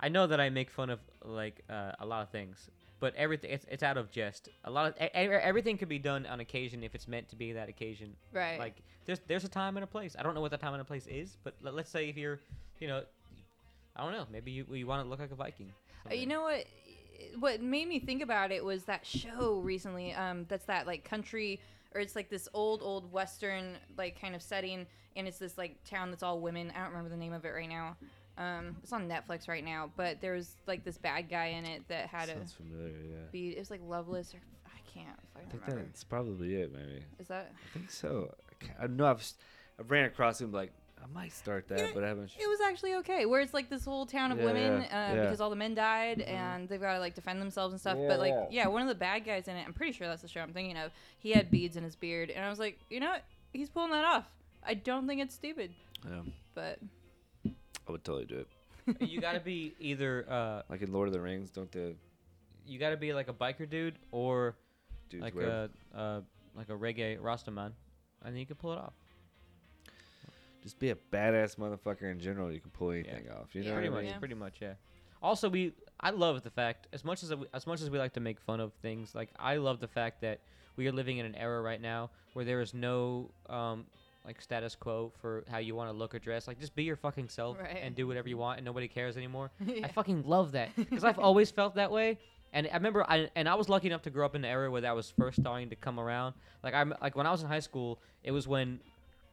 [0.01, 2.71] I know that I make fun of like uh, a lot of things,
[3.01, 4.49] but everything it's, it's out of jest.
[4.65, 7.53] A lot of e- everything could be done on occasion if it's meant to be
[7.53, 8.15] that occasion.
[8.33, 8.77] right Like
[9.07, 10.17] there's there's a time and a place.
[10.19, 12.17] I don't know what the time and a place is, but let, let's say if
[12.17, 12.41] you're,
[12.79, 13.03] you know,
[13.97, 15.73] I don't know, maybe you you want to look like a Viking.
[16.11, 16.67] Uh, you know what
[17.39, 21.59] what made me think about it was that show recently um that's that like country
[21.95, 24.87] or it's like this old old western like kind of setting
[25.17, 27.49] and it's this like town that's all women i don't remember the name of it
[27.49, 27.97] right now
[28.39, 31.87] um it's on netflix right now but there was like this bad guy in it
[31.89, 32.95] that had Sounds a familiar.
[33.09, 33.17] Yeah.
[33.33, 37.03] bead it was like loveless or i can't I think remember that's probably it, maybe.
[37.19, 38.35] is that I think so.
[38.81, 39.23] I, I know I've
[39.79, 40.73] I've ran across him like
[41.03, 42.31] I might start that, know, but I haven't.
[42.39, 43.27] It was actually okay.
[43.27, 45.15] Where it's like this whole town of Yeah, women uh, yeah.
[45.21, 46.29] because all the men died Mhm.
[46.31, 47.99] and they've got to like defend themselves and stuff.
[48.01, 48.47] Yeah, but like, yeah.
[48.63, 50.55] yeah, one of the bad guys in it, I'm pretty sure that's the show I'm
[50.55, 50.91] thinking of.
[51.19, 53.25] He had beads in his beard, and I was like, you know, what?
[53.53, 54.25] he's pulling that off.
[54.67, 55.71] I don't think it's stupid,
[56.09, 56.23] Yeah,
[56.55, 56.79] but
[57.89, 59.03] I would totally do it.
[59.11, 61.95] you gotta be either uh Like in Lord of the Rings, don't the
[62.67, 64.57] you gotta be like a biker dude or
[65.09, 65.69] dudes like wear?
[65.95, 66.21] a uh
[66.57, 67.73] like a reggae Rastaman,
[68.25, 68.95] and then you can pull it off.
[70.63, 72.51] Just be a badass motherfucker in general.
[72.51, 73.55] You can pull anything off.
[73.55, 74.13] You Yeah, know pretty what I much, mean?
[74.15, 74.19] Yeah.
[74.19, 74.73] pretty much, yeah.
[75.23, 78.13] Also, we I love the fact as much as we- as much as we like
[78.15, 80.41] to make fun of things, like I love the fact that
[80.77, 83.87] we are living in an era right now where there is no um
[84.27, 86.49] like status quo for how you want to look or dress.
[86.49, 87.79] Like just be your fucking self Right.
[87.83, 89.51] and do whatever you want, and nobody cares anymore.
[89.85, 92.19] I fucking love that because I've always felt that way.
[92.53, 94.71] And I remember, I and I was lucky enough to grow up in an era
[94.71, 96.35] where that was first starting to come around.
[96.63, 98.81] Like I'm like when I was in high school, it was when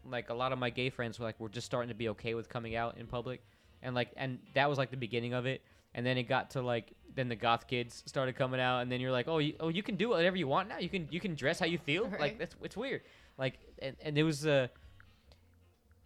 [0.10, 2.34] like a lot of my gay friends were like were just starting to be okay
[2.34, 3.41] with coming out in public,
[3.82, 5.62] and like and that was like the beginning of it.
[5.96, 9.00] And then it got to like then the goth kids started coming out, and then
[9.00, 10.80] you're like, oh, you, oh, you can do whatever you want now.
[10.80, 12.12] You can you can dress how you feel.
[12.20, 13.02] Like that's it's weird.
[13.38, 14.68] Like and, and it was uh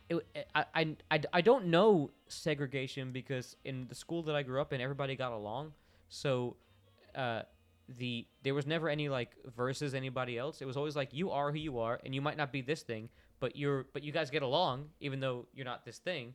[0.09, 4.61] it, I, I, I, I don't know segregation because in the school that I grew
[4.61, 5.73] up in, everybody got along.
[6.09, 6.55] So,
[7.15, 7.41] uh,
[7.97, 10.61] the there was never any like versus anybody else.
[10.61, 12.81] It was always like you are who you are, and you might not be this
[12.83, 16.33] thing, but you're but you guys get along even though you're not this thing.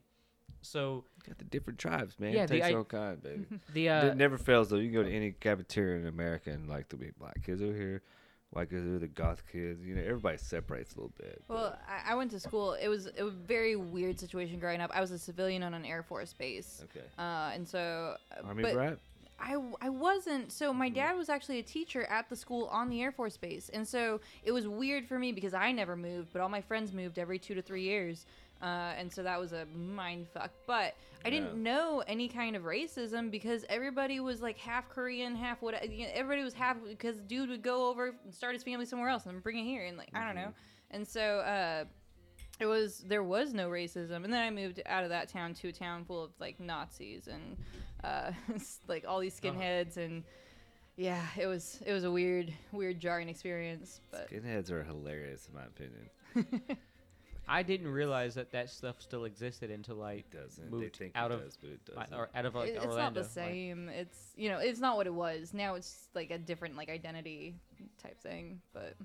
[0.63, 2.33] So Got the different tribes, man.
[2.33, 3.45] Yeah, it the takes I- their own kind, baby.
[3.75, 4.77] the it uh, never fails though.
[4.77, 7.75] You can go to any cafeteria in America and like there'll be black kids over
[7.75, 8.03] here,
[8.53, 9.85] white kids over the goth kids.
[9.85, 11.43] You know, everybody separates a little bit.
[11.49, 12.75] Well, I, I went to school.
[12.75, 14.91] It was it was a very weird situation growing up.
[14.95, 17.07] I was a civilian on an Air Force base, okay.
[17.19, 18.99] uh, and so uh, Army but brat.
[19.41, 20.53] I, I wasn't.
[20.53, 23.71] So my dad was actually a teacher at the school on the Air Force Base,
[23.71, 26.93] and so it was weird for me because I never moved, but all my friends
[26.93, 28.27] moved every two to three years,
[28.63, 30.51] uh, and so that was a mind fuck.
[30.67, 30.95] But
[31.25, 31.73] I didn't Yeah.
[31.73, 35.75] know any kind of racism because everybody was like half Korean, half what.
[35.75, 39.43] Everybody was half because dude would go over and start his family somewhere else and
[39.43, 40.53] bring it here, and like I don't know,
[40.91, 41.39] and so.
[41.41, 41.85] uh
[42.61, 45.69] it was there was no racism and then i moved out of that town to
[45.69, 47.57] a town full of like nazis and
[48.05, 48.31] uh,
[48.89, 49.55] like all these Uh-huh.
[49.59, 50.23] skinheads and
[50.97, 54.01] yeah, it was it was a weird weird jarring experience.
[54.13, 56.11] But Skinheads are hilarious, in my opinion.
[57.49, 60.71] I didn't realize that that stuff still existed until like It doesn't.
[60.71, 62.15] moved they think out it of does, but it doesn't.
[62.15, 63.03] or out of like it- it's Orlando.
[63.03, 63.89] not the like- same.
[63.89, 65.53] It's you know it's not what it was.
[65.53, 67.57] Now it's like a different like identity
[68.03, 68.61] type thing.
[68.73, 68.97] But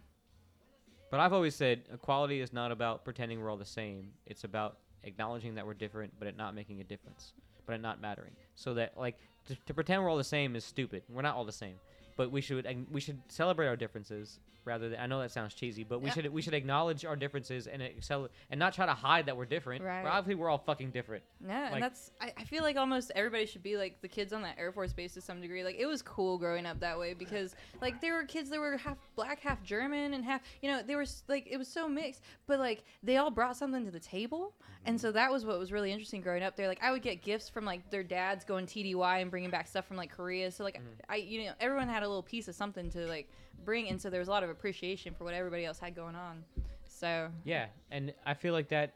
[1.09, 4.11] But I've always said equality is not about pretending we're all the same.
[4.25, 7.33] It's about acknowledging that we're different, but it not making a difference,
[7.65, 8.35] but it not mattering.
[8.55, 11.03] So that like to, to pretend we're all the same is stupid.
[11.09, 11.75] We're not all the same.
[12.17, 15.83] But we should we should celebrate our differences rather than I know that sounds cheesy,
[15.85, 16.13] but we Yeah.
[16.13, 19.45] should we should acknowledge our differences and excel and not try to hide that we're
[19.45, 19.83] different.
[19.83, 20.03] Right.
[20.03, 21.23] Well, obviously we're all fucking different.
[21.45, 24.33] Yeah, Like- and that's I, I feel like almost everybody should be like the kids
[24.33, 25.63] on that Air Force base to some degree.
[25.63, 28.75] Like it was cool growing up that way because like there were kids that were
[28.77, 31.89] half black, half German, and half you know they were s- like it was so
[31.89, 34.53] mixed, but like they all brought something to the table,
[34.85, 35.01] and mm-hmm.
[35.01, 36.69] so that was what was really interesting growing up there.
[36.69, 39.85] Like I would get gifts from like their dads going TDY and bringing back stuff
[39.85, 40.49] from like Korea.
[40.51, 40.87] So like mm-hmm.
[41.09, 43.29] I you know everyone had a little piece of something to like
[43.65, 46.15] bring, and so there was a lot of appreciation for what everybody else had going
[46.15, 46.45] on.
[46.85, 48.93] So Yeah, and I feel like that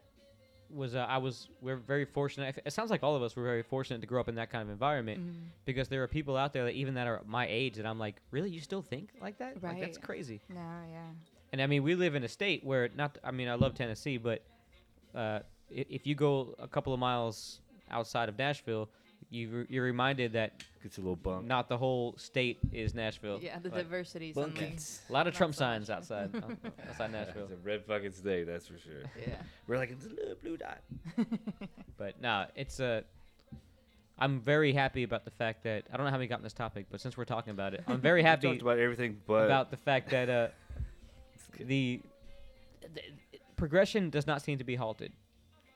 [0.74, 2.60] was uh, I was we're very fortunate.
[2.64, 4.62] It sounds like all of us were very fortunate to grow up in that kind
[4.62, 5.38] of environment Mm-hmm.
[5.64, 8.16] because there are people out there that even that are my age that I'm like,
[8.30, 9.62] really, you still think like that?
[9.62, 10.40] Like, that's crazy.
[10.48, 10.56] no,
[10.90, 11.00] yeah.
[11.52, 13.18] And I mean, we live in a state where not.
[13.22, 14.42] I mean, I love Tennessee, but
[15.14, 17.60] uh, if you go a couple of miles
[17.90, 18.88] outside of Nashville,
[19.32, 21.46] you re- you're reminded that Gets a little bump.
[21.46, 23.38] not the whole state is Nashville.
[23.40, 24.32] Yeah, the Like, diversity.
[24.32, 24.76] suddenly.
[25.08, 26.30] A lot of Trump signs outside
[26.64, 27.44] uh, outside Nashville.
[27.44, 29.02] It's a red fucking state, that's for sure.
[29.20, 29.36] Yeah.
[29.66, 30.78] We're like it's a little blue dot.
[31.98, 33.04] But no, it's a.
[34.18, 36.52] I'm very happy about the fact that I don't know how we got on this
[36.52, 39.70] topic, but since we're talking about it, I'm very happy talked about everything but about
[39.70, 40.48] the fact that uh,
[41.58, 42.00] the,
[42.94, 43.02] the
[43.56, 45.12] progression does not seem to be halted.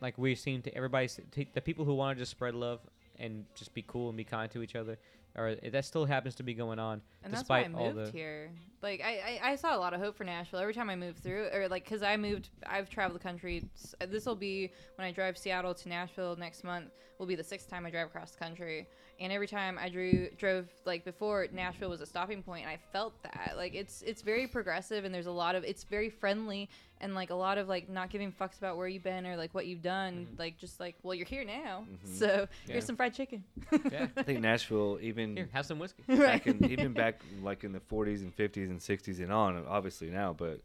[0.01, 1.09] Like we seem to everybody,
[1.55, 2.81] the people who want to just spread love
[3.19, 4.99] and just be cool and be kind to each other,
[5.35, 8.11] or that still happens to be going on And that's why I despite moved the.
[8.17, 8.51] here.
[8.83, 11.19] Like I, I, I saw a lot of hope for Nashville every time I moved
[11.23, 13.65] through, or like because I moved, I've traveled the country.
[14.09, 16.91] This will be when I drive Seattle to Nashville next month.
[17.19, 18.87] Will be the sixth time I drive across the country,
[19.21, 22.79] and every time I drew drove like before Nashville was a stopping point, and I
[22.93, 26.69] felt that like it's it's very progressive and there's a lot of it's very friendly
[27.01, 29.55] and like a lot of like not giving fucks about where you've been or like
[29.55, 32.73] what you've done, like just like well you're here now, so Yeah.
[32.73, 33.45] here's some fried chicken.
[33.93, 34.07] Yeah.
[34.17, 36.03] I think Nashville even Here, have some whiskey.
[36.09, 40.09] back in even back like in the 40s and 50s and 60s and on obviously
[40.11, 40.61] now but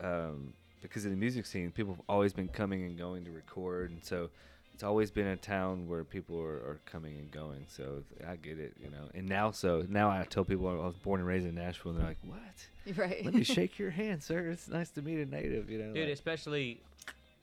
[0.00, 0.52] um,
[0.82, 4.04] because of the music scene people have always been coming and going to record and
[4.04, 4.28] so
[4.76, 8.58] it's always been a town where people are, are coming and going so i get
[8.58, 9.08] it you know.
[9.14, 12.00] And now so now i tell people i was born and raised in nashville and
[12.00, 12.94] they're like what?
[12.98, 13.24] Right.
[13.24, 14.50] let me shake your hand sir.
[14.50, 16.82] It's nice to meet a native you know dude like- especially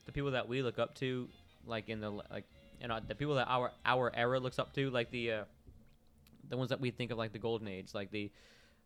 [0.06, 1.28] the people that we look up to
[1.66, 2.44] like in the like
[2.80, 5.44] you know the people that our our era looks up to like the uh
[6.50, 8.30] the ones that we think of like the golden age like the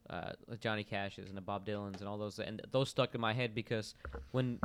[0.10, 3.20] uh the johnny cashes and the bob dylans and all those and those stuck in
[3.20, 3.94] my head because
[4.32, 4.58] when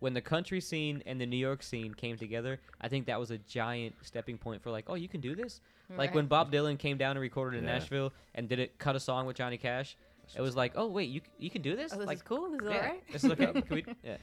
[0.00, 3.30] when the country scene and the new york scene came together i think that was
[3.30, 5.60] a giant stepping point for like oh you can do this
[5.96, 7.74] like when bob dylan came down and recorded in Yeah.
[7.78, 9.96] nashville and did it cut a song with johnny cash
[10.36, 12.50] it was like oh wait you you can do this Oh, this like is cool.
[12.50, 13.02] This is yeah, alright.
[13.12, 14.16] this is okay Can we, yeah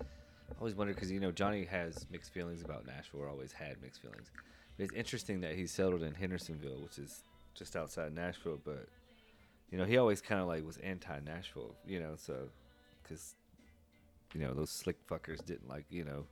[0.00, 3.80] I always wonder because you know Johnny has mixed feelings about Nashville, or always had
[3.82, 4.30] mixed feelings.
[4.76, 7.22] But it's interesting that he settled in Hendersonville, which is
[7.54, 8.58] just outside Nashville.
[8.64, 8.86] But
[9.70, 12.34] you know, he always kind of like was anti-Nashville, you know, so
[13.02, 13.34] because
[14.34, 16.24] you know those slick fuckers didn't like, you know,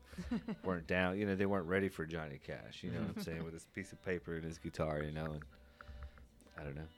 [0.65, 3.45] weren't down, you know, they weren't ready for Johnny Cash, you know what I'm saying,
[3.45, 5.43] with his piece of paper and his guitar, you know, and
[6.59, 6.89] I don't know.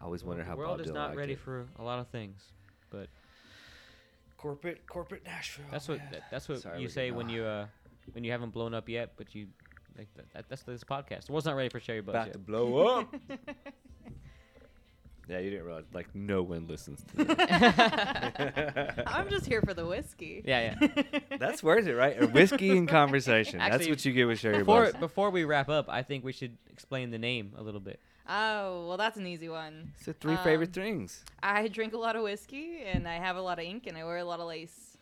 [0.00, 1.38] I always wonder the how world Bob is Dylan not liked ready it.
[1.38, 2.42] for a lot of things.
[2.90, 3.08] But
[4.36, 5.64] corporate corporate Nashville.
[5.70, 7.66] that's what that, that's what Sorry, you say when you uh
[8.12, 9.46] when you haven't blown up yet, but you
[9.96, 11.26] like that, that, that's this podcast.
[11.26, 12.32] The world's not ready for Share Your Buzz about yet.
[12.34, 13.14] to blow up.
[15.28, 19.02] yeah, you didn't realize like no one listens to that.
[19.06, 20.42] I'm just here for the whiskey.
[20.44, 21.02] Yeah, yeah.
[21.38, 22.22] That's worth it, right?
[22.22, 23.58] A whiskey and conversation.
[23.58, 24.94] That's what you get with Sherry before Buzz.
[24.94, 28.00] before we wrap up, I think we should explain the name a little bit.
[28.28, 29.92] Oh, well, that's an easy one.
[29.96, 31.24] It's the three favorite Um, things.
[31.42, 34.04] I drink a lot of whiskey and I have a lot of ink and I
[34.04, 34.96] wear a lot of lace.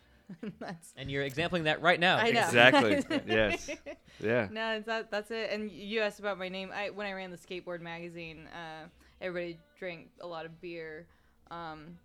[0.59, 2.17] that's And you're exempling that right now.
[2.17, 2.41] I know.
[2.41, 3.03] Exactly.
[3.25, 3.69] Yes.
[4.19, 4.47] Yeah.
[4.51, 5.51] no, that, that's it.
[5.51, 6.69] And you asked about my name.
[6.73, 8.87] I when I ran the skateboard magazine, uh,
[9.23, 11.07] everybody drank a lot of beer.
[11.49, 11.97] Um,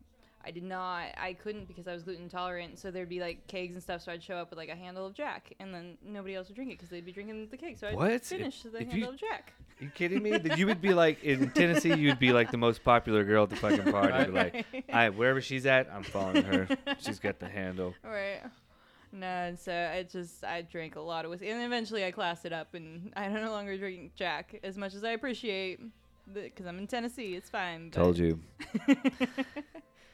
[0.46, 1.06] I did not.
[1.20, 2.78] I couldn't because I was gluten intolerant.
[2.78, 4.02] So there'd be like kegs and stuff.
[4.02, 6.54] So I'd show up with like a handle of Jack, and then nobody else would
[6.54, 7.76] drink it because they'd be drinking the keg.
[7.78, 8.12] So I'd What?
[8.12, 9.52] If- finish the if you- handle of Jack.
[9.80, 10.36] Are you kidding me?
[10.36, 13.51] That you would be like in Tennessee, you'd be like the most popular girl at
[13.51, 14.24] the fucking party.
[14.24, 16.66] Be like, right, wherever she's at, I'm following her.
[16.98, 17.94] She's got the handle.
[18.05, 18.40] Right.
[19.12, 22.44] No, and so I just I drank a lot of whiskey, and eventually I classed
[22.44, 25.80] it up, and I don't no longer drink Jack as much as I appreciate,
[26.32, 27.34] because I'm in Tennessee.
[27.34, 27.90] It's fine.
[27.90, 28.40] but- Told you.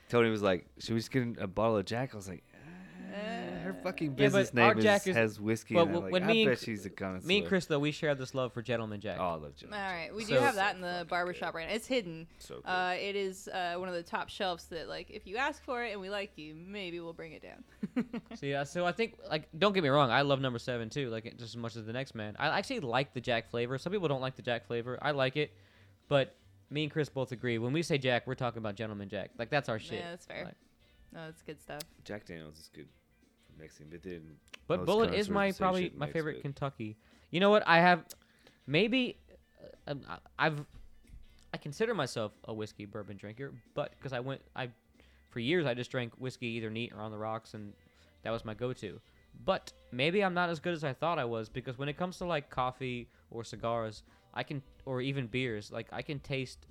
[0.08, 2.44] Tony was like, "Should we just get a bottle of Jack?" I was like,
[3.12, 3.16] "Uh,
[3.62, 5.92] "Her fucking business but our name Jack is, is- has whiskey." well, in it.
[5.94, 7.26] w- Like, when I me and bet Chr- she's a connoisseur.
[7.26, 9.16] Me and Chris though, we share this love for Gentleman Jack.
[9.18, 9.72] Oh, I love Jim.
[9.72, 11.58] All right, we So- do have that in the fucking barbershop good.
[11.58, 11.74] right now.
[11.74, 12.26] It's hidden.
[12.38, 12.66] So good.
[12.70, 15.82] Uh, it is uh, one of the top shelves that, like, if you ask for
[15.82, 17.64] it and we like you, maybe we'll bring it down.
[18.36, 21.08] So yeah, so I think like don't get me wrong, I love number seven too,
[21.10, 22.34] like just as much as the next man.
[22.38, 23.78] I actually like the Jack flavor.
[23.78, 24.98] Some people don't like the Jack flavor.
[25.00, 25.52] I like it,
[26.08, 26.34] but
[26.70, 29.30] me and Chris both agree when we say Jack, we're talking about Gentleman Jack.
[29.38, 30.00] Like that's our shit.
[30.00, 30.44] Yeah, that's fair.
[30.44, 30.54] Like,
[31.12, 31.82] No, that's good stuff.
[32.04, 32.88] Jack Daniels is good
[33.46, 34.22] for mixing, but then
[34.66, 36.96] but Bulleit is my probably my mix favorite with- Kentucky.
[37.30, 37.66] You know what?
[37.66, 38.04] I have
[38.66, 39.18] maybe
[39.86, 40.00] uh, um,
[40.38, 40.64] I've
[41.52, 44.70] I consider myself a whiskey bourbon drinker, but because I went I
[45.30, 47.72] for years I just drank whiskey either neat or on the rocks, and
[48.22, 49.00] that was my go-to.
[49.44, 52.18] But maybe I'm not as good as I thought I was because when it comes
[52.18, 54.02] to like coffee or cigars,
[54.32, 56.66] I can or even beers, like I can taste.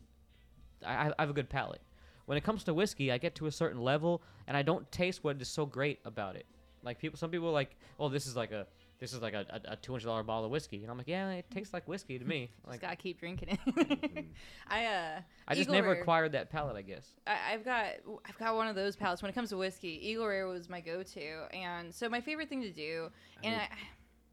[0.85, 1.81] I, I have a good palate.
[2.25, 5.23] When it comes to whiskey, I get to a certain level and I don't taste
[5.23, 6.45] what is so great about it.
[6.83, 8.67] Like people, some people are like, oh, this is like a
[8.99, 11.09] this is like a, a, a two hundred dollar bottle of whiskey, and I'm like,
[11.09, 12.51] yeah, it tastes like whiskey to me.
[12.61, 14.25] Just Like gotta keep drinking it.
[14.67, 17.05] I uh, I just Eagle never Rare- acquired that palate, I guess.
[17.27, 17.87] I, I've got
[18.25, 19.21] I've got one of those palates.
[19.21, 22.61] When it comes to whiskey, Eagle Rare was my go-to, and so my favorite thing
[22.61, 23.09] to do.
[23.43, 23.67] And I,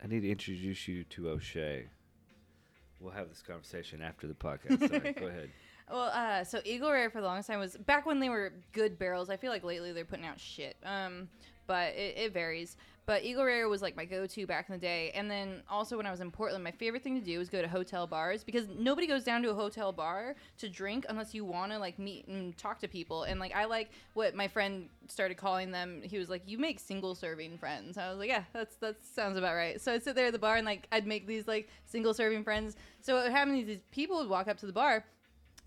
[0.05, 1.89] I need to introduce you to O'Shea.
[3.01, 4.87] We'll have this conversation after the podcast.
[4.89, 5.51] Sorry, go ahead.
[5.91, 8.99] well, uh, so Eagle Rare for the longest time was back when they were good
[8.99, 9.31] barrels.
[9.31, 10.77] I feel like lately they're putting out shit.
[10.85, 11.29] Um,
[11.67, 12.77] but it, it varies.
[13.07, 15.11] But Eagle Rare was like my go-to back in the day.
[15.15, 17.61] And then also when I was in Portland, my favorite thing to do was go
[17.61, 21.45] to hotel bars because nobody goes down to a hotel bar to drink unless you
[21.45, 23.25] want to like meet and talk to people.
[23.25, 26.03] And like I like what my friend started calling them.
[26.03, 29.37] He was like, "You make single serving friends." I was like, "Yeah, that's that sounds
[29.37, 31.69] about right." So I'd sit there at the bar and like I'd make these like
[31.87, 32.77] single serving friends.
[33.01, 35.05] So what happened is these people would walk up to the bar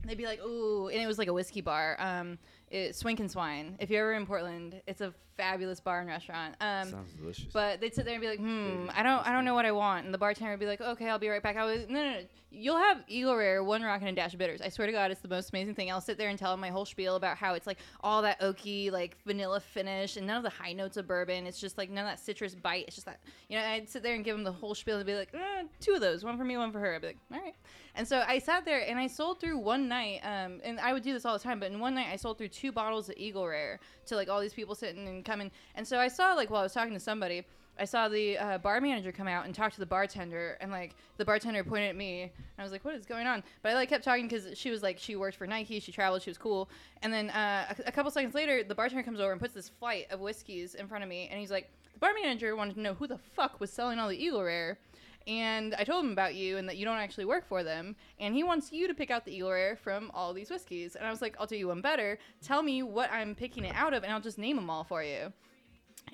[0.06, 1.96] they'd be like, "Ooh," and it was like a whiskey bar.
[2.00, 2.38] Um,
[2.70, 3.76] it, Swink and Swine.
[3.80, 6.56] If you're ever in Portland, it's a fabulous bar and restaurant.
[6.62, 7.52] Um, Sounds delicious.
[7.54, 9.72] but they'd sit there and be like, "Hmm, I don't, I don't know what I
[9.72, 12.04] want." And the bartender would be like, "Okay, I'll be right back." I was, "No,
[12.04, 12.20] no, no.
[12.56, 14.62] You'll have Eagle Rare, one rock, and a dash of bitters.
[14.62, 16.60] I swear to God, it's the most amazing thing." I'll sit there and tell him
[16.60, 20.38] my whole spiel about how it's like all that oaky, like vanilla finish, and none
[20.38, 21.48] of the high notes of bourbon.
[21.48, 22.86] It's just like none of that citrus bite.
[22.88, 23.20] It's just that
[23.50, 23.64] you know.
[23.66, 26.02] I'd sit there and give him the whole spiel and be like, eh, two of
[26.02, 27.56] those, one for me, one for her." I'd be like, "All right."
[27.96, 31.04] And so I sat there and I sold through one night, um, and I would
[31.04, 31.60] do this all the time.
[31.60, 34.42] But in one night, I sold through two bottles of Eagle Rare to like all
[34.42, 35.52] these people sitting and coming.
[35.76, 37.44] And so I saw like while I was talking to somebody,
[37.80, 40.96] I saw the uh, bar manager come out and talk to the bartender, and like
[41.18, 43.76] the bartender pointed at me, and I was like, "What is going on?" But I
[43.76, 46.38] like kept talking because she was like, she worked for Nike, she traveled, she was
[46.38, 46.70] cool.
[47.02, 49.70] And then uh, a, a couple seconds later, the bartender comes over and puts this
[49.70, 52.82] flight of whiskeys in front of me, and he's like, "The bar manager wanted to
[52.82, 54.78] know who the fuck was selling all the Eagle Rare."
[55.28, 57.96] And I told him about you and that you don't actually work for them.
[58.20, 60.96] And he wants you to pick out the Eagle Rare from all these whiskeys.
[60.96, 62.18] And I was like, I'll do you one better.
[62.42, 65.04] Tell me what I'm picking it out of, and I'll just name them all for
[65.04, 65.32] you.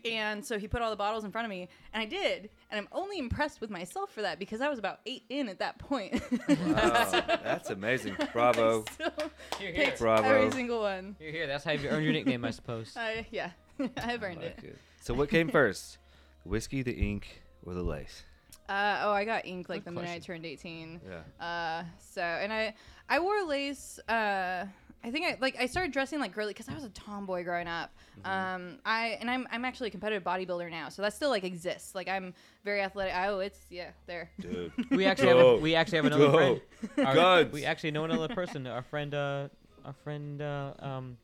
[0.05, 2.49] And so he put all the bottles in front of me, and I did.
[2.71, 5.59] And I'm only impressed with myself for that because I was about eight in at
[5.59, 6.21] that point.
[6.47, 7.09] Wow,
[7.43, 8.15] that's amazing.
[8.33, 8.85] Bravo.
[8.97, 9.09] so
[9.57, 10.23] Here, here, picked Bravo.
[10.27, 11.15] every single one.
[11.19, 11.47] here, here.
[11.47, 12.93] That's how you earn your nickname, I suppose.
[12.97, 13.51] I, yeah,
[13.97, 14.57] I've earned I it.
[14.57, 14.77] like it.
[15.01, 15.97] So what came first?
[16.43, 18.23] The whiskey, the ink, or the lace?
[18.69, 21.01] Uh, oh, I got ink like Good the minute I turned 18.
[21.09, 21.45] Yeah.
[21.45, 22.75] Uh, so and I
[23.09, 23.99] I wore lace.
[24.07, 24.65] Uh,
[25.03, 27.67] I think I like I started dressing like girly because I was a tomboy growing
[27.67, 27.91] up.
[28.25, 31.95] Um, I and I'm I'm actually a competitive bodybuilder now, so that still like exists.
[31.95, 32.33] Like I'm
[32.63, 33.13] very athletic.
[33.15, 34.29] Oh, it's yeah, there.
[34.39, 34.71] Dude.
[34.91, 36.61] We actually have a, we actually have another friend.
[36.97, 37.53] Our- Guns.
[37.53, 38.67] We actually know another person.
[38.67, 39.47] Our friend, uh,
[39.85, 41.17] our friend, uh, um.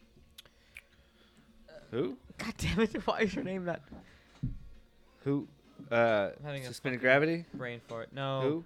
[1.91, 2.17] Who?
[2.37, 2.93] God damn it!
[3.05, 3.81] Why is your name that
[5.25, 5.47] Who?
[5.91, 7.45] Uh, Having a suspended fucking- gravity?
[7.53, 8.11] brain fart?
[8.13, 8.41] No.
[8.41, 8.63] Who?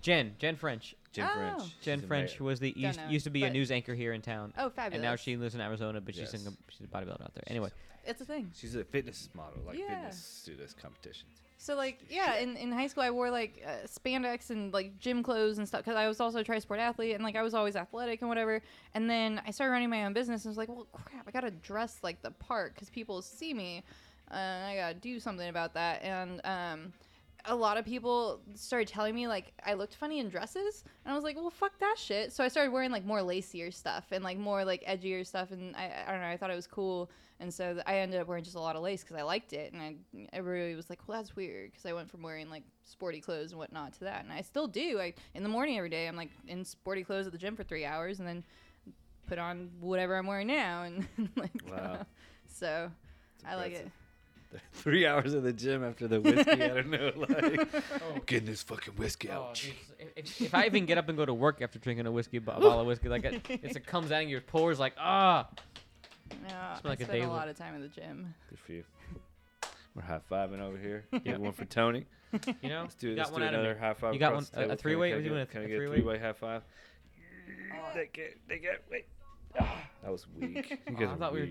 [0.00, 0.34] Jen.
[0.38, 0.94] Jen French.
[1.12, 1.34] Jen Oh.
[1.34, 1.80] French.
[1.80, 2.46] Jen She's French American.
[2.46, 4.52] was the Don't used, know, used to be a but- news anchor here in town,
[4.58, 4.94] Oh, fabulous.
[4.94, 6.46] and now she lives in Arizona, but she's Yes.
[6.46, 7.44] in, she's a bodybuilder out there.
[7.46, 7.70] Anyway,
[8.06, 8.50] It's a thing.
[8.54, 9.88] She's a fitness model, like Yeah.
[9.96, 11.42] fitness do this competitions.
[11.58, 15.22] So like yeah, in, in high school I wore like uh, spandex and like gym
[15.24, 17.52] clothes and stuff because I was also a tri sport athlete and like I was
[17.52, 18.62] always athletic and whatever.
[18.94, 21.50] And then I started running my own business and was like, well, crap, I gotta
[21.50, 23.82] dress like the part because people see me,
[24.30, 26.02] uh, and I gotta do something about that.
[26.02, 26.92] And um,
[27.44, 31.14] a lot of people started telling me like I looked funny in dresses, and I
[31.14, 32.32] was like, well, fuck that shit.
[32.32, 35.74] So I started wearing like more lacier stuff and like more like edgier stuff, and
[35.76, 37.10] I, I don't know, I thought it was cool.
[37.40, 39.52] And so th- I ended up wearing just a lot of lace because I liked
[39.52, 39.94] it, and I
[40.32, 43.58] everybody was like, "Well, that's weird," because I went from wearing like sporty clothes and
[43.58, 44.98] whatnot to that, and I still do.
[45.00, 47.62] I in the morning every day, I'm like in sporty clothes at the gym for
[47.62, 48.44] three hours, and then
[49.28, 51.06] put on whatever I'm wearing now, and
[51.36, 52.04] like Wow.
[52.48, 52.90] so
[53.46, 53.90] I like it.
[54.50, 54.68] Impressive.
[54.72, 56.50] Three hours in the gym after the whiskey.
[56.50, 57.12] I don't know.
[57.28, 59.54] Like, getting this fucking whiskey Oh, out.
[59.54, 59.74] dude,
[60.16, 62.52] if, if I even get up and go to work after drinking a whiskey, bo-
[62.52, 65.48] a bottle of whiskey, like it, it's, it comes out in your pores, like ah.
[66.46, 68.34] Yeah, It's been like I a spend day a lot of time in the gym.
[68.50, 68.84] Good for you.
[69.94, 71.06] We're high fiving over here.
[71.24, 72.06] Get one for Tony.
[72.62, 74.12] You know, Let's do, you let's got do one out of another high five.
[74.14, 74.62] You got one- a- a table.
[74.62, 75.08] Can I three-way?
[75.08, 75.96] get- Are we Can I a get a three-way?
[75.96, 76.62] three-way high five?
[77.94, 79.06] They get, they get, wait.
[79.58, 80.70] Ah, that was weak.
[80.70, 81.46] You Oh, guys I are thought we were-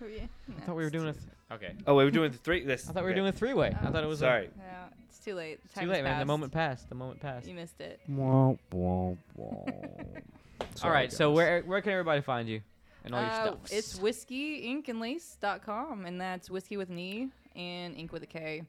[0.00, 0.06] weak.
[0.06, 0.28] Who are you?
[0.58, 1.12] I thought we were doing a.
[1.12, 1.72] Th- okay.
[1.86, 2.64] Oh, wait, we're doing the three.
[2.64, 3.16] This, I thought we were okay.
[3.20, 3.76] doing a three-way.
[3.82, 4.20] I thought it was.
[4.22, 4.48] a- Sorry.
[4.56, 5.60] Yeah, it's too late.
[5.78, 6.18] too late, man.
[6.18, 6.88] The moment passed.
[6.88, 7.46] The moment passed.
[7.46, 8.00] You missed it.
[8.10, 9.68] Womp, womp, womp.
[10.60, 11.10] All Sorry.
[11.10, 12.60] So where where can everybody find you
[13.04, 13.58] and all your Uh, stuff?
[13.70, 18.62] It's whiskeyinkanlace.com, and that's whiskey with an E and ink with a K.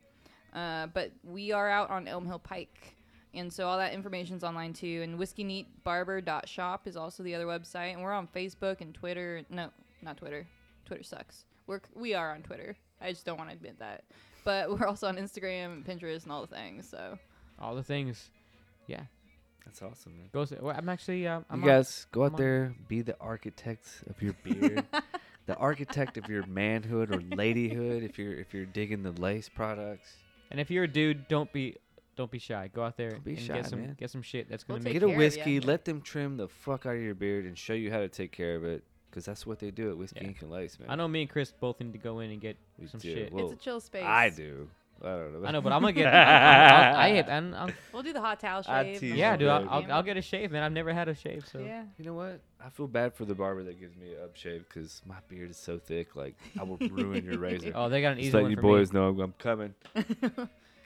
[0.54, 2.96] Uh, but we are out on Elm Hill Pike.
[3.34, 5.02] And so all that information's online too.
[5.04, 7.94] And whiskeyneatbarber.shop is also the other website.
[7.94, 9.44] And we're on Facebook and Twitter.
[9.50, 9.70] No,
[10.02, 10.46] not Twitter.
[10.92, 11.46] Twitter sucks.
[11.68, 12.76] We're, we are on Twitter.
[13.02, 14.04] I just don't want to admit that.
[14.44, 16.88] But we're also on Instagram and Pinterest and all the things.
[16.90, 17.18] So
[17.60, 18.30] all the things.
[18.88, 19.04] Yeah.
[19.66, 20.30] That's awesome, man.
[20.34, 20.42] Go.
[20.42, 21.28] s- Well, I'm actually.
[21.28, 24.34] Uh, I'm you on- guys go I'm out on- there, be the architect of your
[24.44, 24.84] beard,
[25.46, 28.04] the architect of your manhood or ladyhood.
[28.04, 30.16] If you're if you're digging the lace products,
[30.50, 31.78] And if you're a dude, don't be
[32.18, 32.70] don't be shy.
[32.74, 33.96] Go out there Don't be and shy, get some man.
[34.00, 35.26] get some shit that's gonna take make get a care of ya.
[35.26, 35.60] whiskey.
[35.62, 38.32] Let them trim the fuck out of your beard and show you how to take
[38.32, 38.84] care of it.
[39.12, 40.28] Because that's what they do at Whiskey Yeah.
[40.30, 40.90] Ink and Lace, man.
[40.90, 43.14] I know me and Chris both need to go in and get We some do.
[43.14, 43.32] shit.
[43.34, 44.06] Well, it's a chill space.
[44.06, 44.70] I do.
[45.04, 45.48] I don't know.
[45.48, 46.08] I know, but I'm gonna get.
[46.14, 47.28] I'm, I'm, I hit.
[47.28, 49.04] I'm, I'm, We'll do the hot towel I shave.
[49.16, 49.50] yeah, dude.
[49.50, 49.68] I'll.
[49.70, 50.62] I'll, I'll get a shave, man.
[50.64, 51.58] I've never had a shave, so.
[51.60, 51.84] Yeah.
[51.98, 52.40] You know what?
[52.64, 55.50] I feel bad for the barber that gives me an up shave because my beard
[55.50, 56.16] is so thick.
[56.16, 57.72] Like I will ruin your razor.
[57.76, 59.00] Oh, they got an easy Just easy let one you for boys me.
[59.00, 59.74] know I'm coming.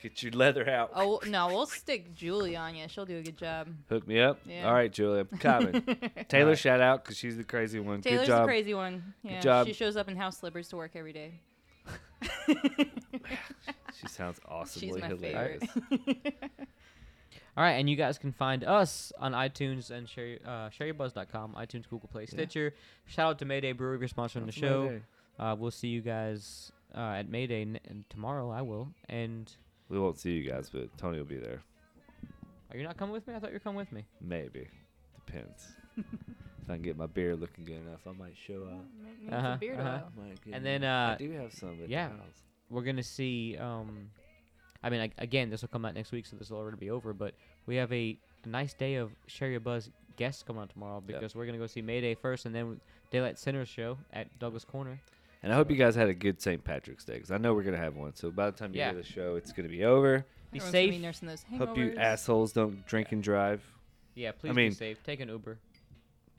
[0.02, 0.90] Get your leather out.
[0.94, 2.86] Oh no, we'll stick Julie on you.
[2.88, 3.68] She'll do a good job.
[3.88, 4.38] Hook me up.
[4.46, 4.66] Yeah.
[4.68, 5.72] All right, Julia, I'm coming.
[6.28, 6.58] Taylor, Alright.
[6.58, 8.02] shout out because she's the crazy one.
[8.02, 8.42] Taylor's Good job.
[8.42, 9.14] the crazy one.
[9.22, 9.66] Yeah, job.
[9.66, 11.40] she shows up in house slippers to work every day.
[14.00, 15.62] She sounds awesomely my hilarious.
[17.56, 21.88] All right, and you guys can find us on iTunes and share, uh, shareyourbuzz.com, iTunes,
[21.88, 22.74] Google Play, Stitcher.
[23.06, 25.00] Shout out to Mayday Brewery for sponsoring the show.
[25.38, 28.50] Uh, we'll see you guys uh, at Mayday n- and tomorrow.
[28.50, 28.88] I will.
[29.08, 29.50] And
[29.88, 31.62] We won't see you guys, but Tony will be there.
[32.70, 33.34] are you not coming with me?
[33.34, 34.04] I thought you were coming with me.
[34.20, 34.68] Maybe.
[35.26, 35.68] Depends.
[35.96, 36.04] if
[36.68, 38.84] I can get my beard looking good enough, I might show up.
[39.20, 40.00] Needs Uh-huh, a beard uh-huh.
[40.18, 40.24] oil.
[40.52, 42.08] And me- then, I uh, do have some at yeah.
[42.08, 42.42] the house.
[42.68, 43.56] We're gonna see.
[43.56, 44.10] Um,
[44.82, 46.90] I mean, like, again, this will come out next week, so this will already be
[46.90, 47.12] over.
[47.12, 47.34] But
[47.66, 51.20] we have a, a nice day of Share Your Buzz guests coming out tomorrow Yep.
[51.20, 52.80] because we're gonna go see Mayday first, and then
[53.12, 55.00] Daylight Center show at Douglas Corner.
[55.46, 56.64] And I hope you guys had a good St.
[56.64, 58.16] Patrick's Day because I know we're gonna have one.
[58.16, 58.86] So by the time you Yeah.
[58.90, 60.18] hear the show, it's gonna be over.
[60.50, 60.90] Be Everyone's gonna safe.
[60.90, 63.62] Be nursing those Hope you assholes don't drink and drive.
[64.16, 65.00] Yeah, please mean- be safe.
[65.04, 65.60] Take an Uber.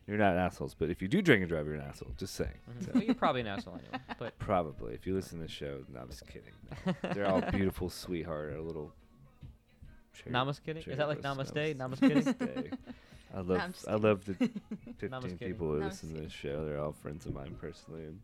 [0.07, 2.11] You're not assholes, but if you do drink and drive, you're an asshole.
[2.17, 2.51] Just saying.
[2.69, 2.83] Mhm.
[2.83, 3.99] So, well, you're probably an asshole anyway.
[4.19, 5.85] But probably if you listen to the show.
[5.87, 6.51] No, I'm just kidding.
[7.13, 8.55] They're all beautiful, sweetheart.
[8.57, 8.93] A little.
[10.13, 10.83] cherry- Namaste kidding?
[10.83, 11.45] Is that like blossom.
[11.45, 11.75] namaste?
[11.77, 12.23] Namaste kidding?
[12.23, 12.77] Namaste.
[13.33, 14.33] I love I'm just I love the
[14.99, 15.37] 15 kidding.
[15.37, 16.65] people who Namaste listen to this show.
[16.65, 18.03] They're all friends of mine personally.
[18.03, 18.19] And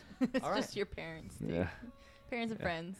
[0.20, 0.76] it's All just right.
[0.76, 1.36] your parents.
[1.36, 1.50] Dude.
[1.50, 1.68] yeah,
[2.30, 2.64] Parents and Yeah.
[2.64, 2.96] friends.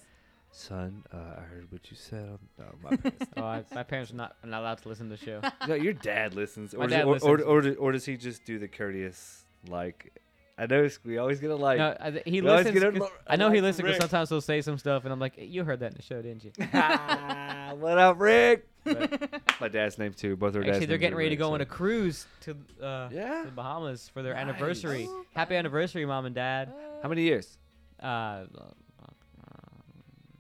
[0.51, 2.29] son, uh, I heard what you said.
[2.29, 3.27] On, no, my parents.
[3.37, 5.41] oh, I, my parents are not, are not allowed to listen to the show.
[5.69, 7.43] no, your dad listens, My or, does- dad or, or, listens.
[7.47, 10.13] or, does- or does he just do the courteous like?
[10.59, 11.79] I know we always get a like.
[11.79, 12.83] no, I, th- he we always listens.
[12.85, 14.03] get a 'cause- lo- I know he like listens because Rick.
[14.03, 16.45] sometimes he'll say some stuff, and I'm like, you heard that in the show, didn't
[16.45, 16.53] you?
[16.75, 18.69] Ah, what up, Rick?
[18.85, 20.37] But My dad's name too.
[20.37, 20.77] Both our dads.
[20.77, 23.43] actually, they're getting ready to go so- on a cruise to uh, Yeah.
[23.45, 24.43] the Bahamas for their Nice.
[24.43, 25.07] anniversary.
[25.09, 26.73] Oh, Happy anniversary, mom and dad.
[27.03, 27.59] How many years?
[28.01, 28.45] Uh,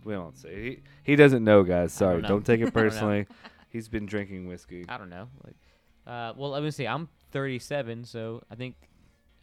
[0.04, 0.54] We won't say.
[0.62, 1.92] He he doesn't know, guys.
[1.92, 2.20] Sorry.
[2.22, 2.28] know.
[2.28, 3.26] Don't take it personally.
[3.68, 4.84] He's been drinking whiskey.
[4.88, 5.28] I don't know.
[5.44, 5.54] Like,
[6.06, 6.86] uh, well, let me see.
[6.86, 8.74] I'm 37, so I think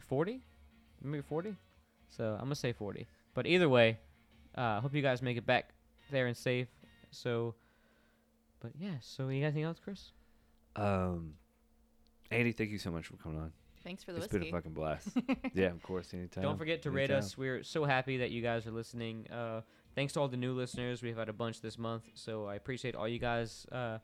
[0.06, 0.40] 40,
[1.02, 1.56] maybe 40.
[2.10, 3.06] So I'm gonna say 40.
[3.34, 3.98] But either way,
[4.54, 5.70] uh, hope you guys make it back
[6.10, 6.68] there and safe.
[7.10, 7.54] So,
[8.60, 8.94] but yeah.
[9.00, 10.12] So you got anything else, Chris?
[10.76, 11.34] Um,
[12.30, 13.52] Andy, thank you so much for coming on.
[13.82, 15.08] Thanks for the It's been a fucking blast.
[15.54, 16.12] yeah, of course.
[16.12, 16.42] Anytime.
[16.42, 17.24] Don't forget to rate anytime.
[17.24, 17.38] us.
[17.38, 19.26] We're so happy that you guys are listening.
[19.30, 19.62] Uh,
[19.94, 21.02] thanks to all the new listeners.
[21.02, 23.98] We've had a bunch this month, so I appreciate all you guys uh,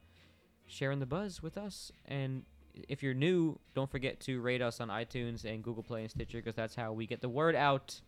[0.66, 1.92] sharing the buzz with us.
[2.06, 2.44] And
[2.88, 6.38] if you're new, don't forget to rate us on iTunes and Google Play and Stitcher
[6.38, 8.00] because that's how we get the word out.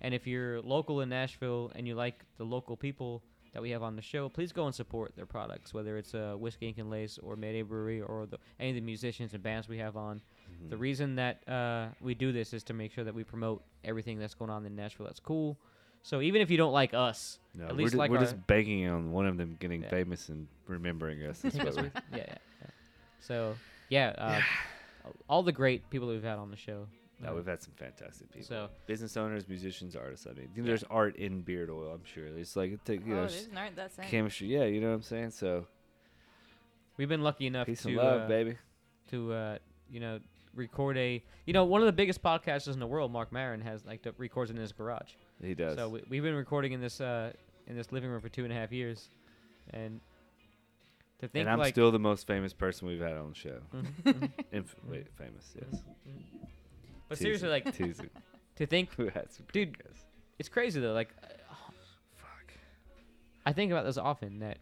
[0.00, 3.22] And if you're local in Nashville and you like the local people
[3.56, 6.34] that we have on the show, please go and support their products, whether it's uh,
[6.38, 9.66] Whiskey Ink and Lace or Mayday Brewery or the, any of the musicians and bands
[9.66, 10.16] we have on.
[10.52, 10.68] Mm-hmm.
[10.68, 14.18] The reason that uh, we do this is to make sure that we promote everything
[14.18, 15.56] that's going on in Nashville that's cool.
[16.02, 18.46] So even if you don't like us, No, at we're, least ju- like we're just
[18.46, 19.88] banking on one of them getting Yeah.
[19.88, 21.38] famous and remembering us.
[21.40, 22.66] That's take what us we're- with- yeah, yeah, yeah.
[23.20, 23.54] So
[23.88, 24.40] yeah, uh,
[25.30, 26.88] all the great people we've had on the show,
[27.20, 27.34] No, Yeah.
[27.36, 28.46] we've had some fantastic people.
[28.46, 30.26] So business owners, musicians, artists.
[30.26, 31.92] I mean, you know, there's art in beard oil.
[31.94, 32.26] I'm sure.
[32.26, 34.08] It's like it take, you oh, know, there's an art that scent.
[34.08, 34.48] chemistry.
[34.48, 35.30] Yeah, you know what I'm saying.
[35.30, 35.66] So
[36.96, 38.58] we've been lucky enough peace to and love, uh, baby.
[39.10, 39.58] to uh,
[39.90, 40.20] you know
[40.54, 43.84] record a you know one of the biggest podcasters in the world, Marc Maron, has
[43.86, 45.12] like the, records in his garage.
[45.42, 45.76] He does.
[45.76, 47.32] So we, we've been recording in this uh,
[47.66, 49.08] in this living room for two and a half years,
[49.70, 50.00] and
[51.20, 53.58] to think and I'm like still the most famous person we've had on the show.
[53.74, 55.82] Mhm, mhm, Inf- wait, famous, yes.
[57.08, 57.64] But seriously, like
[58.56, 60.04] to think Who had some Dude, guests.
[60.38, 60.92] it's crazy though.
[60.92, 61.14] Like
[62.16, 62.52] Fuck.
[63.44, 64.58] I think about this often that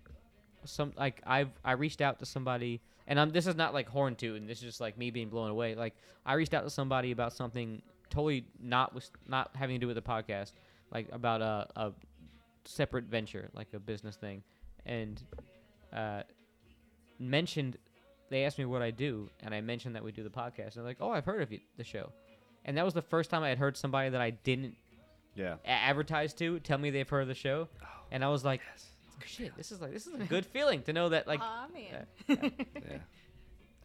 [0.64, 4.14] some like I've I reached out to somebody and I'm this is not like horn
[4.16, 4.46] tooting.
[4.46, 5.74] This is just like me being blown away.
[5.74, 5.94] Like
[6.24, 9.96] I reached out to somebody about something totally not with not having to do with
[9.96, 10.52] the podcast,
[10.90, 11.92] like about a a
[12.64, 14.42] separate venture, like a business thing,
[14.86, 15.22] and
[15.92, 16.22] uh,
[17.18, 17.76] mentioned
[18.30, 20.76] they asked me what I do, and I mentioned that we do the podcast, and
[20.76, 22.10] they're like, "Oh, I've heard of you, the show,"
[22.64, 24.76] and that was the first time I had heard somebody that I didn't
[25.34, 25.56] Yeah.
[25.64, 28.60] a- advertise to tell me they've heard of the show, oh, and I was like,
[28.66, 31.66] oh, "Shit, this is like this is a good feeling to know that like." Aw,
[31.74, 32.06] man.
[32.88, 32.98] Yeah.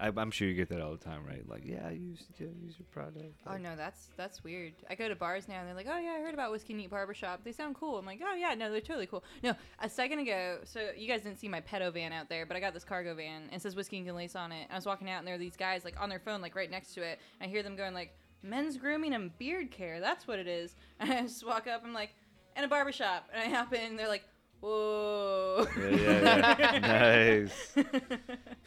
[0.02, 1.44] I, I'm sure you get that all the time, right?
[1.50, 3.36] Like, yeah, I use yeah, use your product.
[3.46, 4.72] Oh Like, no, that's that's weird.
[4.90, 6.90] I go to bars now and they're like, "Oh yeah, I heard about Whiskey Neat
[6.90, 7.44] Barbershop.
[7.44, 10.60] They sound cool." I'm like, "Oh yeah, no, they're totally cool." No, a second ago,
[10.64, 13.14] so you guys didn't see my pedo van out there, but I got this cargo
[13.14, 14.68] van and it says Whiskey and Lace on it.
[14.72, 16.72] I was walking out and there were these guys like on their phone, like right
[16.72, 17.20] next to it.
[17.42, 20.00] I hear them going like, "Men's grooming and beard care.
[20.00, 21.82] That's what it is." And I just walk up.
[21.86, 22.14] I'm like,
[22.56, 23.92] "And a barbershop." And I hop in.
[23.92, 24.24] And they're like,
[24.62, 26.80] "Whoa." Yeah, yeah, yeah.
[27.44, 27.72] nice.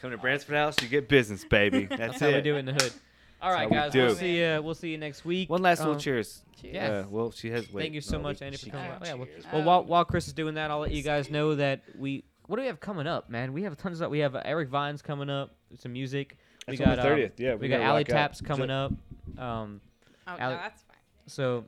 [0.01, 1.85] Come to Bransford House, you get business, baby.
[1.85, 2.35] That's, That's how it.
[2.35, 2.93] we do it in the hood.
[3.41, 3.93] All right, That's right, how we guys.
[3.93, 4.43] We'll see.
[4.43, 5.49] Uh, we'll see you next week.
[5.49, 6.41] One last little Um, cheers.
[6.61, 6.73] Cheers.
[6.75, 6.89] Yeah.
[6.91, 7.71] Uh, well, she has.
[7.71, 8.87] Wait, Thank you so no, much, we- Andy, for coming.
[8.89, 9.05] can't.
[9.05, 11.81] Yeah, well, well, while while Chris is doing that, I'll let you guys know that
[11.97, 12.23] we.
[12.47, 13.53] What do we have coming up, man?
[13.53, 14.09] We have tons of.
[14.09, 15.55] We have uh, Eric Vines coming up.
[15.77, 16.37] Some music.
[16.67, 17.31] We got the um, 30th.
[17.37, 18.03] Yeah, we, we got Alley.
[18.03, 18.91] Taps Ju- coming up.
[19.37, 19.81] Um,
[20.27, 20.97] Oh Ale- no, that's fine.
[21.27, 21.65] so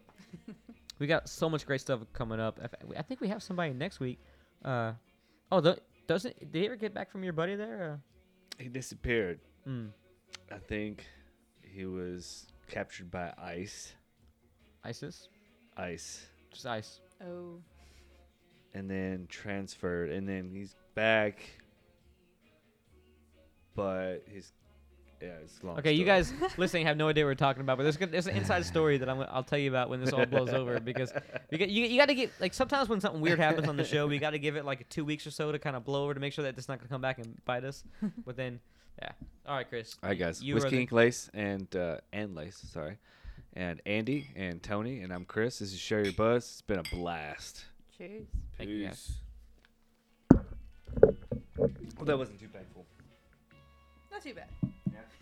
[1.00, 2.60] we got so much great stuff coming up.
[2.96, 4.20] I think we have somebody next week.
[4.64, 4.94] Uh,
[5.52, 5.78] oh, the,
[6.08, 8.00] doesn't did he ever get back from your buddy there?
[8.58, 9.40] He disappeared.
[9.66, 9.90] Uh, mm,
[10.52, 11.06] I think
[11.62, 13.94] he was captured by ice.
[14.86, 15.28] ISIS,
[15.78, 16.26] Ice.
[16.52, 17.00] just ice.
[17.22, 17.60] Oh.
[18.76, 21.40] and then transferred, and then he's back.
[23.76, 24.54] But his,
[25.22, 25.78] yeah, it's long.
[25.80, 26.20] Okay, you story.
[26.20, 28.98] guys listening have no idea what we're talking about, but there's, there's an inside story
[28.98, 31.12] that I'm, gonna- I'll tell you about when this all blows over because
[31.52, 33.84] you, get, you, you got to get like sometimes when something weird happens on the
[33.84, 36.04] show, we got to give it like two weeks or so to kind of blow
[36.04, 37.84] over to make sure that it's not gonna come back and bite us.
[38.26, 38.60] But then,
[39.02, 39.12] yeah.
[39.48, 39.96] All right, Chris.
[40.04, 40.42] All right, guys.
[40.44, 42.98] You are Whiskey Ink Lace and uh, and Lace, sorry,
[43.54, 45.60] and Andy and Tony and I'm Chris.
[45.60, 46.44] This is Share Your Buzz.
[46.44, 47.66] It's been a blast.
[47.98, 48.28] Cheers.
[48.58, 49.14] Thank you, guys.
[51.98, 52.86] Well, that wasn't too painful.
[54.12, 54.48] Not too bad.